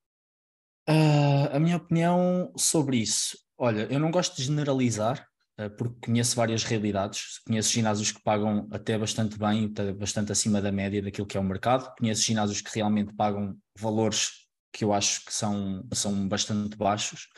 Uh, 0.89 1.51
a 1.53 1.59
minha 1.59 1.77
opinião 1.77 2.53
sobre 2.57 2.97
isso, 2.97 3.39
olha, 3.59 3.87
eu 3.91 3.99
não 3.99 4.11
gosto 4.11 4.37
de 4.37 4.45
generalizar, 4.45 5.29
porque 5.71 6.07
conheço 6.07 6.37
várias 6.37 6.65
realidades. 6.65 7.41
Conheço 7.47 7.73
ginásios 7.73 8.13
que 8.13 8.23
pagam 8.23 8.69
até 8.71 8.97
bastante 8.99 9.39
bem, 9.39 9.67
até 9.67 9.93
bastante 9.93 10.33
acima 10.33 10.61
da 10.61 10.73
média 10.73 11.03
daquilo 11.03 11.27
que 11.27 11.37
é 11.37 11.41
o 11.41 11.45
mercado. 11.45 11.93
Conheço 11.99 12.23
ginásios 12.23 12.61
que 12.61 12.75
realmente 12.75 13.15
pagam 13.15 13.57
valores 13.79 14.43
que 14.73 14.85
eu 14.85 14.93
acho 14.93 15.25
que 15.25 15.33
são, 15.33 15.87
são 15.93 16.27
bastante 16.29 16.77
baixos. 16.77 17.29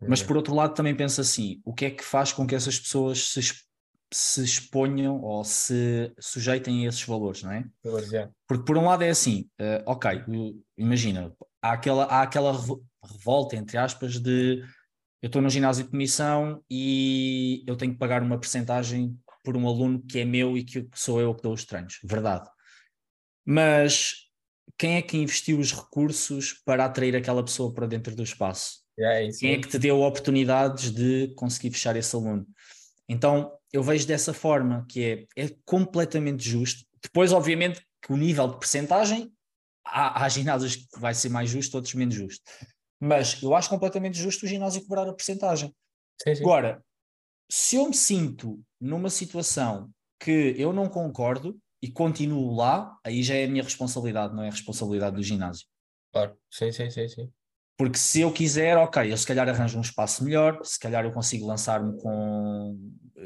Mas 0.00 0.22
por 0.22 0.36
outro 0.36 0.54
lado 0.54 0.74
também 0.74 0.94
penso 0.94 1.20
assim, 1.20 1.60
o 1.64 1.72
que 1.72 1.86
é 1.86 1.90
que 1.90 2.04
faz 2.04 2.32
com 2.32 2.46
que 2.46 2.54
essas 2.54 2.78
pessoas 2.78 3.28
se, 3.28 3.40
se 4.12 4.44
exponham 4.44 5.20
ou 5.20 5.42
se 5.44 6.12
sujeitem 6.20 6.84
a 6.84 6.88
esses 6.88 7.02
valores, 7.04 7.42
não 7.42 7.52
é? 7.52 7.64
é. 8.12 8.28
Porque 8.46 8.64
por 8.64 8.76
um 8.76 8.84
lado 8.84 9.02
é 9.02 9.10
assim, 9.10 9.48
uh, 9.60 9.82
ok, 9.86 10.24
imagina, 10.76 11.32
há 11.62 11.72
aquela, 11.72 12.04
há 12.04 12.22
aquela 12.22 12.52
revolta, 13.02 13.56
entre 13.56 13.78
aspas, 13.78 14.20
de 14.20 14.62
eu 15.24 15.28
estou 15.28 15.40
no 15.40 15.48
ginásio 15.48 15.84
de 15.84 15.90
comissão 15.90 16.62
e 16.70 17.64
eu 17.66 17.76
tenho 17.76 17.92
que 17.92 17.98
pagar 17.98 18.22
uma 18.22 18.38
percentagem 18.38 19.18
por 19.42 19.56
um 19.56 19.66
aluno 19.66 20.02
que 20.02 20.18
é 20.18 20.24
meu 20.24 20.54
e 20.54 20.62
que 20.62 20.86
sou 20.94 21.18
eu 21.18 21.34
que 21.34 21.42
dou 21.42 21.54
os 21.54 21.64
treinos. 21.64 21.98
Verdade. 22.04 22.46
Mas 23.42 24.16
quem 24.76 24.96
é 24.96 25.02
que 25.02 25.16
investiu 25.16 25.58
os 25.58 25.72
recursos 25.72 26.52
para 26.66 26.84
atrair 26.84 27.16
aquela 27.16 27.42
pessoa 27.42 27.72
para 27.72 27.86
dentro 27.86 28.14
do 28.14 28.22
espaço? 28.22 28.80
É, 28.98 29.26
quem 29.40 29.52
é 29.52 29.58
que 29.58 29.66
te 29.66 29.78
deu 29.78 30.02
oportunidades 30.02 30.90
de 30.90 31.28
conseguir 31.36 31.70
fechar 31.70 31.96
esse 31.96 32.14
aluno? 32.14 32.46
Então, 33.08 33.50
eu 33.72 33.82
vejo 33.82 34.06
dessa 34.06 34.34
forma, 34.34 34.84
que 34.90 35.26
é, 35.36 35.44
é 35.44 35.56
completamente 35.64 36.46
justo. 36.46 36.84
Depois, 37.02 37.32
obviamente, 37.32 37.80
que 38.02 38.12
o 38.12 38.16
nível 38.18 38.46
de 38.46 38.58
percentagem, 38.58 39.32
há, 39.86 40.22
há 40.22 40.28
ginásios 40.28 40.76
que 40.76 41.00
vai 41.00 41.14
ser 41.14 41.30
mais 41.30 41.48
justo, 41.48 41.76
outros 41.76 41.94
menos 41.94 42.14
justo. 42.14 42.44
Mas 43.04 43.42
eu 43.42 43.54
acho 43.54 43.68
completamente 43.68 44.16
justo 44.16 44.46
o 44.46 44.48
ginásio 44.48 44.80
cobrar 44.82 45.06
a 45.06 45.14
sim. 46.34 46.42
Agora, 46.42 46.82
se 47.50 47.76
eu 47.76 47.86
me 47.86 47.94
sinto 47.94 48.58
numa 48.80 49.10
situação 49.10 49.90
que 50.18 50.54
eu 50.56 50.72
não 50.72 50.88
concordo 50.88 51.58
e 51.82 51.90
continuo 51.90 52.56
lá, 52.56 52.98
aí 53.04 53.22
já 53.22 53.34
é 53.34 53.44
a 53.44 53.48
minha 53.48 53.62
responsabilidade, 53.62 54.34
não 54.34 54.42
é 54.42 54.48
a 54.48 54.50
responsabilidade 54.50 55.16
do 55.16 55.22
ginásio. 55.22 55.66
Claro, 56.10 56.34
sim, 56.50 56.72
sim, 56.72 56.88
sim, 56.88 57.06
sim. 57.06 57.30
Porque 57.76 57.98
se 57.98 58.22
eu 58.22 58.32
quiser, 58.32 58.78
ok, 58.78 59.12
eu 59.12 59.16
se 59.18 59.26
calhar 59.26 59.46
arranjo 59.50 59.76
um 59.76 59.82
espaço 59.82 60.24
melhor, 60.24 60.64
se 60.64 60.78
calhar 60.78 61.04
eu 61.04 61.12
consigo 61.12 61.46
lançar-me 61.46 62.00
com. 62.00 62.78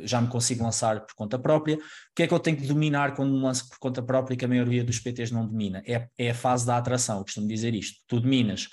Já 0.03 0.21
me 0.21 0.27
consigo 0.27 0.65
lançar 0.65 1.07
por 1.07 1.15
conta 1.15 1.39
própria. 1.39 1.77
O 1.77 1.81
que 2.17 2.25
é 2.25 2.27
que 2.27 2.35
eu 2.35 2.41
tenho 2.41 2.57
que 2.57 2.67
dominar 2.67 3.15
quando 3.15 3.33
me 3.33 3.43
lanço 3.43 3.69
por 3.69 3.79
conta 3.79 4.03
própria 4.03 4.37
que 4.37 4.45
a 4.45 4.49
maioria 4.49 4.83
dos 4.83 4.99
PTs 4.99 5.31
não 5.31 5.47
domina? 5.47 5.85
É, 5.87 6.09
é 6.19 6.31
a 6.31 6.35
fase 6.35 6.67
da 6.67 6.77
atração, 6.77 7.19
eu 7.19 7.25
costumo 7.25 7.47
dizer 7.47 7.75
isto. 7.75 8.01
Tu 8.09 8.19
dominas 8.19 8.69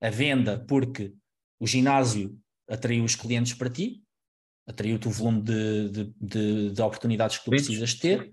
a 0.00 0.10
venda 0.10 0.64
porque 0.66 1.14
o 1.58 1.66
ginásio 1.66 2.38
atraiu 2.68 3.04
os 3.04 3.14
clientes 3.14 3.54
para 3.54 3.68
ti, 3.68 4.02
atraiu-te 4.66 5.08
o 5.08 5.10
volume 5.10 5.42
de, 5.42 5.88
de, 5.90 6.14
de, 6.20 6.70
de 6.70 6.82
oportunidades 6.82 7.38
que 7.38 7.44
tu 7.44 7.50
precisas 7.50 7.94
ter. 7.94 8.32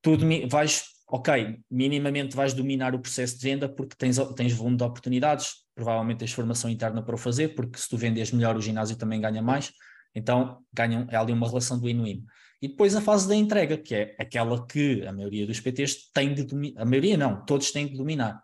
Tu 0.00 0.16
vais, 0.48 0.84
ok, 1.08 1.60
minimamente 1.70 2.36
vais 2.36 2.54
dominar 2.54 2.94
o 2.94 3.00
processo 3.00 3.36
de 3.36 3.42
venda 3.42 3.68
porque 3.68 3.96
tens, 3.96 4.16
tens 4.36 4.52
volume 4.52 4.76
de 4.76 4.84
oportunidades, 4.84 5.64
provavelmente 5.74 6.18
tens 6.18 6.32
formação 6.32 6.70
interna 6.70 7.02
para 7.02 7.14
o 7.14 7.18
fazer, 7.18 7.54
porque 7.54 7.78
se 7.78 7.88
tu 7.88 7.96
vendes 7.96 8.30
melhor, 8.30 8.56
o 8.56 8.62
ginásio 8.62 8.96
também 8.96 9.20
ganha 9.20 9.42
mais. 9.42 9.72
Então, 10.14 10.62
ganham, 10.72 11.06
é 11.10 11.16
ali 11.16 11.32
uma 11.32 11.48
relação 11.48 11.78
do 11.78 11.86
win-win. 11.86 12.24
E 12.60 12.68
depois 12.68 12.96
a 12.96 13.00
fase 13.00 13.28
da 13.28 13.36
entrega, 13.36 13.76
que 13.76 13.94
é 13.94 14.16
aquela 14.18 14.66
que 14.66 15.06
a 15.06 15.12
maioria 15.12 15.46
dos 15.46 15.60
PTs 15.60 16.10
tem 16.12 16.34
de 16.34 16.44
dominar. 16.44 16.82
A 16.82 16.84
maioria 16.84 17.16
não, 17.16 17.44
todos 17.44 17.70
têm 17.70 17.86
de 17.86 17.96
dominar. 17.96 18.42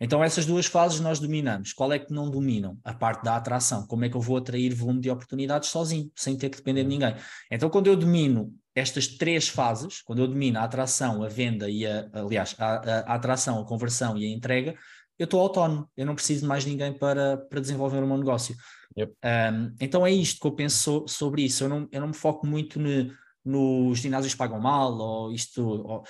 Então, 0.00 0.22
essas 0.22 0.44
duas 0.44 0.66
fases 0.66 1.00
nós 1.00 1.18
dominamos. 1.18 1.72
Qual 1.72 1.92
é 1.92 1.98
que 1.98 2.12
não 2.12 2.30
dominam? 2.30 2.78
A 2.84 2.92
parte 2.92 3.24
da 3.24 3.36
atração. 3.36 3.86
Como 3.86 4.04
é 4.04 4.08
que 4.08 4.16
eu 4.16 4.20
vou 4.20 4.36
atrair 4.36 4.74
volume 4.74 5.00
de 5.00 5.10
oportunidades 5.10 5.70
sozinho, 5.70 6.10
sem 6.14 6.36
ter 6.36 6.50
que 6.50 6.58
depender 6.58 6.82
de 6.82 6.88
ninguém? 6.88 7.14
Então, 7.50 7.70
quando 7.70 7.86
eu 7.86 7.96
domino 7.96 8.52
estas 8.74 9.06
três 9.06 9.48
fases, 9.48 10.02
quando 10.02 10.18
eu 10.18 10.28
domino 10.28 10.58
a 10.58 10.64
atração, 10.64 11.22
a 11.22 11.28
venda 11.28 11.70
e 11.70 11.86
a, 11.86 12.08
aliás, 12.12 12.54
a, 12.58 12.74
a, 13.10 13.14
atração, 13.14 13.58
a 13.58 13.64
conversão 13.64 14.18
e 14.18 14.26
a 14.26 14.28
entrega, 14.28 14.76
eu 15.18 15.24
estou 15.24 15.40
autónomo, 15.40 15.88
eu 15.96 16.04
não 16.04 16.14
preciso 16.14 16.42
de 16.42 16.46
mais 16.46 16.66
ninguém 16.66 16.92
para, 16.92 17.38
para 17.38 17.60
desenvolver 17.60 18.02
o 18.02 18.06
meu 18.06 18.18
negócio. 18.18 18.54
Yep. 18.98 19.12
Um, 19.24 19.74
então 19.80 20.06
é 20.06 20.10
isto 20.10 20.40
que 20.40 20.46
eu 20.46 20.52
penso 20.52 20.76
so, 20.76 21.08
sobre 21.08 21.42
isso. 21.42 21.64
Eu 21.64 21.68
não, 21.70 21.88
eu 21.90 22.00
não 22.00 22.08
me 22.08 22.14
foco 22.14 22.46
muito 22.46 22.78
no, 22.78 23.10
nos 23.44 23.98
ginásios 23.98 24.34
pagam 24.34 24.60
mal 24.60 24.92
ou 24.92 25.32
isto. 25.32 25.66
Ou, 25.66 26.04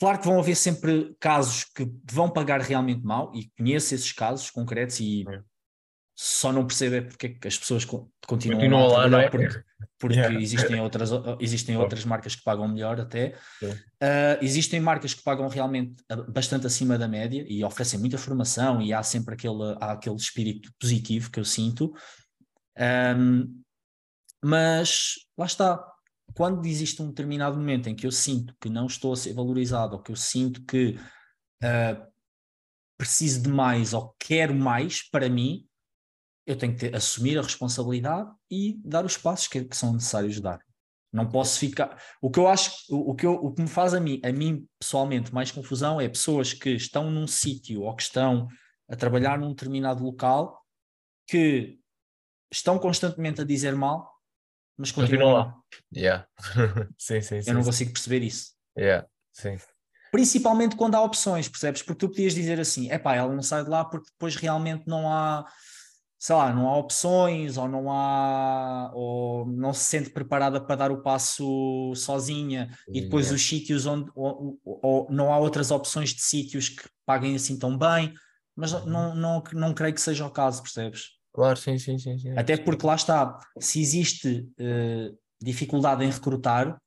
Claro 0.00 0.18
que 0.18 0.26
vão 0.26 0.38
haver 0.38 0.56
sempre 0.56 1.14
casos 1.20 1.64
que 1.64 1.86
vão 2.10 2.30
pagar 2.30 2.58
realmente 2.62 3.04
mal, 3.04 3.30
e 3.34 3.50
conheço 3.50 3.94
esses 3.94 4.10
casos 4.12 4.50
concretos 4.50 4.98
e 4.98 5.26
é. 5.28 5.42
só 6.16 6.50
não 6.50 6.66
percebo 6.66 6.96
é 6.96 7.00
porque 7.02 7.26
é 7.26 7.46
as 7.46 7.58
pessoas 7.58 7.84
continuam, 7.84 8.10
continuam 8.26 8.86
lá, 8.86 9.06
não 9.10 9.18
é? 9.18 9.28
porque, 9.28 9.62
porque 9.98 10.16
yeah. 10.16 10.40
existem, 10.40 10.80
outras, 10.80 11.10
existem 11.38 11.76
outras 11.76 12.02
marcas 12.06 12.34
que 12.34 12.42
pagam 12.42 12.66
melhor 12.66 12.98
até. 12.98 13.36
Uh, 13.62 14.40
existem 14.40 14.80
marcas 14.80 15.12
que 15.12 15.22
pagam 15.22 15.46
realmente 15.48 16.02
bastante 16.28 16.66
acima 16.66 16.96
da 16.96 17.06
média 17.06 17.44
e 17.46 17.62
oferecem 17.62 18.00
muita 18.00 18.16
formação 18.16 18.80
e 18.80 18.94
há 18.94 19.02
sempre 19.02 19.34
aquele, 19.34 19.76
há 19.82 19.92
aquele 19.92 20.16
espírito 20.16 20.72
positivo 20.80 21.30
que 21.30 21.38
eu 21.38 21.44
sinto. 21.44 21.92
Um, 23.18 23.62
mas 24.42 25.16
lá 25.36 25.44
está, 25.44 25.84
quando 26.34 26.66
existe 26.66 27.02
um 27.02 27.08
determinado 27.08 27.56
momento 27.56 27.88
em 27.88 27.94
que 27.94 28.06
eu 28.06 28.12
sinto 28.12 28.54
que 28.60 28.68
não 28.68 28.86
estou 28.86 29.12
a 29.12 29.16
ser 29.16 29.32
valorizado, 29.32 29.96
ou 29.96 30.02
que 30.02 30.12
eu 30.12 30.16
sinto 30.16 30.64
que 30.64 30.98
uh, 31.62 32.10
preciso 32.96 33.42
de 33.42 33.48
mais 33.48 33.94
ou 33.94 34.14
quero 34.18 34.54
mais 34.54 35.02
para 35.08 35.28
mim, 35.28 35.66
eu 36.46 36.56
tenho 36.56 36.74
que 36.74 36.80
ter, 36.80 36.96
assumir 36.96 37.38
a 37.38 37.42
responsabilidade 37.42 38.30
e 38.50 38.80
dar 38.84 39.04
os 39.04 39.16
passos 39.16 39.48
que, 39.48 39.64
que, 39.64 39.76
são 39.76 39.92
necessários 39.92 40.40
dar. 40.40 40.60
Não 41.12 41.28
posso 41.28 41.58
ficar. 41.58 42.00
O 42.20 42.30
que 42.30 42.38
eu 42.38 42.46
acho, 42.46 42.72
o, 42.88 43.10
o, 43.10 43.14
que, 43.14 43.26
eu, 43.26 43.32
o 43.32 43.52
que 43.52 43.62
me 43.62 43.68
faz 43.68 43.94
a 43.94 44.00
mim, 44.00 44.20
a 44.24 44.30
mim 44.32 44.66
pessoalmente, 44.78 45.32
mais 45.34 45.50
confusão 45.50 46.00
é 46.00 46.08
pessoas 46.08 46.52
que 46.52 46.70
estão 46.70 47.10
num 47.10 47.26
sítio 47.26 47.82
ou 47.82 47.94
que 47.96 48.02
estão 48.02 48.48
a 48.88 48.96
trabalhar 48.96 49.38
num 49.38 49.50
determinado 49.50 50.04
local 50.04 50.60
que 51.26 51.78
estão 52.52 52.78
constantemente 52.78 53.40
a 53.40 53.44
dizer 53.44 53.74
mal 53.74 54.19
mas 54.80 54.90
continua 54.90 55.32
lá. 55.32 55.54
Yeah. 55.94 56.26
sim, 56.96 57.20
sim, 57.20 57.42
sim. 57.42 57.50
Eu 57.50 57.54
não 57.54 57.62
sim. 57.62 57.68
consigo 57.68 57.92
perceber 57.92 58.22
isso. 58.22 58.52
Yeah. 58.76 59.06
Sim. 59.30 59.58
Principalmente 60.10 60.74
quando 60.74 60.94
há 60.94 61.02
opções, 61.02 61.48
percebes? 61.48 61.82
Porque 61.82 61.98
tu 61.98 62.08
podias 62.08 62.34
dizer 62.34 62.58
assim, 62.58 62.90
é 62.90 62.98
pá, 62.98 63.14
ela 63.14 63.32
não 63.32 63.42
sai 63.42 63.62
de 63.62 63.68
lá 63.68 63.84
porque 63.84 64.10
depois 64.10 64.36
realmente 64.36 64.84
não 64.86 65.06
há, 65.12 65.44
sei 66.18 66.34
lá, 66.34 66.52
não 66.52 66.66
há 66.66 66.78
opções 66.78 67.58
ou 67.58 67.68
não 67.68 67.92
há, 67.92 68.90
ou 68.94 69.46
não 69.46 69.74
se 69.74 69.84
sente 69.84 70.08
preparada 70.08 70.60
para 70.60 70.76
dar 70.76 70.90
o 70.90 71.02
passo 71.02 71.92
sozinha 71.94 72.74
e 72.88 73.02
depois 73.02 73.26
yeah. 73.26 73.36
os 73.36 73.46
sítios 73.46 73.84
onde, 73.84 74.10
ou, 74.14 74.58
ou, 74.64 74.80
ou, 74.82 75.10
não 75.10 75.30
há 75.30 75.38
outras 75.38 75.70
opções 75.70 76.14
de 76.14 76.22
sítios 76.22 76.70
que 76.70 76.88
paguem 77.04 77.36
assim 77.36 77.58
tão 77.58 77.76
bem, 77.76 78.14
mas 78.56 78.72
uhum. 78.72 78.86
não, 78.86 79.14
não, 79.14 79.42
não 79.52 79.74
creio 79.74 79.94
que 79.94 80.00
seja 80.00 80.26
o 80.26 80.30
caso, 80.30 80.62
percebes? 80.62 81.19
Claro, 81.40 81.56
sim, 81.56 81.78
sim, 81.78 81.96
sim. 81.98 82.18
sim. 82.18 82.36
Até 82.36 82.54
porque 82.58 82.86
lá 82.86 82.94
está, 82.94 83.38
se 83.58 83.80
existe 83.80 84.46
uh, 84.60 85.18
dificuldade 85.40 86.04
em 86.04 86.10
recrutar, 86.10 86.78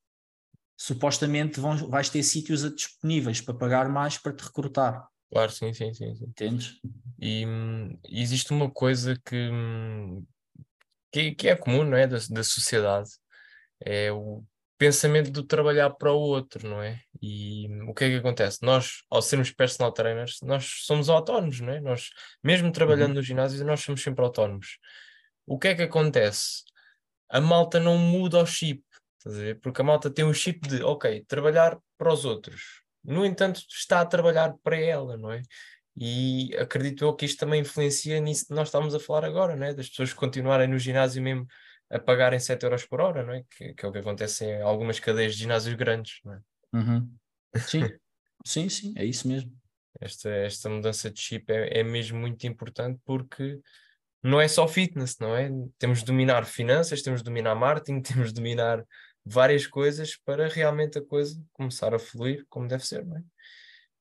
supostamente 0.77 1.59
vão, 1.59 1.75
vais 1.89 2.07
ter 2.07 2.21
sítios 2.21 2.61
disponíveis 2.75 3.41
para 3.41 3.55
pagar 3.55 3.89
mais 3.89 4.19
para 4.19 4.31
te 4.31 4.43
recrutar. 4.43 5.07
Claro, 5.31 5.51
sim, 5.51 5.73
sim, 5.73 5.91
sim. 5.91 6.13
sim. 6.13 6.25
Entendes? 6.25 6.79
E 7.19 7.47
hum, 7.47 7.97
existe 8.07 8.53
uma 8.53 8.69
coisa 8.69 9.19
que, 9.25 9.49
hum, 9.51 10.23
que, 11.11 11.31
que, 11.33 11.49
é 11.49 11.55
comum, 11.55 11.83
não 11.83 11.97
é? 11.97 12.05
Da, 12.05 12.19
da 12.29 12.43
sociedade. 12.43 13.09
É 13.83 14.11
o 14.11 14.43
pensamento 14.77 15.31
do 15.31 15.43
trabalhar 15.43 15.89
para 15.91 16.11
o 16.11 16.19
outro, 16.19 16.67
não 16.67 16.81
é? 16.81 16.99
E 17.21 17.67
o 17.87 17.93
que 17.93 18.05
é 18.05 18.09
que 18.09 18.15
acontece? 18.17 18.59
Nós, 18.61 19.03
ao 19.09 19.21
sermos 19.21 19.51
personal 19.51 19.91
trainers, 19.91 20.39
nós 20.41 20.65
somos 20.85 21.09
autónomos, 21.09 21.59
não 21.59 21.73
é? 21.73 21.79
Nós, 21.79 22.09
mesmo 22.43 22.71
trabalhando 22.71 23.09
uhum. 23.09 23.15
no 23.15 23.21
ginásio, 23.21 23.65
nós 23.65 23.81
somos 23.81 24.01
sempre 24.01 24.23
autónomos. 24.23 24.77
O 25.45 25.57
que 25.57 25.69
é 25.69 25.75
que 25.75 25.83
acontece? 25.83 26.63
A 27.29 27.39
malta 27.39 27.79
não 27.79 27.97
muda 27.97 28.39
o 28.39 28.45
chip, 28.45 28.83
porque 29.61 29.81
a 29.81 29.85
malta 29.85 30.09
tem 30.09 30.25
um 30.25 30.33
chip 30.33 30.67
de, 30.67 30.83
ok, 30.83 31.23
trabalhar 31.27 31.77
para 31.97 32.11
os 32.11 32.25
outros. 32.25 32.81
No 33.03 33.25
entanto, 33.25 33.61
está 33.69 34.01
a 34.01 34.05
trabalhar 34.05 34.53
para 34.63 34.77
ela, 34.77 35.17
não 35.17 35.31
é? 35.31 35.41
E 35.95 36.55
acredito 36.57 37.05
eu 37.05 37.15
que 37.15 37.25
isto 37.25 37.39
também 37.39 37.61
influencia 37.61 38.19
nisso 38.19 38.47
que 38.47 38.53
nós 38.53 38.69
estamos 38.69 38.95
a 38.95 38.99
falar 38.99 39.25
agora, 39.25 39.55
não 39.55 39.65
é? 39.65 39.73
Das 39.73 39.89
pessoas 39.89 40.13
continuarem 40.13 40.67
no 40.67 40.79
ginásio 40.79 41.21
mesmo 41.21 41.45
a 41.89 41.99
pagarem 41.99 42.39
7 42.39 42.63
euros 42.63 42.85
por 42.85 43.01
hora, 43.01 43.23
não 43.23 43.33
é? 43.33 43.43
Que, 43.49 43.73
que, 43.73 43.85
é 43.85 43.87
o 43.87 43.91
que 43.91 43.99
acontece 43.99 44.45
em 44.45 44.61
algumas 44.61 44.99
cadeias 44.99 45.33
de 45.33 45.41
ginásios 45.41 45.75
grandes, 45.75 46.19
não 46.23 46.33
é? 46.33 46.39
Uhum. 46.73 47.15
Sim, 47.57 47.83
sim, 48.45 48.69
sim, 48.69 48.93
é 48.97 49.05
isso 49.05 49.27
mesmo. 49.27 49.51
Esta, 50.01 50.29
esta 50.29 50.69
mudança 50.69 51.09
de 51.09 51.19
chip 51.19 51.51
é, 51.51 51.79
é 51.79 51.83
mesmo 51.83 52.19
muito 52.19 52.45
importante 52.47 52.99
porque 53.05 53.59
não 54.23 54.41
é 54.41 54.47
só 54.47 54.67
fitness, 54.67 55.19
não 55.19 55.35
é? 55.35 55.49
Temos 55.77 55.99
de 55.99 56.05
dominar 56.05 56.45
finanças, 56.45 57.01
temos 57.01 57.21
de 57.21 57.25
dominar 57.25 57.55
marketing, 57.55 58.01
temos 58.01 58.29
de 58.29 58.35
dominar 58.35 58.83
várias 59.25 59.67
coisas 59.67 60.17
para 60.17 60.47
realmente 60.47 60.97
a 60.97 61.05
coisa 61.05 61.41
começar 61.53 61.93
a 61.93 61.99
fluir 61.99 62.45
como 62.49 62.67
deve 62.67 62.85
ser, 62.85 63.05
não 63.05 63.17
é? 63.17 63.23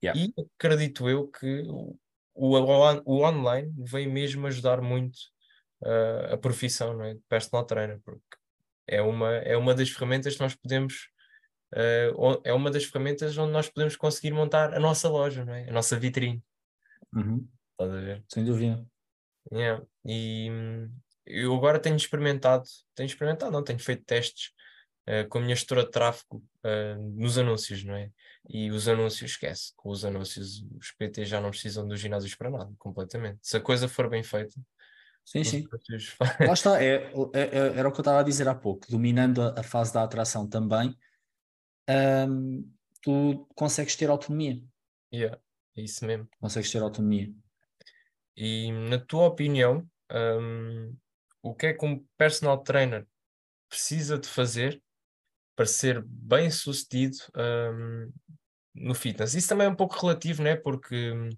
Yeah. 0.02 0.20
E 0.20 0.34
acredito 0.56 1.08
eu 1.08 1.28
que 1.28 1.62
o, 1.68 1.96
o, 2.34 2.56
o 3.04 3.22
online 3.22 3.72
vem 3.78 4.08
mesmo 4.08 4.46
ajudar 4.46 4.80
muito 4.80 5.18
uh, 5.82 6.34
a 6.34 6.36
profissão 6.36 6.94
não 6.94 7.04
é? 7.04 7.14
de 7.14 7.20
personal 7.28 7.64
trainer, 7.64 8.00
porque 8.04 8.22
é 8.86 9.02
uma, 9.02 9.30
é 9.36 9.56
uma 9.56 9.74
das 9.74 9.90
ferramentas 9.90 10.34
que 10.34 10.42
nós 10.42 10.54
podemos, 10.54 11.08
uh, 11.74 12.40
é 12.44 12.52
uma 12.52 12.70
das 12.70 12.84
ferramentas 12.84 13.36
onde 13.36 13.52
nós 13.52 13.68
podemos 13.68 13.96
conseguir 13.96 14.32
montar 14.32 14.74
a 14.74 14.80
nossa 14.80 15.08
loja, 15.08 15.44
não 15.44 15.54
é? 15.54 15.68
a 15.68 15.72
nossa 15.72 15.98
vitrine. 15.98 16.42
Uhum. 17.12 17.46
Estás 17.72 17.92
a 17.92 18.00
ver? 18.00 18.24
Sem 18.28 18.44
dúvida. 18.44 18.84
Yeah. 19.50 19.84
E 20.04 20.48
hum, 20.50 20.90
eu 21.26 21.54
agora 21.54 21.78
tenho 21.78 21.96
experimentado, 21.96 22.64
tenho 22.94 23.06
experimentado, 23.06 23.52
não, 23.52 23.62
tenho 23.62 23.78
feito 23.78 24.04
testes 24.04 24.50
uh, 25.08 25.28
com 25.28 25.38
a 25.38 25.40
minha 25.40 25.54
gestora 25.54 25.84
de 25.84 25.90
tráfego 25.90 26.42
uh, 26.64 27.02
nos 27.18 27.38
anúncios, 27.38 27.84
não 27.84 27.94
é? 27.94 28.10
E 28.48 28.70
os 28.70 28.88
anúncios, 28.88 29.32
esquece, 29.32 29.72
com 29.76 29.90
os 29.90 30.04
anúncios 30.04 30.64
os 30.78 30.90
PT 30.92 31.24
já 31.24 31.40
não 31.40 31.50
precisam 31.50 31.86
dos 31.86 32.00
ginásios 32.00 32.34
para 32.34 32.50
nada, 32.50 32.72
completamente. 32.78 33.38
Se 33.42 33.56
a 33.56 33.60
coisa 33.60 33.88
for 33.88 34.08
bem 34.08 34.22
feita. 34.22 34.54
Sim, 35.24 35.44
sim. 35.44 35.64
Lá 36.46 36.52
está, 36.52 36.82
é, 36.82 37.12
é, 37.32 37.40
é, 37.40 37.78
era 37.78 37.88
o 37.88 37.92
que 37.92 37.98
eu 37.98 38.02
estava 38.02 38.20
a 38.20 38.24
dizer 38.24 38.48
há 38.48 38.54
pouco, 38.54 38.86
dominando 38.90 39.42
a, 39.42 39.60
a 39.60 39.62
fase 39.62 39.92
da 39.92 40.02
atração 40.02 40.48
também, 40.48 40.96
um, 42.28 42.70
tu 43.00 43.46
consegues 43.54 43.96
ter 43.96 44.10
autonomia. 44.10 44.62
Yeah, 45.12 45.38
é 45.76 45.82
isso 45.82 46.04
mesmo. 46.04 46.28
Consegues 46.40 46.70
ter 46.70 46.82
autonomia. 46.82 47.32
E 48.36 48.72
na 48.72 48.98
tua 48.98 49.26
opinião, 49.26 49.86
um, 50.10 50.96
o 51.42 51.54
que 51.54 51.66
é 51.66 51.72
que 51.74 51.84
um 51.84 52.04
personal 52.16 52.62
trainer 52.62 53.06
precisa 53.68 54.18
de 54.18 54.28
fazer 54.28 54.82
para 55.54 55.66
ser 55.66 56.02
bem 56.04 56.50
sucedido 56.50 57.16
um, 57.36 58.12
no 58.74 58.94
fitness? 58.94 59.34
Isso 59.34 59.48
também 59.48 59.66
é 59.66 59.70
um 59.70 59.76
pouco 59.76 59.98
relativo, 59.98 60.42
né? 60.42 60.56
Porque 60.56 61.12
hum, 61.12 61.28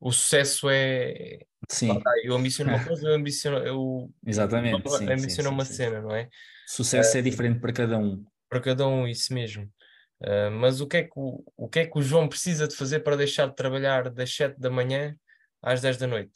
o 0.00 0.12
sucesso 0.12 0.68
é. 0.68 1.38
Sim. 1.68 2.00
Eu 2.22 2.34
ambiciono 2.34 2.70
uma 2.70 2.84
coisa, 2.84 3.08
eu 3.08 3.14
ambiciono. 3.14 3.58
Eu, 3.58 4.10
Exatamente. 4.26 4.82
Eu 4.86 5.12
ambiciono 5.12 5.50
uma 5.50 5.64
sim. 5.64 5.74
cena, 5.74 6.00
não 6.00 6.14
é? 6.14 6.28
Sucesso 6.66 7.16
é, 7.16 7.20
é 7.20 7.22
diferente 7.22 7.60
para 7.60 7.72
cada 7.72 7.98
um. 7.98 8.24
Para 8.48 8.60
cada 8.60 8.86
um, 8.86 9.06
isso 9.06 9.32
mesmo. 9.32 9.64
Uh, 10.22 10.50
mas 10.50 10.80
o 10.80 10.86
que, 10.86 10.98
é 10.98 11.02
que 11.04 11.12
o, 11.16 11.44
o 11.56 11.68
que 11.68 11.80
é 11.80 11.86
que 11.86 11.98
o 11.98 12.02
João 12.02 12.28
precisa 12.28 12.66
de 12.66 12.74
fazer 12.74 13.00
para 13.00 13.16
deixar 13.16 13.46
de 13.48 13.54
trabalhar 13.54 14.10
das 14.10 14.34
7 14.34 14.58
da 14.58 14.70
manhã 14.70 15.16
às 15.62 15.80
10 15.80 15.98
da 15.98 16.06
noite? 16.06 16.32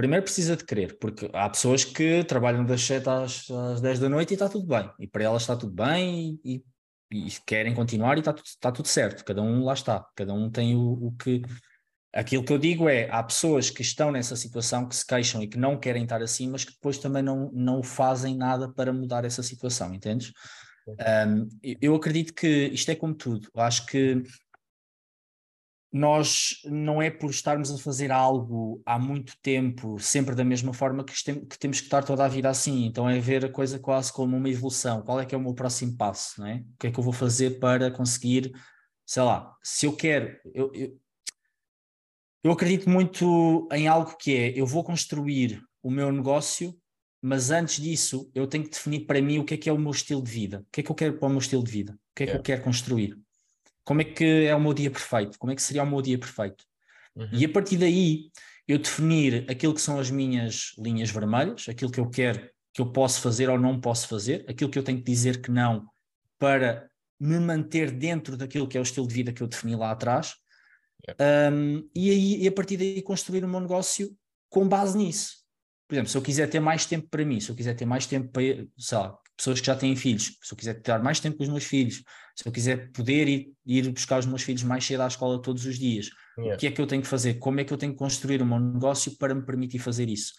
Primeiro 0.00 0.24
precisa 0.24 0.56
de 0.56 0.64
querer, 0.64 0.96
porque 0.98 1.28
há 1.30 1.46
pessoas 1.50 1.84
que 1.84 2.24
trabalham 2.24 2.64
das 2.64 2.80
7 2.80 3.06
às, 3.06 3.50
às 3.50 3.82
10 3.82 3.98
da 3.98 4.08
noite 4.08 4.30
e 4.30 4.34
está 4.34 4.48
tudo 4.48 4.66
bem. 4.66 4.90
E 4.98 5.06
para 5.06 5.24
elas 5.24 5.42
está 5.42 5.54
tudo 5.54 5.74
bem 5.74 6.40
e, 6.42 6.64
e, 7.12 7.26
e 7.26 7.30
querem 7.46 7.74
continuar 7.74 8.16
e 8.16 8.20
está 8.20 8.32
tudo, 8.32 8.46
está 8.46 8.72
tudo 8.72 8.88
certo. 8.88 9.22
Cada 9.22 9.42
um 9.42 9.62
lá 9.62 9.74
está. 9.74 10.06
Cada 10.16 10.32
um 10.32 10.50
tem 10.50 10.74
o, 10.74 11.08
o 11.08 11.12
que. 11.18 11.42
Aquilo 12.12 12.42
que 12.42 12.52
eu 12.52 12.58
digo 12.58 12.88
é, 12.88 13.08
há 13.10 13.22
pessoas 13.22 13.70
que 13.70 13.82
estão 13.82 14.10
nessa 14.10 14.34
situação, 14.34 14.88
que 14.88 14.96
se 14.96 15.06
queixam 15.06 15.42
e 15.42 15.46
que 15.46 15.58
não 15.58 15.78
querem 15.78 16.02
estar 16.02 16.20
assim, 16.20 16.48
mas 16.50 16.64
que 16.64 16.72
depois 16.72 16.98
também 16.98 17.22
não, 17.22 17.50
não 17.52 17.82
fazem 17.82 18.36
nada 18.36 18.68
para 18.68 18.92
mudar 18.92 19.24
essa 19.24 19.42
situação, 19.42 19.94
entendes? 19.94 20.32
Um, 20.88 21.48
eu 21.80 21.94
acredito 21.94 22.34
que 22.34 22.66
isto 22.72 22.90
é 22.90 22.96
como 22.96 23.14
tudo. 23.14 23.48
Eu 23.54 23.62
acho 23.62 23.86
que 23.86 24.22
nós 25.92 26.60
não 26.64 27.02
é 27.02 27.10
por 27.10 27.30
estarmos 27.30 27.70
a 27.72 27.78
fazer 27.78 28.12
algo 28.12 28.80
há 28.86 28.98
muito 28.98 29.34
tempo, 29.42 29.98
sempre 29.98 30.34
da 30.34 30.44
mesma 30.44 30.72
forma, 30.72 31.04
que, 31.04 31.12
que, 31.12 31.58
temos 31.58 31.80
que 31.80 31.86
estar 31.86 32.04
toda 32.04 32.24
a 32.24 32.28
vida 32.28 32.48
assim. 32.48 32.86
Então 32.86 33.08
é 33.08 33.18
ver 33.18 33.44
a 33.44 33.52
coisa 33.52 33.78
quase 33.78 34.12
como 34.12 34.36
uma 34.36 34.48
evolução. 34.48 35.02
Qual 35.02 35.20
é 35.20 35.26
que 35.26 35.34
é 35.34 35.38
o 35.38 35.40
meu 35.40 35.54
próximo 35.54 35.96
passo? 35.96 36.40
Não 36.40 36.46
é? 36.46 36.56
O 36.56 36.78
que 36.78 36.86
é 36.86 36.90
que 36.90 36.98
eu 36.98 37.04
vou 37.04 37.12
fazer 37.12 37.58
para 37.58 37.90
conseguir, 37.90 38.52
sei 39.04 39.22
lá, 39.22 39.52
se 39.62 39.86
eu 39.86 39.96
quero. 39.96 40.36
Eu, 40.54 40.70
eu, 40.74 40.96
eu 42.42 42.52
acredito 42.52 42.88
muito 42.88 43.68
em 43.72 43.88
algo 43.88 44.16
que 44.16 44.36
é: 44.36 44.58
eu 44.58 44.66
vou 44.66 44.84
construir 44.84 45.62
o 45.82 45.90
meu 45.90 46.10
negócio, 46.12 46.76
mas 47.22 47.50
antes 47.50 47.82
disso 47.82 48.30
eu 48.34 48.46
tenho 48.46 48.64
que 48.64 48.70
definir 48.70 49.06
para 49.06 49.20
mim 49.20 49.38
o 49.38 49.44
que 49.44 49.54
é 49.54 49.56
que 49.56 49.68
é 49.68 49.72
o 49.72 49.78
meu 49.78 49.90
estilo 49.90 50.22
de 50.22 50.30
vida. 50.30 50.60
O 50.60 50.66
que 50.72 50.80
é 50.80 50.82
que 50.84 50.90
eu 50.90 50.96
quero 50.96 51.18
para 51.18 51.26
o 51.26 51.30
meu 51.30 51.38
estilo 51.38 51.62
de 51.62 51.70
vida? 51.70 51.92
O 51.92 52.14
que 52.14 52.22
é 52.22 52.26
que 52.26 52.32
yeah. 52.32 52.38
eu 52.38 52.42
quero 52.42 52.62
construir? 52.62 53.16
como 53.90 54.02
é 54.02 54.04
que 54.04 54.44
é 54.46 54.54
o 54.54 54.60
meu 54.60 54.72
dia 54.72 54.88
perfeito? 54.88 55.36
Como 55.36 55.52
é 55.52 55.56
que 55.56 55.62
seria 55.62 55.82
o 55.82 55.86
meu 55.86 56.00
dia 56.00 56.16
perfeito? 56.16 56.64
Uhum. 57.16 57.28
E 57.32 57.44
a 57.44 57.48
partir 57.48 57.76
daí 57.76 58.30
eu 58.68 58.78
definir 58.78 59.44
aquilo 59.50 59.74
que 59.74 59.80
são 59.80 59.98
as 59.98 60.12
minhas 60.12 60.72
linhas 60.78 61.10
vermelhas, 61.10 61.68
aquilo 61.68 61.90
que 61.90 61.98
eu 61.98 62.08
quero, 62.08 62.48
que 62.72 62.80
eu 62.80 62.92
posso 62.92 63.20
fazer 63.20 63.50
ou 63.50 63.58
não 63.58 63.80
posso 63.80 64.06
fazer, 64.06 64.44
aquilo 64.48 64.70
que 64.70 64.78
eu 64.78 64.84
tenho 64.84 64.98
que 64.98 65.10
dizer 65.10 65.42
que 65.42 65.50
não 65.50 65.88
para 66.38 66.88
me 67.18 67.40
manter 67.40 67.90
dentro 67.90 68.36
daquilo 68.36 68.68
que 68.68 68.78
é 68.78 68.80
o 68.80 68.84
estilo 68.84 69.08
de 69.08 69.14
vida 69.14 69.32
que 69.32 69.42
eu 69.42 69.48
defini 69.48 69.74
lá 69.74 69.90
atrás. 69.90 70.36
Um, 71.18 71.88
e, 71.94 72.10
aí, 72.10 72.42
e 72.42 72.48
a 72.48 72.52
partir 72.52 72.76
daí 72.76 73.02
construir 73.02 73.44
o 73.44 73.48
meu 73.48 73.60
negócio 73.60 74.14
com 74.48 74.68
base 74.68 74.96
nisso. 74.96 75.40
Por 75.88 75.94
exemplo, 75.94 76.10
se 76.10 76.16
eu 76.16 76.22
quiser 76.22 76.48
ter 76.48 76.60
mais 76.60 76.86
tempo 76.86 77.08
para 77.10 77.24
mim, 77.24 77.40
se 77.40 77.50
eu 77.50 77.56
quiser 77.56 77.74
ter 77.74 77.84
mais 77.84 78.06
tempo 78.06 78.28
para, 78.28 78.42
sei 78.78 78.98
lá, 78.98 79.18
pessoas 79.36 79.60
que 79.60 79.66
já 79.66 79.74
têm 79.74 79.96
filhos, 79.96 80.36
se 80.42 80.52
eu 80.52 80.56
quiser 80.56 80.74
ter 80.74 80.98
mais 81.02 81.18
tempo 81.18 81.36
com 81.36 81.42
os 81.42 81.48
meus 81.48 81.64
filhos, 81.64 82.04
se 82.36 82.46
eu 82.46 82.52
quiser 82.52 82.92
poder 82.92 83.26
ir, 83.26 83.52
ir 83.66 83.90
buscar 83.90 84.18
os 84.18 84.26
meus 84.26 84.42
filhos 84.42 84.62
mais 84.62 84.84
cedo 84.84 85.02
à 85.02 85.06
escola 85.06 85.40
todos 85.40 85.64
os 85.64 85.78
dias, 85.78 86.10
yeah. 86.38 86.54
o 86.54 86.58
que 86.58 86.66
é 86.66 86.70
que 86.70 86.80
eu 86.80 86.86
tenho 86.86 87.02
que 87.02 87.08
fazer? 87.08 87.34
Como 87.34 87.58
é 87.58 87.64
que 87.64 87.72
eu 87.72 87.78
tenho 87.78 87.92
que 87.92 87.98
construir 87.98 88.42
o 88.42 88.46
meu 88.46 88.60
negócio 88.60 89.16
para 89.16 89.34
me 89.34 89.44
permitir 89.44 89.78
fazer 89.78 90.08
isso? 90.08 90.34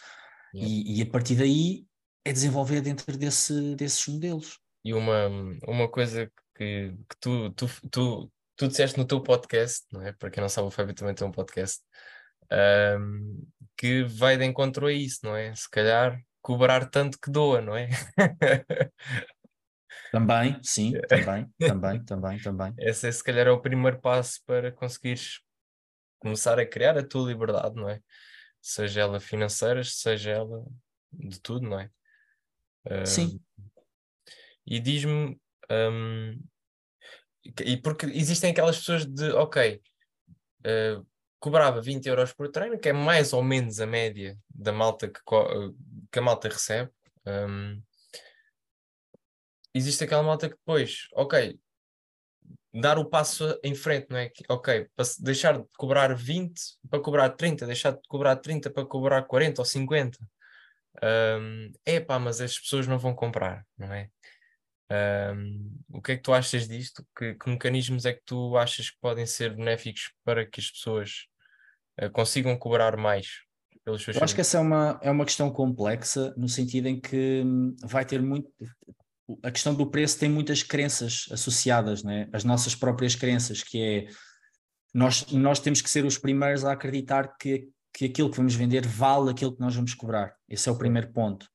Yeah. 0.54 0.72
E, 0.72 1.00
e, 1.00 1.02
a 1.02 1.06
partir 1.06 1.36
daí 1.36 1.86
é 2.24 2.32
desenvolver 2.32 2.82
dentro 2.82 3.18
desse, 3.18 3.76
desses 3.76 4.08
modelos. 4.08 4.60
E 4.86 4.94
uma, 4.94 5.28
uma 5.68 5.90
coisa 5.90 6.32
que, 6.56 6.94
que 7.10 7.16
tu, 7.20 7.50
tu, 7.52 7.70
tu, 7.90 8.32
tu 8.62 8.68
disseste 8.68 8.96
no 8.96 9.08
teu 9.08 9.20
podcast, 9.24 9.88
não 9.92 10.04
é? 10.04 10.14
Para 10.14 10.30
quem 10.30 10.40
não 10.40 10.48
sabe, 10.48 10.68
o 10.68 10.72
Fábio 10.72 10.94
também 10.94 11.16
tem 11.16 11.28
um 11.28 11.32
podcast, 11.32 11.84
um, 13.00 13.44
que 13.76 14.04
vai 14.04 14.38
de 14.38 14.46
encontro 14.46 14.86
a 14.86 14.94
isso, 14.94 15.22
não 15.24 15.36
é? 15.36 15.56
Se 15.56 15.68
calhar 15.68 16.22
cobrar 16.44 16.88
tanto 16.88 17.20
que 17.20 17.32
doa, 17.32 17.60
não 17.60 17.76
é? 17.76 17.90
Também, 20.12 20.60
sim, 20.62 20.92
também, 21.08 21.50
também, 21.58 22.04
também, 22.04 22.38
também. 22.42 22.74
Esse 22.80 23.08
é 23.08 23.12
se 23.14 23.24
calhar 23.24 23.48
é 23.48 23.50
o 23.52 23.62
primeiro 23.62 23.98
passo 24.02 24.42
para 24.46 24.70
conseguires 24.70 25.40
começar 26.20 26.60
a 26.60 26.66
criar 26.66 26.98
a 26.98 27.04
tua 27.04 27.30
liberdade, 27.30 27.76
não 27.76 27.88
é? 27.90 28.02
Seja 28.62 29.02
ela 29.02 29.22
financeira, 29.22 29.82
seja 29.86 30.32
ela 30.32 30.66
de 31.14 31.40
tudo, 31.40 31.70
não 31.70 31.80
é? 31.80 31.90
Sim. 33.06 33.40
e 34.66 34.82
diz-me, 34.82 35.40
um, 35.72 36.38
e 37.44 37.78
porque 37.78 38.06
existem 38.08 38.52
aquelas 38.52 38.78
pessoas 38.78 39.06
de, 39.06 39.32
ok, 39.32 39.82
uh, 40.66 41.06
cobrava 41.40 41.82
20 41.82 42.06
euros 42.06 42.34
por 42.34 42.50
treino, 42.50 42.80
que 42.80 42.90
é 42.90 42.94
mais 42.94 43.34
ou 43.34 43.44
menos 43.44 43.80
a 43.80 43.88
média 43.88 44.38
da 44.50 44.72
malta 44.72 45.08
que, 45.10 45.20
que 46.12 46.20
a 46.20 46.22
malta 46.22 46.48
recebe. 46.50 46.92
Um, 47.26 47.82
existe 49.74 50.04
aquela 50.04 50.24
malta 50.24 50.48
que 50.48 50.56
depois, 50.56 51.08
ok, 51.14 51.60
dar 52.74 52.98
o 52.98 53.06
passo 53.06 53.60
em 53.64 53.76
frente, 53.76 54.08
não 54.10 54.18
é? 54.18 54.32
Ok, 54.50 54.88
para 54.96 55.06
deixar 55.20 55.58
de 55.58 55.66
cobrar 55.78 56.16
20 56.16 56.54
para 56.90 57.00
cobrar 57.02 57.30
30, 57.32 57.66
deixar 57.66 57.92
de 57.92 58.00
cobrar 58.08 58.36
30 58.38 58.70
para 58.70 58.86
cobrar 58.86 59.24
40 59.24 59.62
ou 59.62 59.66
50. 59.66 60.18
Um, 61.04 61.72
é 61.86 62.00
pá, 62.00 62.20
mas 62.20 62.40
as 62.42 62.58
pessoas 62.60 62.88
não 62.88 63.00
vão 63.00 63.16
comprar, 63.16 63.66
não 63.78 63.94
é? 63.94 64.10
Um, 64.92 65.80
o 65.90 66.02
que 66.02 66.14
é 66.14 66.18
que 66.18 66.24
tu 66.24 66.34
achas 66.34 66.68
disto? 66.68 67.06
Que, 67.18 67.36
que, 67.36 67.50
mecanismos 67.50 68.06
é 68.06 68.14
que 68.14 68.22
tu 68.26 68.58
achas 68.58 68.90
que 68.90 68.98
podem 69.00 69.26
ser 69.26 69.56
benéficos 69.56 70.12
para 70.26 70.46
que 70.46 70.60
as 70.60 70.70
pessoas 70.70 71.28
uh, 72.02 72.10
consigam 72.12 72.58
cobrar 72.58 72.98
mais 72.98 73.28
pelos 73.86 74.04
seus 74.04 74.18
Eu 74.18 74.24
acho 74.24 74.36
que 74.36 74.42
essa 74.42 74.58
é 74.58 74.62
uma, 74.62 75.00
é 75.02 75.10
uma 75.10 75.26
questão 75.26 75.50
complexa, 75.50 76.34
no 76.36 76.50
sentido 76.50 76.88
em 76.88 77.00
que 77.00 77.42
hum, 77.46 77.76
vai 77.84 78.04
ter 78.04 78.22
muito. 78.22 78.50
A 79.44 79.52
questão 79.52 79.74
do 79.74 79.90
preço 79.90 80.20
tem 80.20 80.30
muitas 80.30 80.62
crenças 80.62 81.26
associadas, 81.32 82.04
né? 82.04 82.28
as 82.34 82.44
nossas 82.44 82.76
próprias 82.76 83.16
crenças, 83.16 83.64
que 83.64 83.82
é 83.82 84.08
nós, 84.94 85.26
nós 85.32 85.60
temos 85.60 85.82
que 85.82 85.90
ser 85.90 86.04
os 86.04 86.18
primeiros 86.18 86.66
a 86.66 86.74
acreditar 86.74 87.38
que, 87.40 87.70
que 87.94 88.06
aquilo 88.06 88.30
que 88.30 88.36
vamos 88.36 88.56
vender 88.56 88.86
vale 88.86 89.32
aquilo 89.32 89.54
que 89.54 89.62
nós 89.62 89.74
vamos 89.74 89.94
cobrar. 89.94 90.36
Esse 90.50 90.68
é 90.68 90.72
o 90.72 90.78
primeiro 90.78 91.14
ponto. 91.14 91.48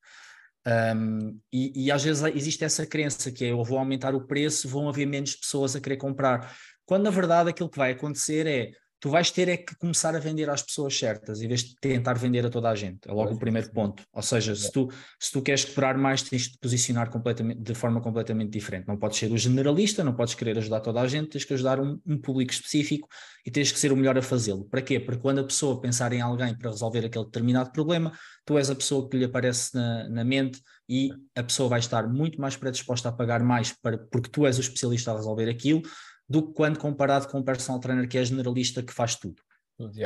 Um, 0.67 1.39
e, 1.53 1.87
e, 1.87 1.91
às 1.93 2.03
vezes 2.03 2.25
existe 2.35 2.65
essa 2.65 2.85
crença 2.85 3.31
que 3.31 3.45
é 3.45 3.53
eu 3.53 3.63
vou 3.63 3.79
aumentar 3.79 4.17
o 4.17 4.27
preço, 4.27 4.69
vão 4.69 4.89
haver 4.89 5.07
menos 5.07 5.37
pessoas 5.37 5.77
a 5.77 5.81
querer 5.81 5.97
comprar. 5.97 6.57
Quando 6.85 7.05
na 7.05 7.11
verdade 7.11 7.51
aquilo 7.51 7.71
que 7.71 7.79
vai 7.79 7.93
acontecer 7.93 8.47
é 8.47 8.73
tu 9.07 9.11
vais 9.11 9.31
ter 9.31 9.49
é 9.49 9.57
que 9.57 9.73
começar 9.77 10.17
a 10.17 10.19
vender 10.19 10.51
às 10.51 10.65
pessoas 10.65 10.99
certas, 10.99 11.41
em 11.41 11.47
vez 11.47 11.63
de 11.63 11.77
tentar 11.77 12.15
vender 12.15 12.45
a 12.45 12.51
toda 12.51 12.69
a 12.69 12.75
gente. 12.75 13.09
É 13.09 13.13
logo 13.13 13.35
o 13.35 13.39
primeiro 13.39 13.71
ponto. 13.71 14.03
Ou 14.13 14.21
seja, 14.21 14.53
se 14.57 14.69
tu, 14.73 14.91
se 15.17 15.31
tu 15.31 15.41
queres 15.41 15.65
cobrar 15.65 15.97
mais, 15.97 16.23
tens 16.23 16.43
de 16.43 16.53
te 16.55 16.59
posicionar 16.59 17.09
completamente, 17.09 17.61
de 17.61 17.73
forma 17.73 18.01
completamente 18.01 18.51
diferente. 18.51 18.89
Não 18.89 18.97
podes 18.97 19.19
ser 19.19 19.31
o 19.31 19.39
generalista, 19.39 20.03
não 20.03 20.13
podes 20.13 20.35
querer 20.35 20.59
ajudar 20.59 20.81
toda 20.81 21.01
a 21.01 21.07
gente, 21.07 21.29
tens 21.29 21.45
que 21.45 21.55
ajudar 21.55 21.79
um, 21.79 22.01
um 22.05 22.19
público 22.19 22.53
específico 22.53 23.07
e 23.47 23.51
tens 23.51 23.71
que 23.71 23.79
ser 23.79 23.93
o 23.93 23.97
melhor 23.97 24.19
a 24.19 24.23
fazê-lo. 24.23 24.65
Para 24.65 24.83
quê? 24.83 24.99
Porque 24.99 25.21
quando 25.21 25.39
a 25.39 25.45
pessoa 25.45 25.81
pensar 25.81 26.13
em 26.13 26.21
alguém 26.21 26.59
para 26.59 26.73
resolver 26.73 27.07
aquele 27.07 27.27
determinado 27.27 27.71
problema, 27.71 28.11
tu 28.45 28.59
és 28.59 28.71
a 28.71 28.75
pessoa 28.75 29.09
que 29.09 29.17
lhe 29.17 29.25
aparece 29.25 29.73
na, 29.73 30.09
na 30.09 30.25
mente 30.25 30.61
e 30.89 31.11
a 31.37 31.45
pessoa 31.45 31.69
vai 31.69 31.79
estar 31.79 32.09
muito 32.09 32.41
mais 32.41 32.57
predisposta 32.57 33.09
a 33.09 33.13
pagar 33.13 33.41
mais 33.41 33.73
para, 33.73 33.99
porque 33.99 34.31
tu 34.31 34.45
és 34.45 34.59
o 34.59 34.61
especialista 34.61 35.13
a 35.13 35.17
resolver 35.17 35.49
aquilo 35.49 35.83
do 36.29 36.47
que 36.47 36.55
quando 36.55 36.79
comparado 36.79 37.29
com 37.29 37.39
um 37.39 37.43
personal 37.43 37.81
trainer 37.81 38.09
que 38.09 38.19
é 38.19 38.25
generalista 38.25 38.83
que 38.83 38.93
faz 38.93 39.15
tudo. 39.15 39.41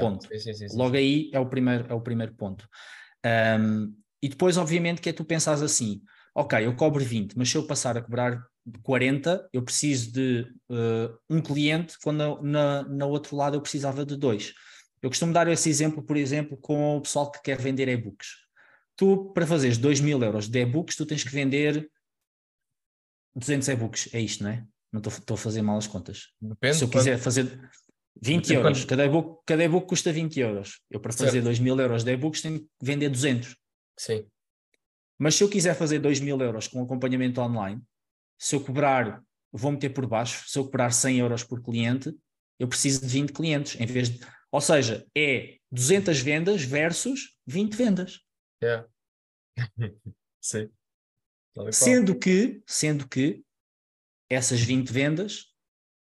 ponto. 0.00 0.26
Sim, 0.28 0.52
sim, 0.52 0.68
sim, 0.68 0.76
Logo 0.76 0.96
aí 0.96 1.30
é 1.32 1.40
o 1.40 1.46
primeiro, 1.46 1.86
é 1.88 1.94
o 1.94 2.00
primeiro 2.00 2.34
ponto. 2.34 2.68
Um, 3.24 3.94
e 4.22 4.28
depois, 4.28 4.56
obviamente, 4.56 5.00
que 5.00 5.08
é 5.08 5.12
tu 5.12 5.24
pensas 5.24 5.62
assim: 5.62 6.02
ok, 6.34 6.64
eu 6.64 6.74
cobro 6.74 7.02
20, 7.02 7.36
mas 7.36 7.50
se 7.50 7.56
eu 7.56 7.66
passar 7.66 7.96
a 7.96 8.02
cobrar 8.02 8.42
40, 8.82 9.48
eu 9.52 9.62
preciso 9.62 10.12
de 10.12 10.46
uh, 10.70 11.18
um 11.28 11.40
cliente, 11.40 11.96
quando 12.02 12.42
na, 12.42 12.82
na 12.82 13.06
outro 13.06 13.36
lado 13.36 13.56
eu 13.56 13.60
precisava 13.60 14.04
de 14.04 14.16
dois. 14.16 14.52
Eu 15.02 15.08
costumo 15.08 15.32
dar 15.32 15.48
esse 15.48 15.68
exemplo, 15.70 16.02
por 16.02 16.16
exemplo, 16.16 16.58
com 16.58 16.98
o 16.98 17.00
pessoal 17.00 17.30
que 17.30 17.42
quer 17.42 17.58
vender 17.58 17.88
e-books. 17.88 18.28
Tu, 18.96 19.32
para 19.32 19.46
fazeres 19.46 19.78
2 19.78 20.00
mil 20.00 20.22
euros 20.22 20.46
de 20.46 20.60
e-books, 20.60 20.94
tu 20.94 21.06
tens 21.06 21.24
que 21.24 21.30
vender 21.30 21.90
200 23.34 23.68
e-books, 23.68 24.10
é 24.12 24.20
isto, 24.20 24.44
não 24.44 24.50
é? 24.50 24.66
Não 24.92 25.00
estou 25.00 25.34
a 25.34 25.38
fazer 25.38 25.62
mal 25.62 25.78
as 25.78 25.86
contas. 25.86 26.28
Depende. 26.40 26.76
Se 26.76 26.84
eu 26.84 26.88
quiser 26.88 27.18
fazer 27.18 27.46
20 28.20 28.48
Depende 28.48 28.54
euros, 28.54 28.84
cada 28.84 29.04
e-book, 29.04 29.42
cada 29.46 29.64
e-book 29.64 29.86
custa 29.86 30.12
20 30.12 30.40
euros. 30.40 30.80
Eu 30.90 31.00
para 31.00 31.12
fazer 31.12 31.32
certo. 31.32 31.44
2 31.44 31.58
mil 31.60 31.78
euros 31.78 32.04
de 32.04 32.12
e-books 32.12 32.42
tenho 32.42 32.60
que 32.60 32.68
vender 32.82 33.08
200. 33.08 33.56
Sim. 33.98 34.26
Mas 35.18 35.34
se 35.34 35.44
eu 35.44 35.48
quiser 35.48 35.74
fazer 35.74 35.98
2 35.98 36.20
mil 36.20 36.40
euros 36.40 36.66
com 36.66 36.82
acompanhamento 36.82 37.40
online, 37.40 37.80
se 38.38 38.56
eu 38.56 38.60
cobrar, 38.64 39.22
vou 39.52 39.70
meter 39.70 39.90
por 39.90 40.06
baixo, 40.06 40.48
se 40.48 40.58
eu 40.58 40.64
cobrar 40.64 40.90
100 40.90 41.18
euros 41.18 41.44
por 41.44 41.62
cliente, 41.62 42.14
eu 42.58 42.66
preciso 42.66 43.00
de 43.00 43.06
20 43.06 43.32
clientes, 43.32 43.80
em 43.80 43.86
vez 43.86 44.10
de. 44.10 44.20
Ou 44.50 44.60
seja, 44.60 45.06
é 45.16 45.56
200 45.70 46.20
vendas 46.20 46.62
versus 46.62 47.36
20 47.46 47.74
vendas. 47.74 48.20
Yeah. 48.62 48.88
Sim. 50.40 50.68
Sendo 51.70 52.18
que, 52.18 52.62
sendo 52.66 53.08
que 53.08 53.42
essas 54.30 54.60
20 54.60 54.90
vendas 54.90 55.46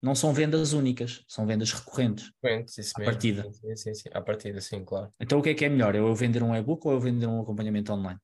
não 0.02 0.14
são 0.14 0.32
vendas 0.32 0.72
únicas, 0.72 1.24
são 1.28 1.46
vendas 1.46 1.72
recorrentes. 1.72 2.30
Recorrentes, 2.42 2.78
isso 2.78 2.92
à 2.96 3.00
mesmo. 3.00 3.12
partida. 3.12 3.52
Sim, 3.52 3.76
sim, 3.76 3.94
sim. 3.94 4.08
À 4.12 4.20
partida, 4.20 4.60
sim, 4.60 4.84
claro. 4.84 5.12
Então 5.20 5.38
o 5.38 5.42
que 5.42 5.50
é 5.50 5.54
que 5.54 5.64
é 5.64 5.68
melhor? 5.68 5.94
Eu 5.94 6.14
vender 6.14 6.42
um 6.42 6.54
e-book 6.54 6.86
ou 6.86 6.94
eu 6.94 7.00
vender 7.00 7.26
um 7.26 7.40
acompanhamento 7.40 7.92
online? 7.92 8.18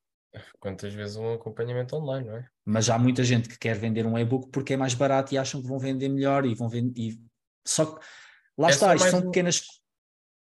Quantas 0.59 0.95
vezes 0.95 1.17
um 1.17 1.35
acompanhamento 1.35 1.95
online, 1.97 2.27
não 2.27 2.37
é? 2.37 2.49
Mas 2.65 2.89
há 2.89 2.99
muita 2.99 3.23
gente 3.23 3.49
que 3.49 3.59
quer 3.59 3.77
vender 3.77 4.07
um 4.07 4.19
e-book 4.19 4.49
porque 4.51 4.75
é 4.75 4.77
mais 4.77 4.95
barato 4.95 5.35
e 5.35 5.39
acham 5.39 5.61
que 5.61 5.69
vão 5.69 5.79
vender 5.79 6.09
melhor 6.09 6.47
e 6.47 6.55
vão 6.55 6.69
vender. 6.69 6.99
E... 6.99 7.21
Só 7.67 7.87
que 7.87 8.05
lá 8.57 8.69
é 8.69 8.71
está, 8.71 8.95
isto 8.95 9.11
são 9.11 9.21
um... 9.21 9.25
pequenas. 9.25 9.63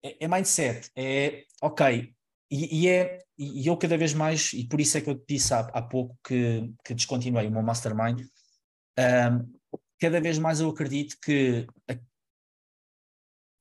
É, 0.04 0.26
é 0.26 0.28
mindset, 0.28 0.90
é 0.96 1.46
ok. 1.62 2.14
E, 2.52 2.82
e 2.82 2.88
é, 2.88 3.20
e 3.38 3.68
eu 3.68 3.78
cada 3.78 3.98
vez 3.98 4.14
mais, 4.14 4.52
e 4.54 4.68
por 4.68 4.82
isso 4.82 4.98
é 4.98 5.02
que 5.02 5.10
eu 5.10 5.16
te 5.16 5.36
disse 5.36 5.54
há, 5.54 5.60
há 5.60 5.82
pouco 5.82 6.18
que, 6.26 6.74
que 6.84 6.94
descontinuei 6.94 7.48
o 7.48 7.52
meu 7.52 7.62
mastermind, 7.62 8.26
um, 9.00 9.54
cada 10.00 10.20
vez 10.20 10.38
mais 10.38 10.60
eu 10.60 10.70
acredito 10.70 11.18
que 11.22 11.66
a, 11.90 11.98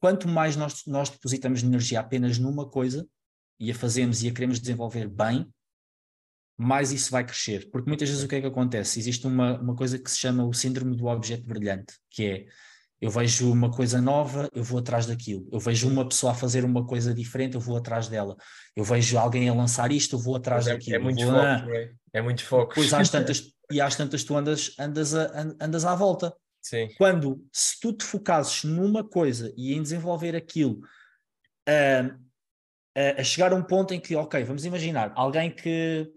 quanto 0.00 0.28
mais 0.28 0.56
nós, 0.56 0.84
nós 0.86 1.08
depositamos 1.10 1.62
energia 1.62 2.00
apenas 2.00 2.38
numa 2.38 2.68
coisa 2.68 3.06
e 3.58 3.70
a 3.70 3.74
fazemos 3.74 4.22
e 4.22 4.28
a 4.28 4.32
queremos 4.32 4.60
desenvolver 4.60 5.08
bem, 5.08 5.48
mais 6.56 6.92
isso 6.92 7.10
vai 7.10 7.24
crescer. 7.24 7.70
Porque 7.70 7.88
muitas 7.88 8.08
vezes 8.08 8.24
o 8.24 8.28
que 8.28 8.36
é 8.36 8.40
que 8.40 8.46
acontece? 8.46 8.98
Existe 8.98 9.26
uma, 9.26 9.60
uma 9.60 9.74
coisa 9.76 9.98
que 9.98 10.10
se 10.10 10.18
chama 10.18 10.44
o 10.44 10.52
síndrome 10.52 10.96
do 10.96 11.06
objeto 11.06 11.44
brilhante, 11.44 11.94
que 12.10 12.24
é 12.24 12.46
eu 13.00 13.10
vejo 13.10 13.52
uma 13.52 13.70
coisa 13.70 14.00
nova, 14.00 14.50
eu 14.52 14.64
vou 14.64 14.80
atrás 14.80 15.06
daquilo. 15.06 15.48
Eu 15.52 15.60
vejo 15.60 15.88
uma 15.88 16.06
pessoa 16.08 16.32
a 16.32 16.34
fazer 16.34 16.64
uma 16.64 16.84
coisa 16.84 17.14
diferente, 17.14 17.54
eu 17.54 17.60
vou 17.60 17.76
atrás 17.76 18.08
dela. 18.08 18.36
Eu 18.74 18.82
vejo 18.82 19.16
alguém 19.16 19.48
a 19.48 19.54
lançar 19.54 19.92
isto, 19.92 20.16
eu 20.16 20.18
vou 20.18 20.34
atrás 20.34 20.66
é, 20.66 20.72
daquilo. 20.72 20.96
É 20.96 20.98
muito 20.98 21.24
foco, 21.24 21.70
é? 21.70 21.92
é 22.12 22.22
muito 22.22 22.44
foco. 22.44 22.74
Pois 22.74 22.92
às 22.92 23.08
tantas, 23.08 23.42
e 23.70 23.80
às 23.80 23.96
tantas 23.96 24.24
tu 24.24 24.36
andas, 24.36 24.74
andas, 24.78 25.14
a, 25.14 25.54
andas 25.60 25.84
à 25.84 25.94
volta. 25.94 26.34
Sim. 26.60 26.88
Quando, 26.96 27.46
se 27.52 27.78
tu 27.80 27.92
te 27.92 28.04
focasses 28.04 28.64
numa 28.64 29.04
coisa 29.04 29.52
e 29.56 29.72
em 29.74 29.82
desenvolver 29.82 30.34
aquilo, 30.34 30.80
a, 31.66 32.10
a, 32.98 33.20
a 33.20 33.24
chegar 33.24 33.52
a 33.52 33.56
um 33.56 33.62
ponto 33.62 33.94
em 33.94 34.00
que, 34.00 34.16
ok, 34.16 34.42
vamos 34.44 34.64
imaginar, 34.64 35.12
alguém 35.14 35.50
que 35.50 36.12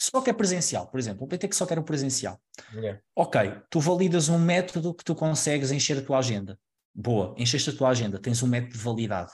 só 0.00 0.20
quer 0.20 0.34
presencial, 0.34 0.86
por 0.86 1.00
exemplo, 1.00 1.24
um 1.24 1.28
PT 1.28 1.48
que 1.48 1.56
só 1.56 1.66
quer 1.66 1.78
o 1.78 1.82
presencial. 1.82 2.40
Yeah. 2.72 3.00
Ok, 3.14 3.40
tu 3.70 3.80
validas 3.80 4.28
um 4.28 4.38
método 4.38 4.94
que 4.94 5.04
tu 5.04 5.14
consegues 5.14 5.70
encher 5.70 5.98
a 5.98 6.02
tua 6.02 6.18
agenda. 6.18 6.58
Boa, 6.94 7.34
encheste 7.38 7.70
a 7.70 7.76
tua 7.76 7.88
agenda, 7.88 8.18
tens 8.18 8.42
um 8.42 8.46
método 8.46 8.78
validado. 8.78 9.32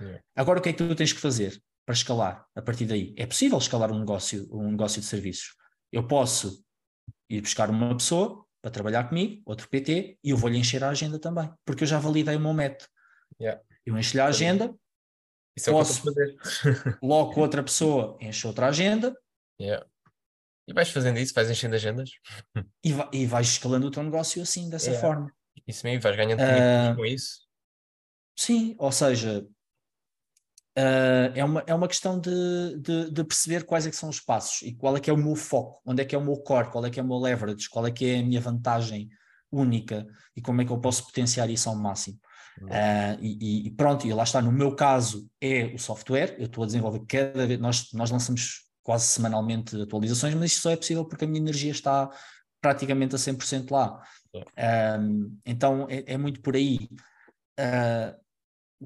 Yeah. 0.00 0.22
Agora 0.34 0.58
o 0.58 0.62
que 0.62 0.70
é 0.70 0.72
que 0.72 0.78
tu 0.78 0.94
tens 0.94 1.12
que 1.12 1.20
fazer 1.20 1.62
para 1.84 1.94
escalar 1.94 2.46
a 2.54 2.62
partir 2.62 2.86
daí? 2.86 3.14
É 3.16 3.26
possível 3.26 3.58
escalar 3.58 3.92
um 3.92 3.98
negócio, 3.98 4.48
um 4.50 4.70
negócio 4.70 5.00
de 5.00 5.06
serviços. 5.06 5.54
Eu 5.92 6.06
posso 6.06 6.64
ir 7.28 7.40
buscar 7.40 7.70
uma 7.70 7.96
pessoa 7.96 8.44
para 8.60 8.70
trabalhar 8.70 9.08
comigo, 9.08 9.42
outro 9.46 9.68
PT, 9.68 10.18
e 10.22 10.30
eu 10.30 10.36
vou-lhe 10.36 10.58
encher 10.58 10.82
a 10.82 10.90
agenda 10.90 11.18
também, 11.18 11.50
porque 11.64 11.84
eu 11.84 11.88
já 11.88 11.98
validei 11.98 12.36
o 12.36 12.40
meu 12.40 12.52
método. 12.52 12.90
Yeah. 13.40 13.62
Eu 13.86 13.96
encho-lhe 13.96 14.20
a 14.20 14.26
agenda, 14.26 14.74
Isso 15.56 15.70
é 15.70 15.72
posso, 15.72 16.02
logo 17.02 17.38
outra 17.40 17.62
pessoa 17.62 18.18
enche 18.20 18.46
outra 18.46 18.68
agenda. 18.68 19.16
Yeah. 19.60 19.86
E 20.66 20.72
vais 20.72 20.90
fazendo 20.90 21.18
isso, 21.18 21.32
vais 21.34 21.50
enchendo 21.50 21.74
agendas. 21.74 22.10
E, 22.84 22.92
vai, 22.92 23.08
e 23.12 23.26
vais 23.26 23.48
escalando 23.48 23.86
o 23.86 23.90
teu 23.90 24.02
negócio 24.02 24.42
assim, 24.42 24.68
dessa 24.68 24.90
yeah. 24.90 25.06
forma. 25.06 25.32
Isso 25.66 25.86
mesmo, 25.86 26.02
vais 26.02 26.16
ganhando 26.16 26.40
uh, 26.40 26.96
com 26.96 27.04
isso. 27.04 27.46
Sim, 28.38 28.76
ou 28.78 28.92
seja, 28.92 29.46
uh, 30.78 31.32
é, 31.34 31.44
uma, 31.44 31.64
é 31.66 31.74
uma 31.74 31.88
questão 31.88 32.20
de, 32.20 32.78
de, 32.78 33.10
de, 33.10 33.24
perceber 33.24 33.64
quais 33.64 33.86
é 33.86 33.90
que 33.90 33.96
são 33.96 34.08
os 34.08 34.20
passos 34.20 34.62
e 34.62 34.72
qual 34.74 34.96
é 34.96 35.00
que 35.00 35.10
é 35.10 35.12
o 35.12 35.16
meu 35.16 35.34
foco, 35.34 35.80
onde 35.84 36.02
é 36.02 36.04
que 36.04 36.14
é 36.14 36.18
o 36.18 36.24
meu 36.24 36.36
core, 36.36 36.70
qual 36.70 36.86
é 36.86 36.90
que 36.90 37.00
é 37.00 37.02
o 37.02 37.06
meu 37.06 37.18
leverage, 37.18 37.68
qual 37.68 37.86
é 37.86 37.90
que 37.90 38.06
é 38.06 38.18
a 38.20 38.22
minha 38.22 38.40
vantagem 38.40 39.08
única 39.50 40.06
e 40.36 40.40
como 40.40 40.62
é 40.62 40.64
que 40.64 40.70
eu 40.70 40.78
posso 40.78 41.04
potenciar 41.04 41.50
isso 41.50 41.68
ao 41.68 41.76
máximo. 41.76 42.18
Uh, 42.60 43.16
e, 43.20 43.68
e, 43.68 43.70
pronto, 43.70 44.06
e 44.06 44.12
lá 44.12 44.24
está, 44.24 44.42
no 44.42 44.50
meu 44.50 44.74
caso 44.74 45.28
é 45.40 45.66
o 45.66 45.78
software, 45.78 46.34
eu 46.38 46.46
estou 46.46 46.64
a 46.64 46.66
desenvolver 46.66 47.00
cada 47.06 47.46
vez, 47.46 47.60
nós, 47.60 47.92
nós 47.92 48.10
lançamos 48.10 48.68
quase 48.82 49.06
semanalmente 49.06 49.80
atualizações, 49.80 50.34
mas 50.34 50.52
isto 50.52 50.62
só 50.62 50.70
é 50.70 50.76
possível 50.76 51.04
porque 51.04 51.24
a 51.24 51.28
minha 51.28 51.40
energia 51.40 51.70
está 51.70 52.10
praticamente 52.60 53.14
a 53.14 53.18
100% 53.18 53.70
lá. 53.70 54.02
Um, 54.98 55.38
então 55.46 55.86
é, 55.88 56.14
é, 56.14 56.18
muito 56.18 56.40
por 56.40 56.56
aí. 56.56 56.88
Uh, 57.58 58.27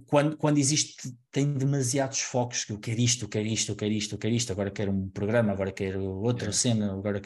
quando, 0.07 0.37
quando 0.37 0.59
existe, 0.59 1.15
tem 1.31 1.53
demasiados 1.53 2.21
focos, 2.21 2.65
que 2.65 2.73
eu 2.73 2.79
quero 2.79 3.01
isto, 3.01 3.25
eu 3.25 3.29
quero 3.29 3.47
isto, 3.47 3.73
eu 3.73 3.77
quero 3.77 3.93
isto, 3.93 4.15
eu 4.15 4.19
quero 4.19 4.35
isto, 4.35 4.53
agora 4.53 4.71
quero 4.71 4.91
um 4.91 5.09
programa, 5.11 5.53
agora 5.53 5.73
quero 5.73 6.03
outra 6.03 6.47
yeah. 6.47 6.59
cena, 6.59 6.93
agora 6.93 7.21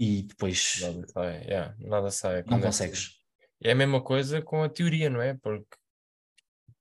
e 0.00 0.22
depois 0.22 0.80
nada 0.80 1.06
sai, 1.08 1.44
yeah, 1.44 1.74
nada 1.78 2.10
sai. 2.10 2.44
Não 2.46 2.60
consegues. 2.60 3.20
É 3.62 3.72
a 3.72 3.74
mesma 3.74 4.02
coisa 4.02 4.42
com 4.42 4.62
a 4.62 4.68
teoria, 4.68 5.08
não 5.08 5.20
é? 5.20 5.34
Porque 5.34 5.76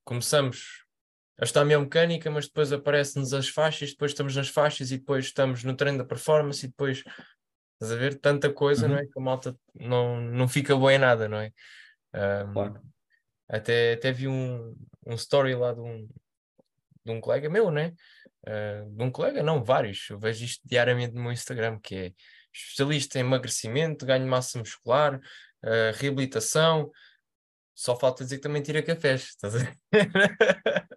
começamos 0.03 0.85
a 1.39 1.43
estudar 1.43 1.65
biomecânica, 1.65 2.31
mas 2.31 2.47
depois 2.47 2.71
aparecem-nos 2.71 3.33
as 3.33 3.49
faixas, 3.49 3.91
depois 3.91 4.11
estamos 4.11 4.35
nas 4.35 4.49
faixas 4.49 4.91
e 4.91 4.97
depois 4.97 5.25
estamos 5.25 5.63
no 5.63 5.75
treino 5.75 5.97
da 5.97 6.05
performance 6.05 6.65
e 6.65 6.69
depois 6.69 7.03
estás 7.73 7.91
a 7.91 7.95
ver 7.95 8.19
tanta 8.19 8.51
coisa, 8.51 8.85
uhum. 8.85 8.93
não 8.93 8.99
é? 8.99 9.05
Que 9.05 9.19
a 9.19 9.21
malta 9.21 9.57
não, 9.73 10.21
não 10.21 10.47
fica 10.47 10.75
boa 10.75 10.93
em 10.93 10.97
nada, 10.97 11.27
não 11.27 11.37
é? 11.37 11.51
Um, 12.13 12.53
claro. 12.53 12.81
Até, 13.47 13.93
até 13.93 14.11
vi 14.11 14.27
um, 14.27 14.75
um 15.05 15.15
story 15.15 15.55
lá 15.55 15.73
de 15.73 15.81
um, 15.81 16.07
de 17.05 17.11
um 17.11 17.21
colega 17.21 17.49
meu, 17.49 17.69
né? 17.69 17.93
Uh, 18.47 18.89
de 18.91 19.03
um 19.03 19.11
colega, 19.11 19.43
não, 19.43 19.63
vários. 19.63 20.09
Eu 20.09 20.19
vejo 20.19 20.45
isto 20.45 20.61
diariamente 20.65 21.13
no 21.13 21.21
meu 21.21 21.31
Instagram, 21.31 21.79
que 21.79 21.95
é 21.95 22.13
especialista 22.53 23.17
em 23.17 23.21
emagrecimento, 23.21 24.05
ganho 24.05 24.27
massa 24.27 24.57
muscular, 24.57 25.15
uh, 25.15 25.91
reabilitação, 25.95 26.91
só 27.75 27.93
falta 27.95 28.23
dizer 28.23 28.37
que 28.37 28.43
também 28.43 28.61
tira 28.61 28.81
cafés, 28.81 29.23
estás 29.23 29.55
a 29.55 29.59
ver? 29.59 29.77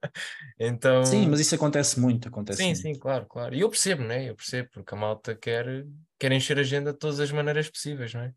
então... 0.60 1.04
Sim, 1.04 1.26
mas 1.28 1.40
isso 1.40 1.54
acontece 1.56 1.98
muito, 1.98 2.28
acontece 2.28 2.58
Sim, 2.58 2.66
muito. 2.66 2.80
sim, 2.80 2.94
claro, 2.94 3.26
claro. 3.26 3.54
E 3.54 3.60
eu 3.60 3.68
percebo, 3.68 4.04
né? 4.04 4.30
Eu 4.30 4.36
percebo, 4.36 4.68
porque 4.72 4.94
a 4.94 4.96
malta 4.96 5.34
quer, 5.34 5.84
quer 6.18 6.30
encher 6.30 6.56
a 6.56 6.60
agenda 6.60 6.92
de 6.92 6.98
todas 6.98 7.18
as 7.18 7.32
maneiras 7.32 7.68
possíveis, 7.68 8.14
não 8.14 8.22
é? 8.22 8.32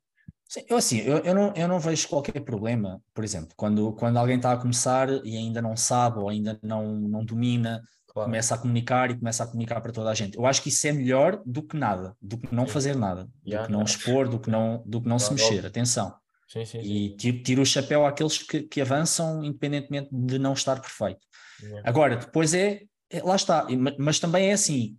Sim, 0.52 0.66
eu 0.68 0.76
assim, 0.76 0.98
eu, 0.98 1.20
eu, 1.20 1.34
não, 1.34 1.54
eu 1.56 1.66
não 1.66 1.80
vejo 1.80 2.10
qualquer 2.10 2.42
problema, 2.42 3.02
por 3.14 3.24
exemplo, 3.24 3.54
quando, 3.56 3.94
quando 3.94 4.18
alguém 4.18 4.36
está 4.36 4.52
a 4.52 4.58
começar 4.58 5.08
e 5.24 5.38
ainda 5.38 5.62
não 5.62 5.78
sabe 5.78 6.20
ou 6.20 6.28
ainda 6.28 6.60
não, 6.62 6.94
não 6.94 7.24
domina, 7.24 7.82
claro. 8.06 8.28
começa 8.28 8.54
a 8.54 8.58
comunicar 8.58 9.10
e 9.10 9.18
começa 9.18 9.46
a 9.46 9.48
comunicar 9.48 9.80
para 9.80 9.94
toda 9.94 10.10
a 10.10 10.14
gente. 10.14 10.38
Eu 10.38 10.46
acho 10.46 10.62
que 10.62 10.68
isso 10.68 10.86
é 10.86 10.92
melhor 10.92 11.42
do 11.46 11.64
que 11.64 11.78
nada, 11.78 12.18
do 12.22 12.38
que 12.38 12.54
não 12.54 12.68
fazer 12.68 12.98
nada, 12.98 13.30
yeah, 13.48 13.66
do 13.66 13.68
que 13.68 13.72
não 13.72 13.84
expor, 13.86 14.28
do 14.28 14.42
que 14.42 14.50
não, 14.50 14.84
do 14.86 15.02
que 15.02 15.08
não 15.08 15.18
se 15.18 15.32
mexer, 15.32 15.66
atenção. 15.66 16.14
Sim, 16.50 16.66
sim, 16.66 16.80
e 16.80 17.16
tiro, 17.16 17.44
tiro, 17.44 17.62
o 17.62 17.66
chapéu 17.66 18.06
àqueles 18.06 18.40
que, 18.40 18.64
que 18.64 18.82
avançam 18.82 19.42
independentemente 19.46 20.10
de 20.12 20.38
não 20.38 20.52
estar 20.52 20.82
perfeito. 20.82 21.26
Yeah. 21.64 21.90
Agora, 21.90 22.18
depois 22.18 22.54
é, 22.54 22.82
é, 23.10 23.24
lá 23.24 23.38
está, 23.38 23.66
mas 23.98 24.20
também 24.20 24.50
é 24.50 24.52
assim, 24.52 24.98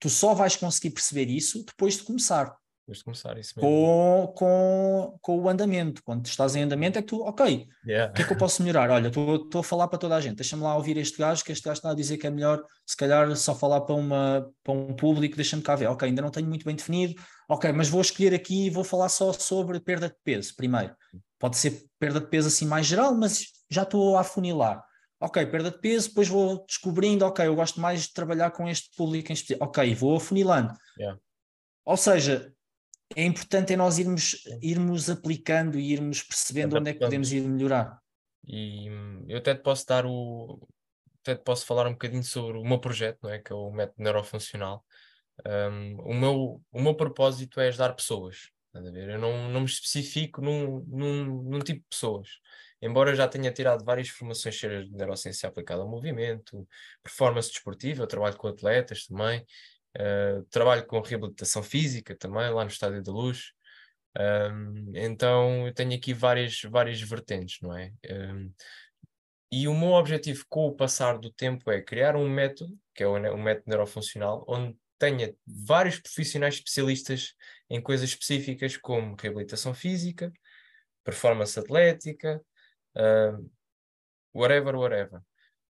tu 0.00 0.10
só 0.10 0.34
vais 0.34 0.56
conseguir 0.56 0.90
perceber 0.90 1.28
isso 1.30 1.64
depois 1.64 1.98
de 1.98 2.02
começar. 2.02 2.52
Depois 2.86 2.98
de 2.98 3.04
começar, 3.04 3.36
isso 3.36 3.52
mesmo. 3.56 3.68
Com, 3.68 4.32
com, 4.36 5.18
com 5.20 5.40
o 5.40 5.48
andamento. 5.48 6.00
Quando 6.04 6.24
estás 6.24 6.54
em 6.54 6.62
andamento 6.62 6.96
é 6.96 7.02
que 7.02 7.08
tu, 7.08 7.20
ok, 7.20 7.66
yeah. 7.84 8.12
o 8.12 8.14
que 8.14 8.22
é 8.22 8.24
que 8.24 8.32
eu 8.32 8.38
posso 8.38 8.62
melhorar? 8.62 8.90
Olha, 8.90 9.08
estou 9.08 9.58
a 9.58 9.62
falar 9.64 9.88
para 9.88 9.98
toda 9.98 10.14
a 10.14 10.20
gente, 10.20 10.36
deixa-me 10.36 10.62
lá 10.62 10.76
ouvir 10.76 10.96
este 10.96 11.18
gajo, 11.18 11.44
que 11.44 11.50
este 11.50 11.64
gajo 11.64 11.78
está 11.78 11.90
a 11.90 11.94
dizer 11.94 12.16
que 12.16 12.28
é 12.28 12.30
melhor, 12.30 12.62
se 12.86 12.96
calhar 12.96 13.34
só 13.34 13.56
falar 13.56 13.80
para, 13.80 13.96
uma, 13.96 14.48
para 14.62 14.72
um 14.72 14.94
público, 14.94 15.34
deixa-me 15.34 15.62
cá 15.62 15.74
ver. 15.74 15.88
Ok, 15.88 16.08
ainda 16.08 16.22
não 16.22 16.30
tenho 16.30 16.46
muito 16.46 16.64
bem 16.64 16.76
definido, 16.76 17.20
ok, 17.48 17.72
mas 17.72 17.88
vou 17.88 18.00
escolher 18.00 18.32
aqui 18.32 18.66
e 18.66 18.70
vou 18.70 18.84
falar 18.84 19.08
só 19.08 19.32
sobre 19.32 19.80
perda 19.80 20.08
de 20.08 20.14
peso 20.22 20.54
primeiro. 20.54 20.94
Pode 21.40 21.56
ser 21.56 21.82
perda 21.98 22.20
de 22.20 22.28
peso 22.28 22.46
assim 22.46 22.66
mais 22.66 22.86
geral, 22.86 23.16
mas 23.16 23.46
já 23.68 23.82
estou 23.82 24.16
a 24.16 24.20
afunilar. 24.20 24.80
Ok, 25.20 25.44
perda 25.46 25.72
de 25.72 25.80
peso, 25.80 26.10
depois 26.10 26.28
vou 26.28 26.64
descobrindo, 26.66 27.26
ok, 27.26 27.44
eu 27.44 27.56
gosto 27.56 27.80
mais 27.80 28.02
de 28.02 28.12
trabalhar 28.12 28.52
com 28.52 28.68
este 28.68 28.94
público 28.96 29.32
em 29.32 29.34
específico. 29.34 29.64
Ok, 29.64 29.92
vou 29.96 30.16
afunilando. 30.16 30.72
Yeah. 30.96 31.18
Ou 31.84 31.96
seja, 31.96 32.52
é 33.14 33.24
importante 33.24 33.72
é 33.72 33.76
nós 33.76 33.98
irmos, 33.98 34.44
irmos 34.60 35.08
aplicando 35.08 35.78
e 35.78 35.92
irmos 35.92 36.22
percebendo 36.22 36.76
onde 36.76 36.90
é 36.90 36.92
que 36.92 37.00
podemos 37.00 37.32
ir 37.32 37.42
melhorar. 37.42 38.00
E 38.46 38.86
eu 39.28 39.38
até 39.38 39.54
te 39.54 39.62
posso 39.62 39.86
dar 39.86 40.06
o. 40.06 40.66
Até 41.20 41.34
te 41.34 41.42
posso 41.42 41.66
falar 41.66 41.86
um 41.86 41.92
bocadinho 41.92 42.22
sobre 42.22 42.58
o 42.58 42.64
meu 42.64 42.78
projeto, 42.78 43.18
não 43.22 43.30
é? 43.30 43.38
Que 43.38 43.52
é 43.52 43.56
o 43.56 43.70
método 43.70 44.02
neurofuncional. 44.02 44.84
Um, 45.44 45.96
o, 46.00 46.14
meu, 46.14 46.62
o 46.72 46.80
meu 46.80 46.94
propósito 46.94 47.60
é 47.60 47.68
ajudar 47.68 47.94
pessoas. 47.94 48.50
A 48.74 48.80
ver? 48.80 49.10
Eu 49.10 49.18
não, 49.18 49.48
não 49.50 49.60
me 49.60 49.66
especifico 49.66 50.40
num, 50.40 50.84
num, 50.86 51.42
num 51.42 51.58
tipo 51.58 51.80
de 51.80 51.86
pessoas. 51.88 52.28
Embora 52.80 53.10
eu 53.10 53.16
já 53.16 53.26
tenha 53.26 53.50
tirado 53.50 53.84
várias 53.84 54.08
formações 54.08 54.54
cheias 54.54 54.86
de 54.86 54.94
neurociência 54.94 55.48
aplicada 55.48 55.82
ao 55.82 55.88
movimento, 55.88 56.66
performance 57.02 57.50
desportiva, 57.50 58.02
eu 58.02 58.06
trabalho 58.06 58.36
com 58.36 58.48
atletas 58.48 59.06
também, 59.06 59.44
uh, 59.96 60.42
trabalho 60.50 60.86
com 60.86 61.00
reabilitação 61.00 61.62
física 61.62 62.16
também, 62.16 62.50
lá 62.50 62.64
no 62.64 62.70
Estádio 62.70 63.02
da 63.02 63.12
Luz. 63.12 63.52
Um, 64.18 64.92
então 64.94 65.66
eu 65.66 65.74
tenho 65.74 65.94
aqui 65.94 66.14
várias, 66.14 66.62
várias 66.62 67.00
vertentes, 67.00 67.58
não 67.60 67.76
é? 67.76 67.92
Um, 68.10 68.52
e 69.52 69.68
o 69.68 69.74
meu 69.74 69.90
objetivo 69.90 70.44
com 70.48 70.66
o 70.66 70.74
passar 70.74 71.18
do 71.18 71.30
tempo 71.30 71.70
é 71.70 71.80
criar 71.80 72.16
um 72.16 72.28
método, 72.28 72.76
que 72.94 73.02
é 73.02 73.06
o, 73.06 73.12
o 73.14 73.38
método 73.38 73.68
neurofuncional, 73.68 74.44
onde 74.48 74.76
tenha 74.98 75.34
vários 75.46 75.98
profissionais 76.00 76.54
especialistas 76.54 77.34
em 77.68 77.80
coisas 77.80 78.08
específicas 78.08 78.76
como 78.76 79.16
reabilitação 79.20 79.74
física, 79.74 80.32
performance 81.04 81.58
atlética, 81.58 82.42
uh, 82.96 83.50
whatever, 84.34 84.74
whatever. 84.74 85.20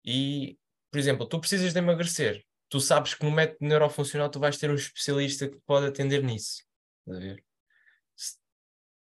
E, 0.05 0.59
por 0.91 0.99
exemplo, 0.99 1.27
tu 1.27 1.41
precisas 1.41 1.73
de 1.73 1.79
emagrecer, 1.79 2.45
tu 2.69 2.81
sabes 2.81 3.15
que 3.15 3.25
no 3.25 3.31
método 3.31 3.67
neurofuncional 3.67 4.31
tu 4.31 4.39
vais 4.39 4.57
ter 4.59 4.71
um 4.71 4.75
especialista 4.75 5.49
que 5.49 5.59
pode 5.67 5.87
atender 5.87 6.23
nisso. 6.23 6.63
a 7.09 7.13
ver? 7.13 7.45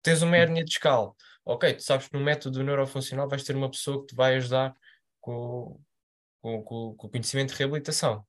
tens 0.02 0.22
uma 0.22 0.38
hérnia 0.38 0.64
discal, 0.64 1.18
ok, 1.44 1.74
tu 1.74 1.84
sabes 1.84 2.08
que 2.08 2.18
no 2.18 2.24
método 2.24 2.64
neurofuncional 2.64 3.28
vais 3.28 3.44
ter 3.44 3.56
uma 3.56 3.70
pessoa 3.70 4.00
que 4.02 4.08
te 4.08 4.16
vai 4.16 4.36
ajudar 4.36 4.74
com, 5.20 5.82
com, 6.42 6.64
com, 6.64 6.96
com 6.96 7.08
o 7.08 7.10
conhecimento 7.10 7.50
de 7.50 7.56
reabilitação. 7.56 8.26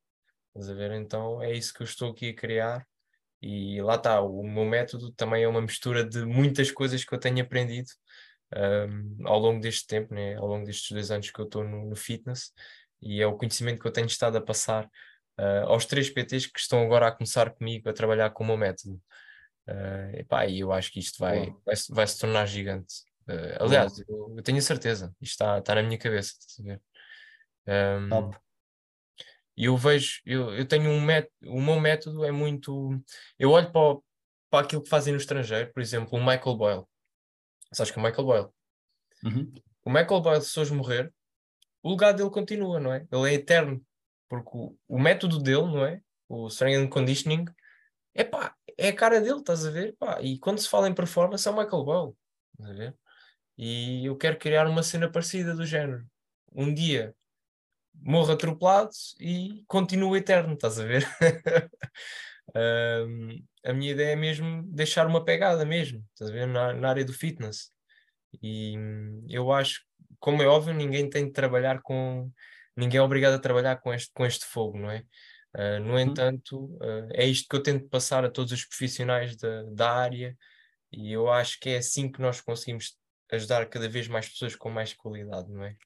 A 0.56 0.74
ver? 0.74 0.92
Então 0.92 1.40
é 1.40 1.52
isso 1.52 1.72
que 1.72 1.82
eu 1.82 1.84
estou 1.84 2.10
aqui 2.10 2.30
a 2.30 2.34
criar. 2.34 2.86
E 3.40 3.80
lá 3.80 3.94
está, 3.94 4.20
o 4.20 4.42
meu 4.42 4.64
método 4.64 5.12
também 5.12 5.44
é 5.44 5.48
uma 5.48 5.60
mistura 5.60 6.04
de 6.04 6.24
muitas 6.24 6.72
coisas 6.72 7.04
que 7.04 7.14
eu 7.14 7.20
tenho 7.20 7.40
aprendido 7.40 7.88
um, 8.56 9.28
ao 9.28 9.38
longo 9.38 9.60
deste 9.60 9.86
tempo, 9.86 10.12
né? 10.12 10.34
ao 10.34 10.46
longo 10.46 10.66
destes 10.66 10.90
dois 10.90 11.10
anos 11.12 11.30
que 11.30 11.40
eu 11.40 11.44
estou 11.44 11.62
no, 11.62 11.88
no, 11.90 11.94
fitness, 11.94 12.52
e 13.00 13.22
é 13.22 13.26
o 13.26 13.36
conhecimento 13.36 13.80
que 13.80 13.86
eu 13.86 13.92
tenho 13.92 14.08
estado 14.08 14.36
a 14.36 14.40
passar 14.40 14.90
uh, 15.38 15.66
aos 15.66 15.86
três 15.86 16.10
PTs 16.10 16.46
que 16.46 16.58
estão 16.58 16.82
agora 16.82 17.08
a 17.08 17.12
começar 17.12 17.50
comigo 17.50 17.88
a 17.88 17.92
trabalhar 17.92 18.30
com 18.30 18.44
o 18.44 18.46
meu 18.46 18.56
método. 18.56 19.00
Uh, 19.68 20.16
epá, 20.16 20.46
e 20.46 20.60
eu 20.60 20.72
acho 20.72 20.90
que 20.90 20.98
isto 20.98 21.18
vai, 21.18 21.54
vai, 21.64 21.74
vai, 21.90 22.06
se 22.06 22.18
tornar 22.18 22.46
gigante. 22.46 23.02
Uh, 23.28 23.62
aliás, 23.62 23.98
eu, 24.08 24.34
eu, 24.36 24.42
tenho 24.42 24.58
a 24.58 24.62
certeza, 24.62 25.14
isto 25.20 25.32
está, 25.32 25.58
está 25.58 25.74
na 25.74 25.82
minha 25.82 25.98
cabeça. 25.98 26.34
Um, 27.66 28.08
Top. 28.08 28.36
E 29.56 29.64
eu 29.64 29.76
vejo, 29.76 30.20
eu, 30.24 30.54
eu 30.54 30.64
tenho 30.64 30.88
um 30.88 31.00
método, 31.00 31.34
o 31.42 31.60
meu 31.60 31.80
método 31.80 32.24
é 32.24 32.30
muito. 32.30 32.96
Eu 33.38 33.50
olho 33.50 33.70
para, 33.72 33.98
para 34.48 34.64
aquilo 34.64 34.82
que 34.82 34.88
fazem 34.88 35.12
no 35.12 35.18
estrangeiro, 35.18 35.72
por 35.72 35.80
exemplo, 35.80 36.16
o 36.16 36.20
Michael 36.20 36.56
Boyle. 36.56 36.84
Sabes 37.72 37.90
que 37.90 37.98
é 37.98 38.02
o 38.02 38.04
Michael 38.04 38.24
Boyle? 38.24 38.48
Uhum. 39.24 39.52
O 39.84 39.90
Michael 39.90 40.20
Boyle, 40.20 40.42
se 40.42 40.58
hoje 40.58 40.72
morrer, 40.72 41.12
o 41.82 41.90
legado 41.90 42.18
dele 42.18 42.30
continua, 42.30 42.78
não 42.78 42.92
é? 42.92 43.06
Ele 43.10 43.30
é 43.30 43.34
eterno. 43.34 43.84
Porque 44.28 44.50
o, 44.52 44.76
o 44.86 44.98
método 44.98 45.38
dele, 45.38 45.66
não 45.66 45.84
é? 45.84 46.00
O 46.28 46.48
Strength 46.48 46.84
and 46.84 46.88
Conditioning, 46.88 47.44
é 48.14 48.24
pá, 48.24 48.54
é 48.76 48.88
a 48.88 48.94
cara 48.94 49.20
dele, 49.20 49.38
estás 49.38 49.64
a 49.66 49.70
ver? 49.70 49.96
Pá, 49.98 50.20
e 50.20 50.38
quando 50.38 50.58
se 50.58 50.68
fala 50.68 50.88
em 50.88 50.94
performance 50.94 51.46
é 51.46 51.50
o 51.50 51.56
Michael 51.56 51.84
Boyle, 51.84 52.16
estás 52.52 52.70
a 52.70 52.74
ver? 52.74 52.96
E 53.56 54.06
eu 54.06 54.16
quero 54.16 54.38
criar 54.38 54.66
uma 54.68 54.82
cena 54.82 55.10
parecida 55.10 55.54
do 55.54 55.66
género. 55.66 56.06
Um 56.52 56.72
dia 56.72 57.14
morro 57.94 58.32
atropelado 58.32 58.90
e 59.20 59.64
continuo 59.66 60.16
eterno, 60.16 60.54
estás 60.54 60.78
a 60.78 60.84
ver? 60.84 61.06
um, 62.54 63.44
a 63.64 63.72
minha 63.72 63.92
ideia 63.92 64.12
é 64.12 64.16
mesmo 64.16 64.62
deixar 64.64 65.06
uma 65.06 65.24
pegada 65.24 65.64
mesmo, 65.64 66.04
estás 66.12 66.30
a 66.30 66.34
ver? 66.34 66.46
Na, 66.46 66.72
na 66.72 66.88
área 66.88 67.04
do 67.04 67.12
fitness. 67.12 67.70
E 68.42 68.74
eu 69.28 69.50
acho, 69.52 69.82
como 70.20 70.42
é 70.42 70.46
óbvio, 70.46 70.74
ninguém 70.74 71.08
tem 71.08 71.26
de 71.26 71.32
trabalhar 71.32 71.80
com. 71.82 72.30
Ninguém 72.78 72.98
é 72.98 73.02
obrigado 73.02 73.34
a 73.34 73.40
trabalhar 73.40 73.76
com 73.80 73.92
este, 73.92 74.12
com 74.14 74.24
este 74.24 74.44
fogo, 74.44 74.78
não 74.78 74.88
é? 74.88 75.04
Uh, 75.52 75.80
no 75.80 75.94
uhum. 75.94 75.98
entanto, 75.98 76.66
uh, 76.76 77.08
é 77.12 77.26
isto 77.26 77.48
que 77.48 77.56
eu 77.56 77.62
tento 77.62 77.88
passar 77.88 78.24
a 78.24 78.30
todos 78.30 78.52
os 78.52 78.64
profissionais 78.64 79.36
da, 79.36 79.64
da 79.64 79.90
área, 79.90 80.38
e 80.92 81.12
eu 81.12 81.28
acho 81.28 81.58
que 81.58 81.70
é 81.70 81.78
assim 81.78 82.08
que 82.08 82.20
nós 82.20 82.40
conseguimos 82.40 82.96
ajudar 83.32 83.66
cada 83.66 83.88
vez 83.88 84.06
mais 84.06 84.28
pessoas 84.28 84.54
com 84.54 84.70
mais 84.70 84.94
qualidade, 84.94 85.50
não 85.50 85.64
é? 85.64 85.76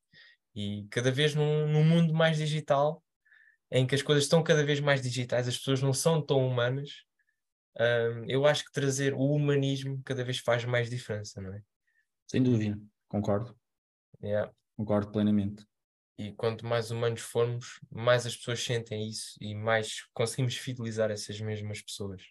E 0.54 0.86
cada 0.90 1.10
vez 1.10 1.34
num, 1.34 1.66
num 1.66 1.82
mundo 1.82 2.12
mais 2.12 2.36
digital, 2.36 3.02
em 3.70 3.86
que 3.86 3.94
as 3.94 4.02
coisas 4.02 4.24
estão 4.24 4.42
cada 4.42 4.62
vez 4.62 4.78
mais 4.78 5.00
digitais, 5.00 5.48
as 5.48 5.56
pessoas 5.56 5.80
não 5.80 5.94
são 5.94 6.20
tão 6.20 6.46
humanas, 6.46 6.90
uh, 7.78 8.22
eu 8.28 8.44
acho 8.44 8.66
que 8.66 8.72
trazer 8.72 9.14
o 9.14 9.30
humanismo 9.30 10.02
cada 10.04 10.22
vez 10.22 10.40
faz 10.40 10.66
mais 10.66 10.90
diferença, 10.90 11.40
não 11.40 11.54
é? 11.54 11.62
Sem 12.26 12.42
dúvida, 12.42 12.78
concordo. 13.08 13.56
Yeah. 14.22 14.52
Concordo 14.76 15.10
plenamente. 15.10 15.64
E 16.18 16.32
quanto 16.32 16.66
mais 16.66 16.90
humanos 16.90 17.22
formos, 17.22 17.80
mais 17.90 18.26
as 18.26 18.36
pessoas 18.36 18.62
sentem 18.62 19.08
isso 19.08 19.36
e 19.40 19.54
mais 19.54 20.04
conseguimos 20.12 20.56
fidelizar 20.56 21.10
essas 21.10 21.40
mesmas 21.40 21.80
pessoas. 21.80 22.22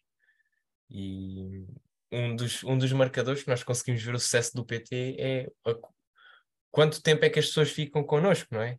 E 0.90 1.66
um 2.12 2.36
dos, 2.36 2.64
um 2.64 2.78
dos 2.78 2.92
marcadores 2.94 3.44
que 3.44 3.50
nós 3.50 3.64
conseguimos 3.64 4.04
ver 4.04 4.14
o 4.14 4.20
sucesso 4.20 4.54
do 4.56 4.66
PT 4.66 5.16
é 5.18 5.52
a, 5.66 5.76
quanto 6.70 7.02
tempo 7.02 7.26
é 7.26 7.30
que 7.30 7.40
as 7.40 7.48
pessoas 7.48 7.72
ficam 7.72 8.04
connosco, 8.04 8.48
não 8.54 8.62
é? 8.62 8.78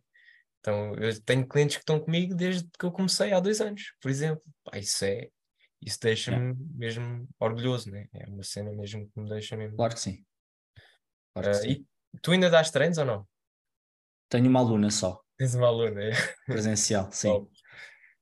Então, 0.59 0.95
eu 0.95 1.21
tenho 1.23 1.45
clientes 1.45 1.75
que 1.75 1.81
estão 1.81 1.99
comigo 1.99 2.33
desde 2.33 2.65
que 2.79 2.85
eu 2.85 2.91
comecei 2.91 3.33
há 3.33 3.39
dois 3.39 3.59
anos, 3.59 3.93
por 4.01 4.09
exemplo. 4.09 4.43
Pá, 4.63 4.77
isso 4.77 5.03
é, 5.03 5.29
isso 5.81 5.99
deixa-me 6.01 6.51
é. 6.51 6.55
mesmo 6.73 7.27
orgulhoso, 7.37 7.91
né? 7.91 8.07
É 8.13 8.25
uma 8.27 8.43
cena 8.43 8.71
mesmo 8.71 9.09
que 9.09 9.19
me 9.19 9.29
deixa 9.29 9.57
mesmo. 9.57 9.75
Claro 9.75 9.93
que 9.93 9.99
sim. 9.99 10.25
Claro 11.33 11.51
que 11.51 11.57
uh, 11.57 11.61
sim. 11.61 11.85
E 12.13 12.19
tu 12.21 12.31
ainda 12.31 12.49
dás 12.49 12.71
treinos 12.71 12.97
ou 12.97 13.05
não? 13.05 13.27
Tenho 14.33 14.49
uma 14.49 14.61
aluna 14.61 14.89
só. 14.89 15.21
Tens 15.37 15.53
uma 15.53 15.67
aluna, 15.67 16.05
é? 16.05 16.11
Presencial, 16.47 17.07
sim. 17.13 17.45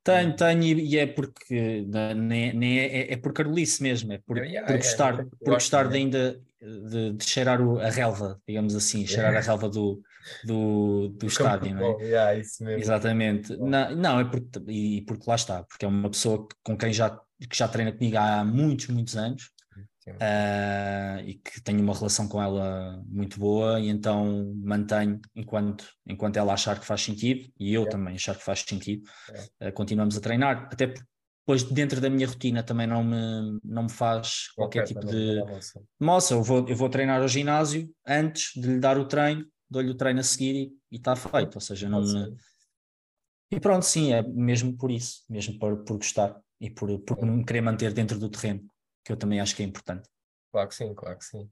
Tenho, 0.03 0.35
tenho, 0.35 0.77
e 0.77 0.97
é 0.97 1.07
porque 1.07 1.85
nem, 2.17 2.53
nem 2.53 2.79
é, 2.79 2.85
é, 2.85 3.13
é 3.13 3.15
por 3.15 3.31
carolice 3.31 3.81
mesmo, 3.81 4.11
é 4.11 4.17
por, 4.17 4.37
yeah, 4.39 4.67
por 4.67 4.75
gostar, 4.75 5.13
yeah, 5.13 5.31
por 5.39 5.53
gostar 5.53 5.87
de 5.87 5.95
ainda 5.95 6.41
de, 6.59 7.13
de, 7.13 7.23
cheirar 7.23 7.61
o, 7.61 7.79
a 7.79 7.89
relva, 7.89 8.41
digamos 8.45 8.75
assim, 8.75 9.07
cheirar 9.07 9.33
a 9.37 9.39
relva 9.39 9.69
do, 9.69 10.01
do, 10.43 11.07
do 11.17 11.27
estádio, 11.27 11.75
não 11.75 11.97
é? 12.01 12.03
Yeah, 12.03 12.35
isso 12.35 12.61
mesmo. 12.61 12.81
Exatamente. 12.81 13.55
Não, 13.55 13.95
não, 13.95 14.19
é 14.19 14.25
porque, 14.25 14.59
e 14.67 15.01
porque 15.03 15.29
lá 15.29 15.35
está, 15.35 15.63
porque 15.63 15.85
é 15.85 15.87
uma 15.87 16.09
pessoa 16.09 16.45
com 16.61 16.75
quem 16.75 16.91
já, 16.91 17.11
que 17.39 17.57
já 17.57 17.69
treina 17.69 17.93
comigo 17.93 18.17
há 18.17 18.43
muitos, 18.43 18.87
muitos 18.87 19.15
anos 19.15 19.49
uh, 20.15 21.19
e 21.25 21.35
que 21.35 21.61
tenho 21.61 21.81
uma 21.81 21.93
relação 21.93 22.27
com 22.27 22.41
ela 22.41 23.01
muito 23.07 23.39
boa 23.39 23.79
e 23.79 23.89
então 23.89 24.53
mantenho 24.63 25.19
enquanto, 25.35 25.87
enquanto 26.05 26.37
ela 26.37 26.53
achar 26.53 26.79
que 26.79 26.85
faz 26.85 27.01
sentido 27.01 27.51
e 27.59 27.73
eu 27.73 27.87
também 27.87 28.15
achar 28.15 28.35
que 28.35 28.43
faz 28.43 28.61
sentido, 28.61 29.03
uh, 29.61 29.71
continuamos 29.73 30.17
a 30.17 30.21
treinar, 30.21 30.69
até 30.71 30.87
porque 30.87 31.05
depois 31.45 31.63
dentro 31.63 31.99
da 31.99 32.09
minha 32.09 32.27
rotina 32.27 32.63
também 32.63 32.87
não 32.87 33.03
me, 33.03 33.59
não 33.63 33.83
me 33.83 33.91
faz 33.91 34.49
qualquer 34.55 34.83
okay, 34.83 34.93
tipo 34.93 35.05
de 35.05 35.43
moça, 35.99 36.33
eu 36.33 36.43
vou, 36.43 36.67
eu 36.67 36.75
vou 36.75 36.89
treinar 36.89 37.21
ao 37.21 37.27
ginásio 37.27 37.89
antes 38.07 38.51
de 38.55 38.67
lhe 38.67 38.79
dar 38.79 38.97
o 38.97 39.05
treino, 39.05 39.45
dou-lhe 39.69 39.89
o 39.89 39.95
treino 39.95 40.19
a 40.19 40.23
seguir 40.23 40.71
e 40.91 40.97
está 40.97 41.15
feito, 41.15 41.55
ou 41.55 41.61
seja, 41.61 41.89
não 41.89 42.01
me... 42.01 42.35
E 43.51 43.59
pronto, 43.59 43.83
sim, 43.83 44.13
é 44.13 44.21
mesmo 44.21 44.77
por 44.77 44.91
isso, 44.91 45.23
mesmo 45.29 45.59
por, 45.59 45.83
por 45.83 45.97
gostar 45.97 46.39
e 46.59 46.69
por, 46.69 46.99
por 46.99 47.25
me 47.25 47.43
querer 47.43 47.61
manter 47.61 47.91
dentro 47.91 48.17
do 48.17 48.29
terreno 48.29 48.71
que 49.03 49.11
eu 49.11 49.17
também 49.17 49.39
acho 49.39 49.55
que 49.55 49.63
é 49.63 49.65
importante. 49.65 50.09
Claro 50.51 50.67
que 50.67 50.75
sim, 50.75 50.93
claro 50.93 51.17
que 51.17 51.25
sim. 51.25 51.49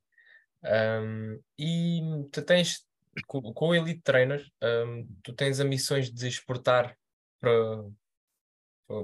Um, 0.64 1.42
e 1.58 2.02
tu 2.32 2.42
tens, 2.42 2.86
com, 3.28 3.42
com 3.54 3.70
o 3.70 3.76
Elite 3.76 4.02
Trainer, 4.02 4.46
um, 4.62 5.08
tu 5.24 5.34
tens 5.34 5.60
ambições 5.60 6.12
de 6.12 6.28
exportar 6.28 6.98
para, 7.40 7.84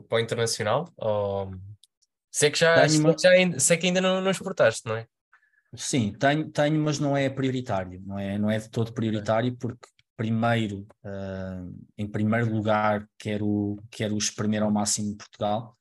para 0.07 0.17
o 0.17 0.19
internacional? 0.19 0.91
Ou... 0.97 1.51
Sei 2.29 2.51
que 2.51 2.59
já, 2.59 2.81
que 2.85 3.21
já 3.21 3.59
sei 3.59 3.77
que 3.77 3.87
ainda 3.87 4.01
não, 4.01 4.19
não 4.19 4.29
exportaste, 4.29 4.85
não 4.85 4.97
é? 4.97 5.07
Sim, 5.77 6.13
tenho, 6.13 6.49
tenho, 6.51 6.77
mas 6.81 6.99
não 6.99 7.15
é 7.15 7.29
prioritário, 7.29 8.01
não 8.05 8.19
é, 8.19 8.37
não 8.37 8.49
é 8.49 8.59
de 8.59 8.69
todo 8.69 8.93
prioritário, 8.93 9.55
porque 9.57 9.87
primeiro, 10.15 10.87
uh, 11.03 11.85
em 11.97 12.07
primeiro 12.07 12.53
lugar, 12.53 13.07
quero, 13.17 13.77
quero 13.91 14.17
espremer 14.17 14.63
ao 14.63 14.71
máximo 14.71 15.11
em 15.11 15.15
Portugal, 15.15 15.77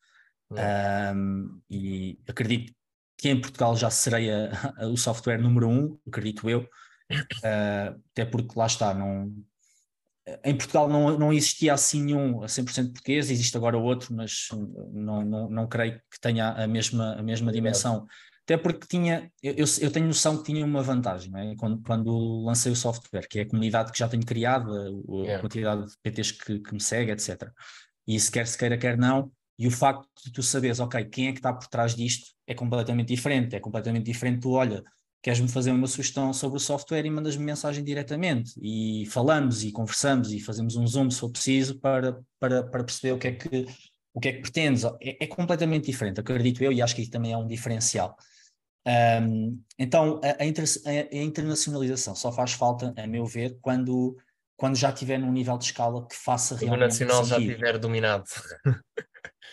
um, 0.55 1.61
e 1.71 2.19
acredito 2.29 2.73
que 3.17 3.29
em 3.29 3.41
Portugal 3.41 3.77
já 3.77 3.91
serei 3.91 4.31
a, 4.31 4.51
a, 4.79 4.87
o 4.87 4.97
software 4.97 5.39
número 5.39 5.69
um, 5.69 5.99
acredito 6.07 6.49
eu, 6.49 6.61
uh, 6.61 8.01
até 8.13 8.25
porque 8.25 8.59
lá 8.59 8.67
está, 8.67 8.93
não, 8.93 9.33
em 10.45 10.57
Portugal 10.57 10.89
não, 10.89 11.19
não 11.19 11.33
existia 11.33 11.75
assim 11.75 12.03
nenhum 12.03 12.43
a 12.43 12.47
100% 12.47 12.93
português, 12.93 13.31
existe 13.31 13.57
agora 13.57 13.77
outro, 13.77 14.15
mas 14.15 14.49
não, 14.93 15.25
não, 15.25 15.51
não 15.51 15.67
creio 15.69 16.01
que 16.11 16.19
tenha 16.21 16.51
a 16.51 16.67
mesma, 16.67 17.15
a 17.15 17.23
mesma 17.23 17.53
dimensão. 17.53 18.07
Até 18.43 18.59
porque 18.59 18.87
tinha, 18.87 19.31
eu, 19.43 19.65
eu 19.81 19.91
tenho 19.91 20.07
noção 20.07 20.37
que 20.37 20.45
tinha 20.45 20.65
uma 20.65 20.83
vantagem 20.83 21.33
é? 21.35 21.55
quando, 21.57 21.83
quando 21.83 22.45
lancei 22.45 22.73
o 22.73 22.77
software, 22.77 23.27
que 23.27 23.39
é 23.39 23.43
a 23.43 23.49
comunidade 23.49 23.91
que 23.91 23.99
já 23.99 24.09
tenho 24.09 24.25
criado, 24.25 24.71
a, 24.71 24.81
a 24.81 25.25
yeah. 25.25 25.41
quantidade 25.41 25.87
de 25.87 25.95
PTs 26.03 26.33
que, 26.33 26.59
que 26.59 26.75
me 26.75 26.81
segue, 26.81 27.11
etc. 27.11 27.51
E 28.07 28.21
se 28.21 28.31
quer 28.31 28.47
se 28.47 28.59
queira, 28.59 28.77
quer 28.77 28.99
não, 28.99 29.31
E 29.59 29.67
o 29.67 29.71
facto 29.71 30.09
de 30.25 30.33
tu 30.33 30.43
saberes, 30.43 30.81
ok, 30.81 31.05
quem 31.05 31.29
é 31.29 31.33
que 31.33 31.39
está 31.39 31.53
por 31.53 31.69
trás 31.69 31.95
disto 31.95 32.35
é 32.47 32.55
completamente 32.55 33.09
diferente. 33.09 33.55
É 33.55 33.61
completamente 33.61 34.07
diferente. 34.07 34.41
Tu, 34.41 34.51
olha, 34.51 34.83
queres-me 35.23 35.49
fazer 35.49 35.71
uma 35.71 35.87
sugestão 35.87 36.33
sobre 36.33 36.59
o 36.59 36.61
software 36.61 37.07
e 37.07 37.11
mandas-me 37.11 37.45
mensagem 37.45 37.83
diretamente. 37.83 38.53
E 38.61 39.07
falamos 39.07 39.65
e 39.65 39.73
conversamos 39.73 40.33
e 40.33 40.41
fazemos 40.41 40.77
um 40.77 40.87
zoom 40.87 41.11
se 41.11 41.21
for 41.21 41.31
preciso 41.31 41.79
para, 41.79 42.21
para, 42.39 42.63
para 42.63 42.85
perceber 42.85 43.13
o 43.13 43.19
que 43.19 43.29
é 43.29 43.33
que, 43.33 43.67
o 44.13 44.21
que, 44.21 44.29
é 44.29 44.33
que 44.33 44.43
pretendes. 44.43 44.85
É, 44.85 45.25
é 45.25 45.27
completamente 45.27 45.87
diferente, 45.87 46.21
acredito 46.21 46.63
eu, 46.63 46.73
e 46.73 46.83
acho 46.83 46.95
que 46.95 47.03
isso 47.03 47.11
também 47.11 47.33
é 47.33 47.39
um 47.39 47.47
diferencial. 47.47 48.17
Um, 48.87 49.63
então, 49.79 50.21
a, 50.23 50.43
a, 50.43 50.47
inter, 50.47 50.65
a, 50.85 51.17
internacionalização 51.17 52.15
só 52.15 52.31
faz 52.31 52.53
falta, 52.53 52.93
a 52.95 53.07
meu 53.07 53.25
ver, 53.25 53.57
quando, 53.63 54.17
quando 54.57 54.77
já 54.77 54.91
estiver 54.91 55.19
num 55.19 55.33
nível 55.33 55.59
de 55.59 55.65
escala 55.65 56.07
que 56.07 56.17
faça 56.17 56.57
realmente. 56.57 56.81
O 56.81 56.87
nacional 56.87 57.25
sentido. 57.25 57.29
já 57.29 57.39
estiver 57.53 57.79
dominado. 57.79 58.25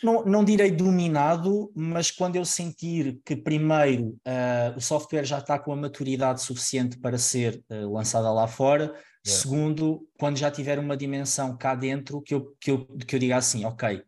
não, 0.03 0.23
não 0.25 0.43
direi 0.43 0.71
dominado, 0.71 1.71
mas 1.75 2.11
quando 2.11 2.35
eu 2.35 2.45
sentir 2.45 3.19
que, 3.25 3.35
primeiro, 3.35 4.09
uh, 4.27 4.77
o 4.77 4.81
software 4.81 5.25
já 5.25 5.39
está 5.39 5.57
com 5.57 5.71
a 5.71 5.75
maturidade 5.75 6.41
suficiente 6.41 6.97
para 6.99 7.17
ser 7.17 7.63
uh, 7.69 7.91
lançada 7.91 8.31
lá 8.31 8.47
fora, 8.47 8.93
segundo, 9.23 10.07
quando 10.19 10.37
já 10.37 10.49
tiver 10.49 10.79
uma 10.79 10.97
dimensão 10.97 11.55
cá 11.55 11.75
dentro, 11.75 12.21
que 12.21 12.33
eu, 12.33 12.55
que 12.59 12.71
eu, 12.71 12.85
que 12.85 13.15
eu 13.15 13.19
diga 13.19 13.37
assim, 13.37 13.65
ok, 13.65 14.03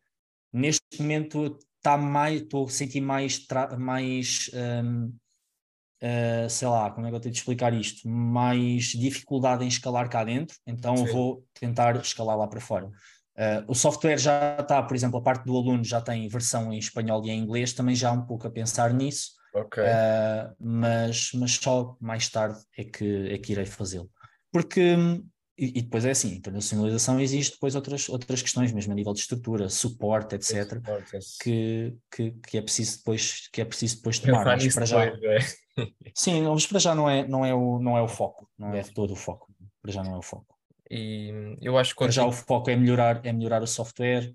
neste 0.52 0.84
momento 1.00 1.58
está 1.78 1.98
mais, 1.98 2.42
estou 2.42 2.66
a 2.66 2.70
sentir 2.70 3.02
mais, 3.02 3.46
mais 3.78 4.50
um, 4.54 5.14
uh, 6.04 6.46
eh, 6.46 6.50
sei 6.50 6.68
lá, 6.68 6.92
como 6.92 7.08
é 7.08 7.10
que 7.10 7.16
eu 7.16 7.20
tenho 7.20 7.32
de 7.32 7.40
explicar 7.40 7.74
isto? 7.74 8.08
Mais 8.08 8.88
dificuldade 8.88 9.64
em 9.64 9.68
escalar 9.68 10.10
cá 10.10 10.24
dentro, 10.24 10.58
então 10.68 10.98
Sim. 10.98 11.06
vou 11.12 11.46
tentar 11.60 11.96
escalar 11.96 12.38
lá 12.38 12.48
para 12.48 12.60
fora. 12.60 12.88
Uh, 13.36 13.66
o 13.68 13.74
software 13.74 14.18
já 14.20 14.58
está, 14.60 14.84
por 14.84 14.96
exemplo, 14.96 15.18
a 15.18 15.22
parte 15.22 15.46
do 15.46 15.58
aluno 15.58 15.84
já 15.84 16.00
tem 16.00 16.28
versão 16.28 16.72
em 16.72 16.78
espanhol 16.78 17.26
e 17.26 17.32
em 17.32 17.40
inglês, 17.40 17.74
também 17.74 17.96
já 17.96 18.10
há 18.10 18.12
um 18.12 18.26
pouco 18.26 18.46
a 18.46 18.52
pensar 18.52 18.94
nisso, 18.94 19.32
okay. 19.56 19.84
uh, 19.84 20.54
mas, 20.60 21.32
mas 21.34 21.56
só 21.56 21.98
mais 22.00 22.30
tarde 22.30 22.60
é 22.78 22.84
que, 22.84 23.30
é 23.30 23.38
que 23.38 23.54
irei 23.54 23.66
fazê-lo. 23.66 24.10
Porque, 24.52 24.96
e, 25.58 25.80
e, 25.80 25.82
depois 25.84 26.04
é 26.06 26.12
assim, 26.12 26.36
internacionalização 26.36 27.20
existe 27.20 27.54
depois 27.54 27.76
outras, 27.76 28.10
outras 28.10 28.42
questões, 28.42 28.72
mesmo 28.72 28.92
a 28.92 28.96
nível 28.96 29.14
de 29.14 29.20
estrutura, 29.20 29.70
suporte, 29.70 30.36
etc., 30.36 30.76
suporte, 30.76 31.18
que, 31.42 31.96
que, 32.12 32.32
que, 32.32 32.58
é 32.58 32.62
preciso 32.62 32.98
depois, 32.98 33.50
que 33.52 33.62
é 33.62 33.66
preciso 33.66 33.98
depois 33.98 34.20
tomar. 34.20 34.46
Mas 34.46 34.74
para 34.74 34.86
já, 34.86 35.06
é? 35.06 35.14
sim, 36.16 36.42
mas 36.42 36.66
para 36.66 36.80
já 36.80 36.96
não 36.96 37.10
é, 37.10 37.28
não, 37.28 37.46
é 37.46 37.54
o, 37.54 37.80
não 37.80 37.98
é 37.98 38.02
o 38.02 38.08
foco, 38.08 38.50
não 38.58 38.74
é 38.74 38.82
todo 38.84 39.14
o 39.14 39.16
foco, 39.16 39.54
para 39.82 39.92
já 39.92 40.04
não 40.04 40.16
é 40.16 40.18
o 40.18 40.24
foco. 40.24 40.54
E 40.90 41.58
eu 41.62 41.78
acho 41.78 41.96
que. 41.96 42.12
Já 42.12 42.26
o 42.26 42.32
foco 42.32 42.70
é 42.70 42.76
melhorar, 42.76 43.26
é 43.26 43.32
melhorar 43.32 43.64
o 43.64 43.68
software, 43.68 44.32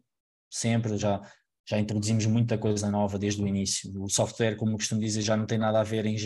sempre. 0.51 0.97
Já, 0.97 1.21
já 1.69 1.79
introduzimos 1.79 2.27
muita 2.27 2.59
coisa 2.59 2.91
nova 2.91 3.19
desde 3.19 3.43
o 3.43 3.47
início. 3.47 3.93
O 4.03 4.09
software, 4.09 4.57
como 4.57 4.77
costumo 4.77 5.01
dizer, 5.01 5.23
já 5.23 5.37
não 5.37 5.47
tem 5.47 5.59
nada 5.59 5.81
a 5.81 5.85
ver 5.85 6.07
em 6.07 6.16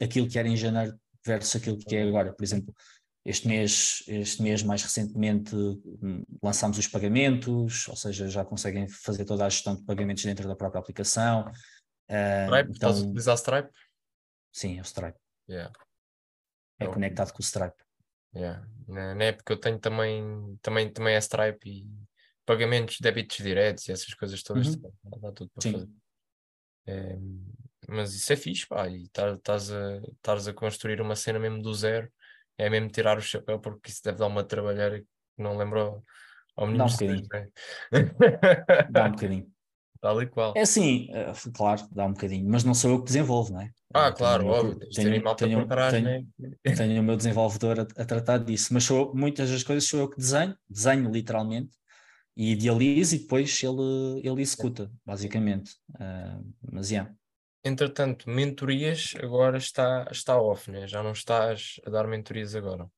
aquilo 0.00 0.28
que 0.28 0.38
era 0.38 0.48
em 0.48 0.56
janeiro 0.56 0.98
versus 1.24 1.56
aquilo 1.56 1.76
que 1.76 1.96
é 1.96 2.02
agora. 2.02 2.32
Por 2.32 2.44
exemplo, 2.44 2.74
este 3.28 3.46
mês, 3.46 4.02
este 4.06 4.42
mês 4.42 4.62
mais 4.62 4.82
recentemente 4.82 5.54
hum, 5.54 6.24
lançámos 6.42 6.78
os 6.78 6.88
pagamentos, 6.88 7.86
ou 7.86 7.94
seja, 7.94 8.26
já 8.26 8.42
conseguem 8.42 8.88
fazer 8.88 9.26
toda 9.26 9.44
a 9.44 9.48
gestão 9.50 9.76
de 9.76 9.82
pagamentos 9.84 10.24
dentro 10.24 10.48
da 10.48 10.56
própria 10.56 10.80
aplicação. 10.80 11.50
Stripe, 11.50 12.08
uh, 12.08 12.60
então, 12.60 12.72
estás 12.72 12.98
a 12.98 13.02
utilizar 13.02 13.34
Stripe? 13.34 13.68
Sim, 14.50 14.78
é 14.78 14.80
o 14.80 14.84
Stripe. 14.84 15.18
Yeah. 15.46 15.70
É, 16.80 16.84
é 16.84 16.88
conectado 16.88 17.32
com 17.32 17.40
o 17.40 17.44
Stripe. 17.44 17.76
Yeah. 18.34 18.66
Na, 18.86 19.14
na 19.14 19.24
época 19.24 19.52
eu 19.52 19.60
tenho 19.60 19.78
também, 19.78 20.58
também, 20.62 20.90
também 20.90 21.14
é 21.14 21.18
Stripe 21.18 21.68
e 21.68 21.86
pagamentos, 22.46 22.96
débitos 22.98 23.36
diretos 23.36 23.86
e 23.88 23.92
essas 23.92 24.14
coisas 24.14 24.42
todas, 24.42 24.68
uhum. 24.68 24.90
dá 25.20 25.32
tudo 25.32 25.50
para 25.50 25.62
Sim. 25.62 25.72
fazer. 25.72 25.88
É, 26.86 27.18
mas 27.86 28.14
isso 28.14 28.32
é 28.32 28.36
fixe, 28.36 28.66
pá, 28.66 28.88
e 28.88 29.02
estás 29.02 29.70
a, 29.70 30.50
a 30.50 30.54
construir 30.54 31.02
uma 31.02 31.14
cena 31.14 31.38
mesmo 31.38 31.60
do 31.60 31.74
zero, 31.74 32.10
é 32.58 32.68
mesmo 32.68 32.88
tirar 32.88 33.16
o 33.16 33.22
chapéu, 33.22 33.58
porque 33.58 33.90
isso 33.90 34.02
deve 34.04 34.18
dar 34.18 34.26
uma 34.26 34.44
trabalheira 34.44 35.00
que 35.00 35.06
não 35.38 35.56
lembro 35.56 36.02
ao 36.56 36.66
menino. 36.66 36.84
Dá 36.84 36.92
um 36.92 36.92
bocadinho. 36.92 37.28
Né? 37.32 37.48
Dá 38.90 39.04
um 39.04 39.10
bocadinho. 39.12 39.46
Tal 40.00 40.22
e 40.22 40.26
qual. 40.26 40.54
É 40.56 40.60
assim, 40.60 41.08
eh, 41.10 41.32
claro, 41.52 41.82
dá 41.90 42.06
um 42.06 42.12
bocadinho, 42.12 42.48
mas 42.48 42.62
não 42.62 42.72
sou 42.72 42.92
eu 42.92 42.98
que 43.00 43.06
desenvolvo, 43.06 43.52
não 43.52 43.62
é? 43.62 43.70
Ah, 43.92 44.12
claro, 44.12 44.44
tenho, 44.44 44.54
óbvio. 44.54 44.78
Tenho, 44.94 45.34
tenho, 45.34 45.66
tenho, 45.66 46.04
né? 46.04 46.24
tenho, 46.76 47.00
o 47.00 47.04
meu 47.04 47.16
desenvolvedor 47.16 47.80
a, 47.80 48.02
a, 48.02 48.04
tratar 48.04 48.38
disso, 48.38 48.72
mas 48.72 48.84
sou, 48.84 49.12
muitas 49.14 49.50
das 49.50 49.64
coisas 49.64 49.88
sou 49.88 50.00
eu 50.00 50.08
que 50.08 50.16
desenho, 50.16 50.56
desenho 50.68 51.10
literalmente, 51.10 51.76
e 52.36 52.52
idealizo 52.52 53.16
e 53.16 53.18
depois 53.18 53.60
ele, 53.62 54.20
ele 54.22 54.40
executa, 54.40 54.88
basicamente. 55.04 55.72
Uh, 55.94 56.46
mas, 56.70 56.92
yeah. 56.92 57.12
Entretanto, 57.64 58.30
mentorias 58.30 59.14
agora 59.22 59.58
está, 59.58 60.08
está 60.10 60.40
off, 60.40 60.70
né? 60.70 60.86
já 60.86 61.02
não 61.02 61.12
estás 61.12 61.80
a 61.84 61.90
dar 61.90 62.06
mentorias 62.06 62.54
agora. 62.54 62.88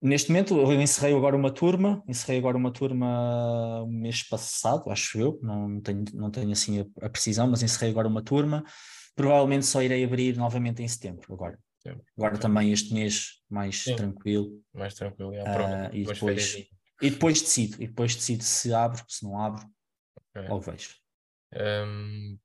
Neste 0.00 0.30
momento 0.30 0.56
eu 0.56 0.80
encerrei 0.80 1.14
agora 1.14 1.36
uma 1.36 1.50
turma, 1.50 2.02
encerrei 2.06 2.38
agora 2.38 2.56
uma 2.56 2.72
turma 2.72 3.82
o 3.82 3.88
mês 3.88 4.22
passado, 4.22 4.90
acho 4.90 5.18
eu, 5.18 5.40
não 5.42 5.80
tenho, 5.80 6.04
não 6.14 6.30
tenho 6.30 6.52
assim 6.52 6.80
a, 6.80 7.06
a, 7.06 7.10
precisão, 7.10 7.48
mas 7.48 7.62
encerrei 7.62 7.90
agora 7.90 8.06
uma 8.06 8.22
turma. 8.22 8.64
Provavelmente 9.16 9.66
só 9.66 9.82
irei 9.82 10.04
abrir 10.04 10.36
novamente 10.36 10.82
em 10.82 10.88
setembro 10.88 11.34
agora. 11.34 11.58
Sim. 11.82 12.00
Agora 12.16 12.38
também 12.38 12.72
este 12.72 12.94
mês 12.94 13.40
mais 13.50 13.82
Sim. 13.82 13.96
tranquilo. 13.96 14.62
Mais 14.72 14.94
tranquilo, 14.94 15.34
é, 15.34 15.42
uh, 15.42 15.90
e, 15.92 16.04
depois, 16.04 16.54
e 17.02 17.10
depois 17.10 17.40
decido, 17.40 17.82
e 17.82 17.88
depois 17.88 18.14
decido 18.14 18.44
se 18.44 18.72
abro, 18.72 19.04
se 19.08 19.24
não 19.24 19.40
abro, 19.40 19.64
okay. 20.30 20.48
logo 20.48 20.60
vejo. 20.60 20.94
Um, 21.52 22.38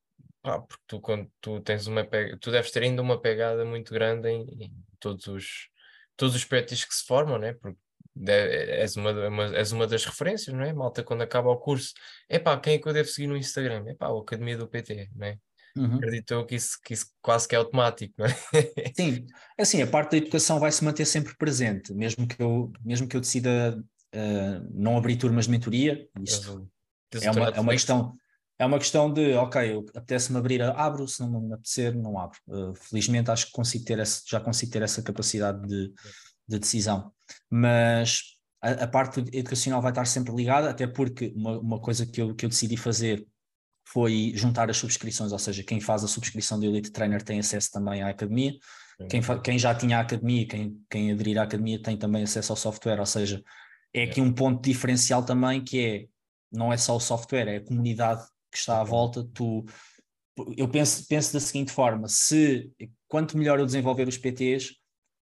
ah, 0.43 0.59
porque 0.59 0.83
tu 0.87 0.99
quando 0.99 1.31
tu 1.39 1.61
tens 1.61 1.87
uma 1.87 2.03
pegada, 2.03 2.37
tu 2.39 2.51
deves 2.51 2.71
ter 2.71 2.83
ainda 2.83 3.01
uma 3.01 3.19
pegada 3.19 3.63
muito 3.65 3.93
grande 3.93 4.29
em, 4.29 4.41
em 4.65 4.73
todos 4.99 5.27
os 5.27 5.69
todos 6.15 6.35
os 6.35 6.45
PTs 6.45 6.85
que 6.85 6.93
se 6.93 7.05
formam, 7.05 7.37
né? 7.37 7.53
Porque 7.53 7.77
és 8.29 8.95
uma, 8.95 9.11
uma, 9.27 9.55
és 9.55 9.71
uma 9.71 9.87
das 9.87 10.05
referências, 10.05 10.55
não 10.55 10.63
é? 10.63 10.71
Malta, 10.71 11.03
quando 11.03 11.21
acaba 11.21 11.49
o 11.49 11.57
curso, 11.57 11.93
é 12.29 12.37
pá, 12.37 12.57
quem 12.59 12.75
é 12.75 12.77
que 12.77 12.87
eu 12.87 12.93
devo 12.93 13.09
seguir 13.09 13.27
no 13.27 13.37
Instagram? 13.37 13.85
É 13.87 13.95
pá, 13.95 14.07
a 14.07 14.19
Academia 14.19 14.57
do 14.57 14.67
PT, 14.67 15.09
não 15.15 15.27
é? 15.27 15.37
Uhum. 15.75 15.95
Acredito 15.95 16.45
que 16.45 16.55
isso, 16.55 16.77
que 16.83 16.93
isso 16.93 17.07
quase 17.19 17.47
que 17.47 17.55
é 17.55 17.57
automático, 17.57 18.13
não 18.17 18.25
é? 18.27 18.29
Sim, 18.95 19.25
é 19.57 19.63
assim, 19.63 19.81
a 19.81 19.87
parte 19.87 20.11
da 20.11 20.17
educação 20.17 20.59
vai 20.59 20.71
se 20.71 20.83
manter 20.83 21.05
sempre 21.05 21.35
presente, 21.35 21.93
mesmo 21.93 22.27
que 22.27 22.41
eu, 22.41 22.71
mesmo 22.85 23.07
que 23.07 23.17
eu 23.17 23.21
decida 23.21 23.75
uh, 24.13 24.69
não 24.71 24.97
abrir 24.97 25.17
turmas 25.17 25.45
de 25.45 25.51
mentoria, 25.51 26.07
isto 26.21 26.69
é 27.19 27.31
uma, 27.31 27.49
é 27.49 27.59
uma 27.59 27.71
questão. 27.71 28.15
É 28.63 28.65
uma 28.65 28.79
questão 28.79 29.11
de, 29.11 29.33
ok, 29.33 29.83
apetece-me 29.93 30.37
abrir, 30.37 30.61
abro, 30.61 31.05
se 31.05 31.19
não 31.19 31.41
me 31.41 31.53
apetecer, 31.53 31.93
não 31.93 32.17
abro. 32.17 32.39
Uh, 32.47 32.73
felizmente 32.73 33.29
acho 33.29 33.47
que 33.47 33.51
consigo 33.51 33.83
ter 33.83 33.99
essa, 33.99 34.21
já 34.25 34.39
consigo 34.39 34.71
ter 34.71 34.81
essa 34.81 35.03
capacidade 35.03 35.67
de, 35.67 35.91
de 36.47 36.59
decisão. 36.59 37.11
Mas 37.49 38.37
a, 38.61 38.71
a, 38.71 38.87
parte 38.87 39.19
educacional 39.33 39.81
vai 39.81 39.91
estar 39.91 40.05
sempre 40.05 40.33
ligada, 40.33 40.69
até 40.69 40.87
porque 40.87 41.33
uma, 41.35 41.59
uma 41.59 41.81
coisa 41.81 42.05
que 42.05 42.21
eu, 42.21 42.33
que 42.33 42.45
eu 42.45 42.49
decidi 42.49 42.77
fazer 42.77 43.27
foi 43.85 44.31
juntar 44.33 44.69
as 44.69 44.77
subscrições, 44.77 45.33
ou 45.33 45.39
seja, 45.39 45.61
quem 45.61 45.81
faz 45.81 46.05
a 46.05 46.07
subscrição 46.07 46.57
do 46.57 46.65
Elite 46.65 46.89
Trainer 46.89 47.21
tem 47.21 47.39
acesso 47.39 47.69
também 47.69 48.01
à 48.01 48.07
academia, 48.07 48.53
quem, 49.09 49.21
quem 49.43 49.59
já 49.59 49.75
tinha 49.75 49.97
a 49.97 50.01
academia, 50.01 50.47
quem, 50.47 50.81
quem 50.89 51.11
aderir 51.11 51.37
à 51.37 51.43
academia 51.43 51.81
tem 51.81 51.97
também 51.97 52.23
acesso 52.23 52.53
ao 52.53 52.55
software, 52.55 53.01
ou 53.01 53.05
seja, 53.05 53.43
é 53.93 54.03
aqui 54.03 54.21
um 54.21 54.31
ponto 54.31 54.63
diferencial 54.63 55.21
também 55.25 55.61
que 55.61 55.85
é, 55.85 56.05
não 56.49 56.71
é 56.71 56.77
só 56.77 56.95
o 56.95 56.99
software, 56.99 57.49
é 57.49 57.57
a 57.57 57.65
comunidade 57.65 58.23
que 58.53 58.59
está 58.59 58.79
à 58.79 58.83
volta, 58.83 59.27
tu, 59.33 59.65
eu 60.55 60.67
penso, 60.67 61.05
penso 61.07 61.33
da 61.33 61.39
seguinte 61.39 61.71
forma, 61.71 62.07
se 62.07 62.71
quanto 63.07 63.37
melhor 63.37 63.59
eu 63.59 63.65
desenvolver 63.65 64.07
os 64.07 64.17
PTs, 64.17 64.75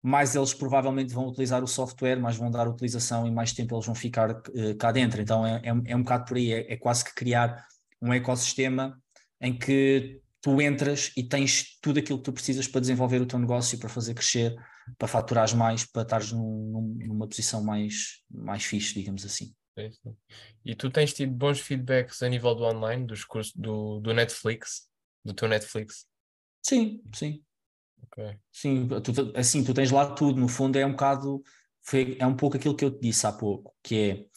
mais 0.02 0.34
eles 0.36 0.52
provavelmente 0.52 1.14
vão 1.14 1.28
utilizar 1.28 1.64
o 1.64 1.66
software, 1.66 2.20
mais 2.20 2.36
vão 2.36 2.50
dar 2.50 2.68
utilização 2.68 3.26
e 3.26 3.30
mais 3.30 3.52
tempo 3.52 3.74
eles 3.74 3.86
vão 3.86 3.94
ficar 3.94 4.30
uh, 4.30 4.76
cá 4.78 4.92
dentro. 4.92 5.20
Então 5.20 5.46
é, 5.46 5.62
é, 5.64 5.92
é, 5.92 5.96
um 5.96 6.02
bocado 6.02 6.26
por 6.26 6.36
aí, 6.36 6.52
é, 6.52 6.74
é 6.74 6.76
quase 6.76 7.02
que 7.02 7.14
criar 7.14 7.66
um 8.02 8.12
ecossistema 8.12 9.00
em 9.40 9.58
que 9.58 10.20
tu 10.42 10.60
entras 10.60 11.10
e 11.16 11.22
tens 11.22 11.78
tudo 11.80 12.00
aquilo 12.00 12.18
que 12.18 12.24
tu 12.24 12.34
precisas 12.34 12.68
para 12.68 12.82
desenvolver 12.82 13.22
o 13.22 13.26
teu 13.26 13.38
negócio, 13.38 13.78
para 13.78 13.88
fazer 13.88 14.12
crescer, 14.12 14.54
para 14.98 15.08
faturares 15.08 15.54
mais, 15.54 15.86
para 15.86 16.02
estares 16.02 16.32
num, 16.32 16.98
numa 17.00 17.26
posição 17.26 17.64
mais, 17.64 18.22
mais 18.30 18.62
fixe, 18.62 18.92
digamos 18.92 19.24
assim. 19.24 19.54
E 20.64 20.74
tu 20.74 20.90
tens 20.90 21.12
tido 21.12 21.32
bons 21.32 21.60
feedbacks 21.60 22.22
a 22.22 22.28
nível 22.28 22.54
do 22.54 22.64
online, 22.64 23.06
dos 23.06 23.24
cursos 23.24 23.52
do, 23.54 24.00
do 24.00 24.14
Netflix, 24.14 24.88
do 25.24 25.34
teu 25.34 25.48
Netflix? 25.48 26.06
Sim, 26.62 27.02
sim. 27.14 27.42
Okay. 28.06 28.38
Sim, 28.52 28.88
tu, 29.02 29.12
assim, 29.34 29.64
tu 29.64 29.74
tens 29.74 29.90
lá 29.90 30.14
tudo, 30.14 30.40
no 30.40 30.48
fundo 30.48 30.78
é 30.78 30.86
um 30.86 30.92
bocado, 30.92 31.42
foi, 31.82 32.16
é 32.20 32.26
um 32.26 32.36
pouco 32.36 32.56
aquilo 32.56 32.76
que 32.76 32.84
eu 32.84 32.90
te 32.90 33.00
disse 33.00 33.26
há 33.26 33.32
pouco, 33.32 33.74
que 33.82 34.28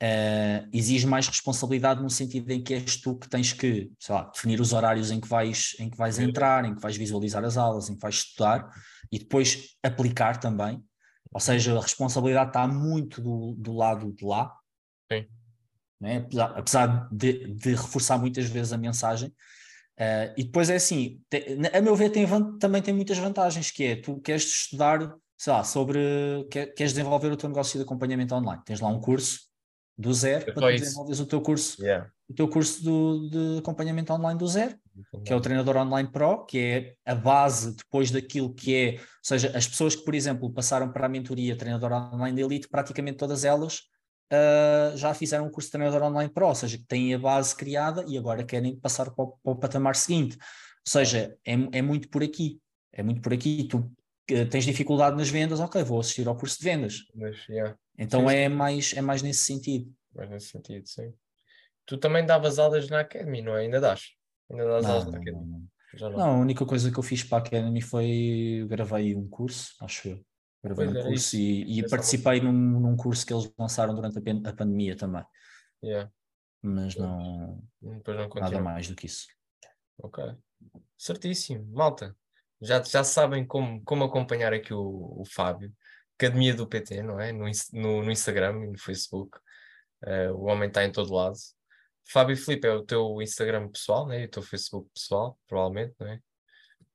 é 0.00 0.64
uh, 0.64 0.68
exige 0.72 1.06
mais 1.06 1.28
responsabilidade 1.28 2.02
no 2.02 2.10
sentido 2.10 2.50
em 2.50 2.62
que 2.62 2.74
és 2.74 2.96
tu 2.96 3.16
que 3.16 3.28
tens 3.28 3.52
que, 3.52 3.90
sei 3.98 4.14
lá, 4.14 4.24
definir 4.24 4.60
os 4.60 4.72
horários 4.72 5.10
em 5.10 5.20
que 5.20 5.28
vais, 5.28 5.76
em 5.78 5.90
que 5.90 5.96
vais 5.96 6.18
entrar, 6.18 6.64
em 6.64 6.74
que 6.74 6.80
vais 6.80 6.96
visualizar 6.96 7.44
as 7.44 7.56
aulas, 7.56 7.88
em 7.88 7.94
que 7.94 8.00
vais 8.00 8.14
estudar 8.14 8.70
e 9.10 9.18
depois 9.18 9.76
aplicar 9.82 10.38
também. 10.38 10.82
Ou 11.30 11.40
seja, 11.40 11.76
a 11.76 11.82
responsabilidade 11.82 12.50
está 12.50 12.66
muito 12.66 13.20
do, 13.20 13.54
do 13.56 13.72
lado 13.74 14.12
de 14.12 14.24
lá. 14.24 14.54
Sim. 15.10 15.26
né? 16.00 16.18
apesar, 16.18 16.58
apesar 16.58 17.08
de, 17.10 17.54
de, 17.54 17.70
reforçar 17.70 18.18
muitas 18.18 18.46
vezes 18.46 18.72
a 18.72 18.78
mensagem. 18.78 19.28
Uh, 19.98 20.30
e 20.36 20.44
depois 20.44 20.70
é 20.70 20.76
assim, 20.76 21.20
tem, 21.28 21.42
a 21.72 21.80
meu 21.80 21.96
ver, 21.96 22.10
tem, 22.10 22.24
também 22.58 22.80
tem 22.80 22.94
muitas 22.94 23.18
vantagens, 23.18 23.70
que 23.70 23.84
é 23.84 23.96
tu 23.96 24.20
queres 24.20 24.44
estudar, 24.44 25.12
sei 25.36 25.52
lá, 25.52 25.64
sobre, 25.64 25.98
quer, 26.50 26.66
queres 26.66 26.92
desenvolver 26.92 27.32
o 27.32 27.36
teu 27.36 27.48
negócio 27.48 27.78
de 27.78 27.84
acompanhamento 27.84 28.34
online. 28.34 28.62
Tens 28.64 28.80
lá 28.80 28.88
um 28.88 29.00
curso 29.00 29.48
do 29.98 30.14
zero 30.14 30.44
para 30.44 30.54
tu 30.54 30.78
desenvolveres 30.78 31.18
o 31.18 31.26
teu 31.26 31.40
curso, 31.40 31.82
yeah. 31.82 32.08
o 32.30 32.34
teu 32.34 32.46
curso 32.46 32.84
do, 32.84 33.28
de 33.28 33.58
acompanhamento 33.58 34.12
online 34.12 34.38
do 34.38 34.46
zero, 34.46 34.78
que 35.24 35.32
é 35.32 35.36
o 35.36 35.40
treinador 35.40 35.76
online 35.76 36.08
pro, 36.08 36.44
que 36.44 36.58
é 36.58 36.94
a 37.04 37.16
base 37.16 37.74
depois 37.74 38.12
daquilo 38.12 38.54
que 38.54 38.76
é, 38.76 38.92
ou 38.92 39.00
seja, 39.20 39.50
as 39.56 39.66
pessoas 39.66 39.96
que, 39.96 40.04
por 40.04 40.14
exemplo, 40.14 40.52
passaram 40.52 40.92
para 40.92 41.06
a 41.06 41.08
mentoria 41.08 41.58
treinador 41.58 41.92
online 41.92 42.36
de 42.36 42.42
elite, 42.42 42.68
praticamente 42.68 43.18
todas 43.18 43.44
elas 43.44 43.82
uh, 44.32 44.96
já 44.96 45.12
fizeram 45.14 45.46
um 45.46 45.50
curso 45.50 45.68
de 45.68 45.72
treinador 45.72 46.02
online 46.02 46.32
pro, 46.32 46.48
ou 46.48 46.54
seja, 46.54 46.78
que 46.78 46.84
têm 46.84 47.14
a 47.14 47.18
base 47.18 47.54
criada 47.54 48.04
e 48.06 48.16
agora 48.16 48.44
querem 48.44 48.76
passar 48.76 49.10
para 49.10 49.24
o, 49.24 49.38
para 49.42 49.52
o 49.52 49.56
patamar 49.56 49.96
seguinte. 49.96 50.36
Ou 50.36 50.90
seja, 50.90 51.36
é, 51.44 51.52
é 51.72 51.82
muito 51.82 52.08
por 52.08 52.22
aqui, 52.22 52.60
é 52.92 53.02
muito 53.02 53.20
por 53.20 53.32
aqui. 53.32 53.64
Tu 53.64 53.78
uh, 53.78 54.48
tens 54.50 54.64
dificuldade 54.64 55.16
nas 55.16 55.28
vendas, 55.28 55.60
ok, 55.60 55.82
vou 55.82 56.00
assistir 56.00 56.26
ao 56.28 56.36
curso 56.36 56.58
de 56.58 56.64
vendas. 56.64 57.04
Mas, 57.14 57.46
yeah. 57.48 57.76
Então 57.98 58.28
sim, 58.28 58.34
é, 58.34 58.48
Mais, 58.48 58.94
é 58.94 59.00
mais 59.00 59.22
nesse 59.22 59.44
sentido. 59.44 59.92
Mais 60.14 60.30
nesse 60.30 60.48
sentido, 60.48 60.86
sim. 60.86 61.12
Tu 61.86 61.96
também 61.96 62.24
davas 62.24 62.58
aulas 62.58 62.88
na 62.88 63.00
Academy, 63.00 63.42
não 63.42 63.56
é? 63.56 63.62
Ainda 63.62 63.80
dás? 63.80 64.02
Ainda 64.50 64.66
dás 64.66 64.84
não, 64.84 64.90
aulas 64.90 65.06
na 65.06 65.18
Academy? 65.18 65.46
Não, 65.46 66.10
não. 66.10 66.10
não, 66.10 66.30
a 66.36 66.38
única 66.38 66.66
coisa 66.66 66.90
que 66.90 66.98
eu 66.98 67.02
fiz 67.02 67.24
para 67.24 67.38
a 67.38 67.40
Academy 67.40 67.80
foi 67.80 68.66
gravei 68.68 69.14
um 69.14 69.26
curso, 69.26 69.74
acho 69.80 70.08
eu. 70.08 70.27
Gravei 70.62 70.88
um 70.88 71.02
curso 71.02 71.36
e, 71.36 71.78
e 71.78 71.88
participei 71.88 72.40
num, 72.40 72.52
num, 72.52 72.96
curso 72.96 73.24
que 73.24 73.32
eles 73.32 73.52
lançaram 73.56 73.94
durante 73.94 74.18
a, 74.18 74.50
a 74.50 74.52
pandemia 74.52 74.96
também. 74.96 75.24
Yeah. 75.82 76.10
Mas 76.60 76.96
não, 76.96 77.62
não 77.80 78.02
nada 78.34 78.60
mais 78.60 78.88
do 78.88 78.96
que 78.96 79.06
isso. 79.06 79.28
Ok. 79.98 80.24
Certíssimo. 80.96 81.64
Malta, 81.72 82.16
já, 82.60 82.82
já 82.82 83.04
sabem 83.04 83.46
como, 83.46 83.82
como 83.84 84.04
acompanhar 84.04 84.52
aqui 84.52 84.74
o, 84.74 85.20
o 85.20 85.24
Fábio. 85.24 85.72
Academia 86.16 86.52
do 86.52 86.66
PT, 86.66 87.02
não 87.02 87.20
é? 87.20 87.30
No, 87.30 87.44
no, 87.72 88.02
no 88.02 88.10
Instagram 88.10 88.64
e 88.64 88.70
no 88.72 88.78
Facebook. 88.78 89.38
Uh, 90.02 90.32
o 90.34 90.46
homem 90.46 90.68
está 90.68 90.84
em 90.84 90.90
todo 90.90 91.14
lado. 91.14 91.36
Fábio 92.10 92.36
Felipe 92.36 92.66
é 92.66 92.72
o 92.72 92.84
teu 92.84 93.22
Instagram 93.22 93.68
pessoal, 93.68 94.06
né? 94.06 94.22
E 94.22 94.24
o 94.24 94.30
teu 94.30 94.42
Facebook 94.42 94.90
pessoal, 94.92 95.38
provavelmente, 95.46 95.94
não 96.00 96.08
é? 96.08 96.20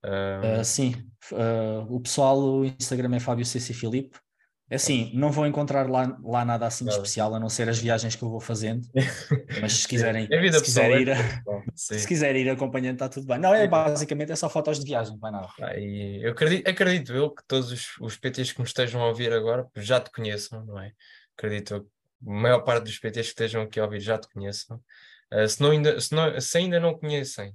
Uh, 0.05 0.63
sim, 0.63 0.93
uh, 1.31 1.85
o 1.89 1.99
pessoal, 2.01 2.37
o 2.37 2.65
Instagram 2.65 3.15
é 3.15 3.19
Fábio 3.19 3.45
CC 3.45 3.73
Filipe. 3.73 4.17
É 4.69 4.75
assim, 4.75 5.11
não 5.13 5.31
vou 5.31 5.45
encontrar 5.45 5.87
lá, 5.87 6.17
lá 6.23 6.43
nada 6.43 6.65
assim 6.65 6.85
de 6.85 6.91
especial, 6.91 7.35
a 7.35 7.39
não 7.39 7.47
ser 7.47 7.69
as 7.69 7.77
viagens 7.77 8.15
que 8.15 8.23
eu 8.23 8.29
vou 8.29 8.39
fazendo. 8.39 8.81
Mas 9.61 9.73
se 9.73 9.87
quiserem, 9.87 10.27
é 10.31 10.51
se, 10.51 10.63
quiser 10.63 10.99
ir, 10.99 11.09
é 11.09 11.15
se 11.75 12.07
quiser 12.07 12.35
ir 12.35 12.49
acompanhando, 12.49 12.95
está 12.95 13.07
tudo 13.07 13.27
bem. 13.27 13.37
Não, 13.37 13.53
é 13.53 13.67
basicamente 13.67 14.31
é 14.31 14.35
só 14.35 14.49
fotos 14.49 14.79
de 14.79 14.85
viagem, 14.85 15.17
vai 15.19 15.31
nada. 15.31 15.47
Ah, 15.61 15.77
eu 15.77 16.31
acredito, 16.31 16.67
acredito 16.67 17.13
eu 17.13 17.29
que 17.29 17.43
todos 17.47 17.71
os, 17.71 17.87
os 17.99 18.17
PTs 18.17 18.53
que 18.53 18.61
me 18.61 18.65
estejam 18.65 19.01
a 19.01 19.09
ouvir 19.09 19.31
agora 19.31 19.67
já 19.75 19.99
te 19.99 20.09
conheçam, 20.11 20.65
não 20.65 20.79
é? 20.79 20.91
Acredito 21.37 21.75
eu 21.75 21.81
que 21.83 21.89
a 22.27 22.31
maior 22.31 22.61
parte 22.61 22.85
dos 22.85 22.97
PTs 22.97 23.27
que 23.27 23.33
estejam 23.33 23.61
aqui 23.61 23.79
a 23.79 23.83
ouvir 23.83 23.99
já 23.99 24.17
te 24.17 24.27
conheçam. 24.29 24.81
Uh, 25.31 25.47
se, 25.47 25.61
não 25.61 25.71
ainda, 25.71 25.99
se, 25.99 26.15
não, 26.15 26.41
se 26.41 26.57
ainda 26.57 26.79
não 26.79 26.97
conhecem, 26.97 27.53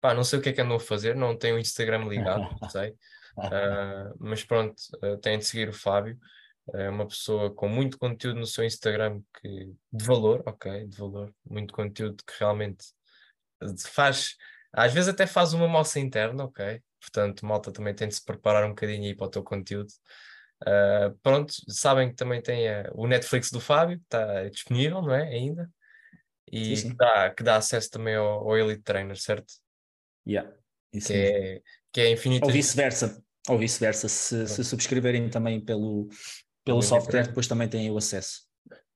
Pá, 0.00 0.14
não 0.14 0.24
sei 0.24 0.38
o 0.38 0.42
que 0.42 0.48
é 0.48 0.52
que 0.52 0.60
andam 0.60 0.76
a 0.76 0.80
fazer, 0.80 1.14
não 1.14 1.36
tenho 1.36 1.56
o 1.56 1.58
Instagram 1.58 2.04
ligado, 2.04 2.56
não 2.60 2.68
sei. 2.68 2.90
Uh, 3.36 4.14
mas 4.18 4.42
pronto, 4.44 4.76
uh, 5.02 5.16
têm 5.18 5.38
de 5.38 5.44
seguir 5.44 5.68
o 5.68 5.72
Fábio. 5.72 6.18
É 6.72 6.88
uma 6.88 7.06
pessoa 7.06 7.52
com 7.52 7.68
muito 7.68 7.98
conteúdo 7.98 8.38
no 8.38 8.46
seu 8.46 8.64
Instagram 8.64 9.20
que, 9.40 9.74
de 9.92 10.04
valor, 10.04 10.42
ok, 10.46 10.86
de 10.86 10.96
valor, 10.96 11.34
muito 11.44 11.74
conteúdo 11.74 12.22
que 12.24 12.32
realmente 12.38 12.86
faz, 13.86 14.36
às 14.72 14.92
vezes 14.92 15.08
até 15.08 15.26
faz 15.26 15.52
uma 15.52 15.66
moça 15.66 15.98
interna, 15.98 16.44
ok? 16.44 16.80
Portanto, 17.00 17.44
malta 17.44 17.72
também 17.72 17.94
tem 17.94 18.08
de 18.08 18.14
se 18.14 18.24
preparar 18.24 18.64
um 18.64 18.70
bocadinho 18.70 19.04
aí 19.04 19.14
para 19.14 19.26
o 19.26 19.30
teu 19.30 19.42
conteúdo. 19.42 19.90
Uh, 20.62 21.16
pronto, 21.22 21.52
sabem 21.68 22.10
que 22.10 22.14
também 22.14 22.42
tem 22.42 22.68
uh, 22.68 22.90
o 22.94 23.06
Netflix 23.06 23.50
do 23.50 23.60
Fábio, 23.60 23.96
está 23.96 24.48
disponível, 24.48 25.00
não 25.02 25.14
é? 25.14 25.22
Ainda. 25.28 25.68
E 26.52 26.76
sim, 26.76 26.76
sim. 26.76 26.90
Que, 26.90 26.96
dá, 26.96 27.30
que 27.30 27.42
dá 27.42 27.56
acesso 27.56 27.90
também 27.90 28.14
ao, 28.14 28.48
ao 28.48 28.58
Elite 28.58 28.82
Trainer, 28.82 29.16
certo? 29.16 29.52
Yeah, 30.26 30.52
que, 30.92 31.12
é, 31.12 31.62
que 31.92 32.00
é 32.00 32.10
infinito. 32.10 32.44
Ou 32.44 32.52
vice-versa, 32.52 33.22
ou 33.48 33.58
vice-versa, 33.58 34.08
se, 34.08 34.46
se, 34.46 34.64
subscreverem 34.64 35.28
também 35.28 35.60
pelo, 35.60 36.08
pelo 36.64 36.82
software, 36.82 37.28
depois 37.28 37.46
também 37.46 37.68
têm 37.68 37.90
o 37.90 37.96
acesso. 37.96 38.42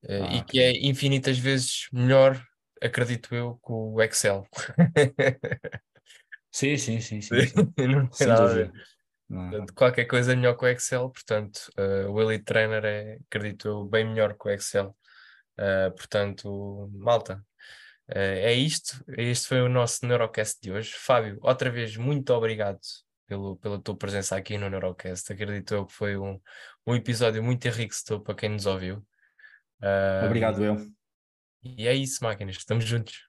Uh, 0.05 0.23
ah, 0.23 0.37
e 0.37 0.45
que 0.45 0.61
é 0.61 0.87
infinitas 0.87 1.39
vezes 1.39 1.89
melhor, 1.93 2.43
acredito 2.81 3.35
eu, 3.35 3.55
que 3.65 3.73
o 3.73 4.03
Excel. 4.03 4.47
sim, 6.53 6.77
sim, 6.77 7.01
sim, 7.01 7.21
sim. 7.21 7.41
sim. 7.41 7.55
não 7.89 8.07
tem 8.09 8.27
nada 8.27 8.45
a 8.45 8.55
ver. 8.55 8.73
Portanto, 9.27 9.75
qualquer 9.75 10.05
coisa 10.05 10.33
é 10.33 10.37
melhor 10.37 10.57
que 10.57 10.65
o 10.65 10.69
Excel, 10.69 11.11
portanto, 11.11 11.71
uh, 11.79 12.11
o 12.11 12.21
Elite 12.21 12.45
Trainer 12.45 12.85
é, 12.85 13.19
acredito 13.27 13.69
eu, 13.69 13.85
bem 13.85 14.05
melhor 14.05 14.37
que 14.37 14.49
o 14.49 14.51
Excel. 14.51 14.95
Uh, 15.59 15.91
portanto, 15.95 16.91
malta, 16.93 17.43
é 18.09 18.53
isto, 18.53 19.03
este 19.17 19.49
foi 19.49 19.63
o 19.63 19.69
nosso 19.69 20.07
Neurocast 20.07 20.61
de 20.61 20.71
hoje. 20.71 20.93
Fábio, 20.93 21.39
outra 21.41 21.71
vez, 21.71 21.97
muito 21.97 22.33
obrigado 22.33 22.81
pelo, 23.27 23.57
pela 23.57 23.81
tua 23.81 23.97
presença 23.97 24.37
aqui 24.37 24.59
no 24.59 24.69
Neurocast. 24.69 25.33
Acredito 25.33 25.75
eu 25.75 25.87
que 25.87 25.93
foi 25.93 26.17
um, 26.17 26.41
um 26.87 26.95
episódio 26.95 27.43
muito 27.43 27.67
enriquecedor 27.67 28.21
para 28.21 28.35
quem 28.35 28.51
nos 28.51 28.67
ouviu. 28.67 28.99
Uh, 29.81 30.27
obrigado, 30.27 30.63
eu. 30.63 30.77
E 31.63 31.89
é 31.89 31.95
isso, 31.95 32.23
máquinas, 32.23 32.57
estamos 32.57 32.85
juntos. 32.85 33.29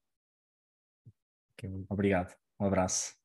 Obrigado, 1.90 2.36
um 2.60 2.66
abraço. 2.66 3.25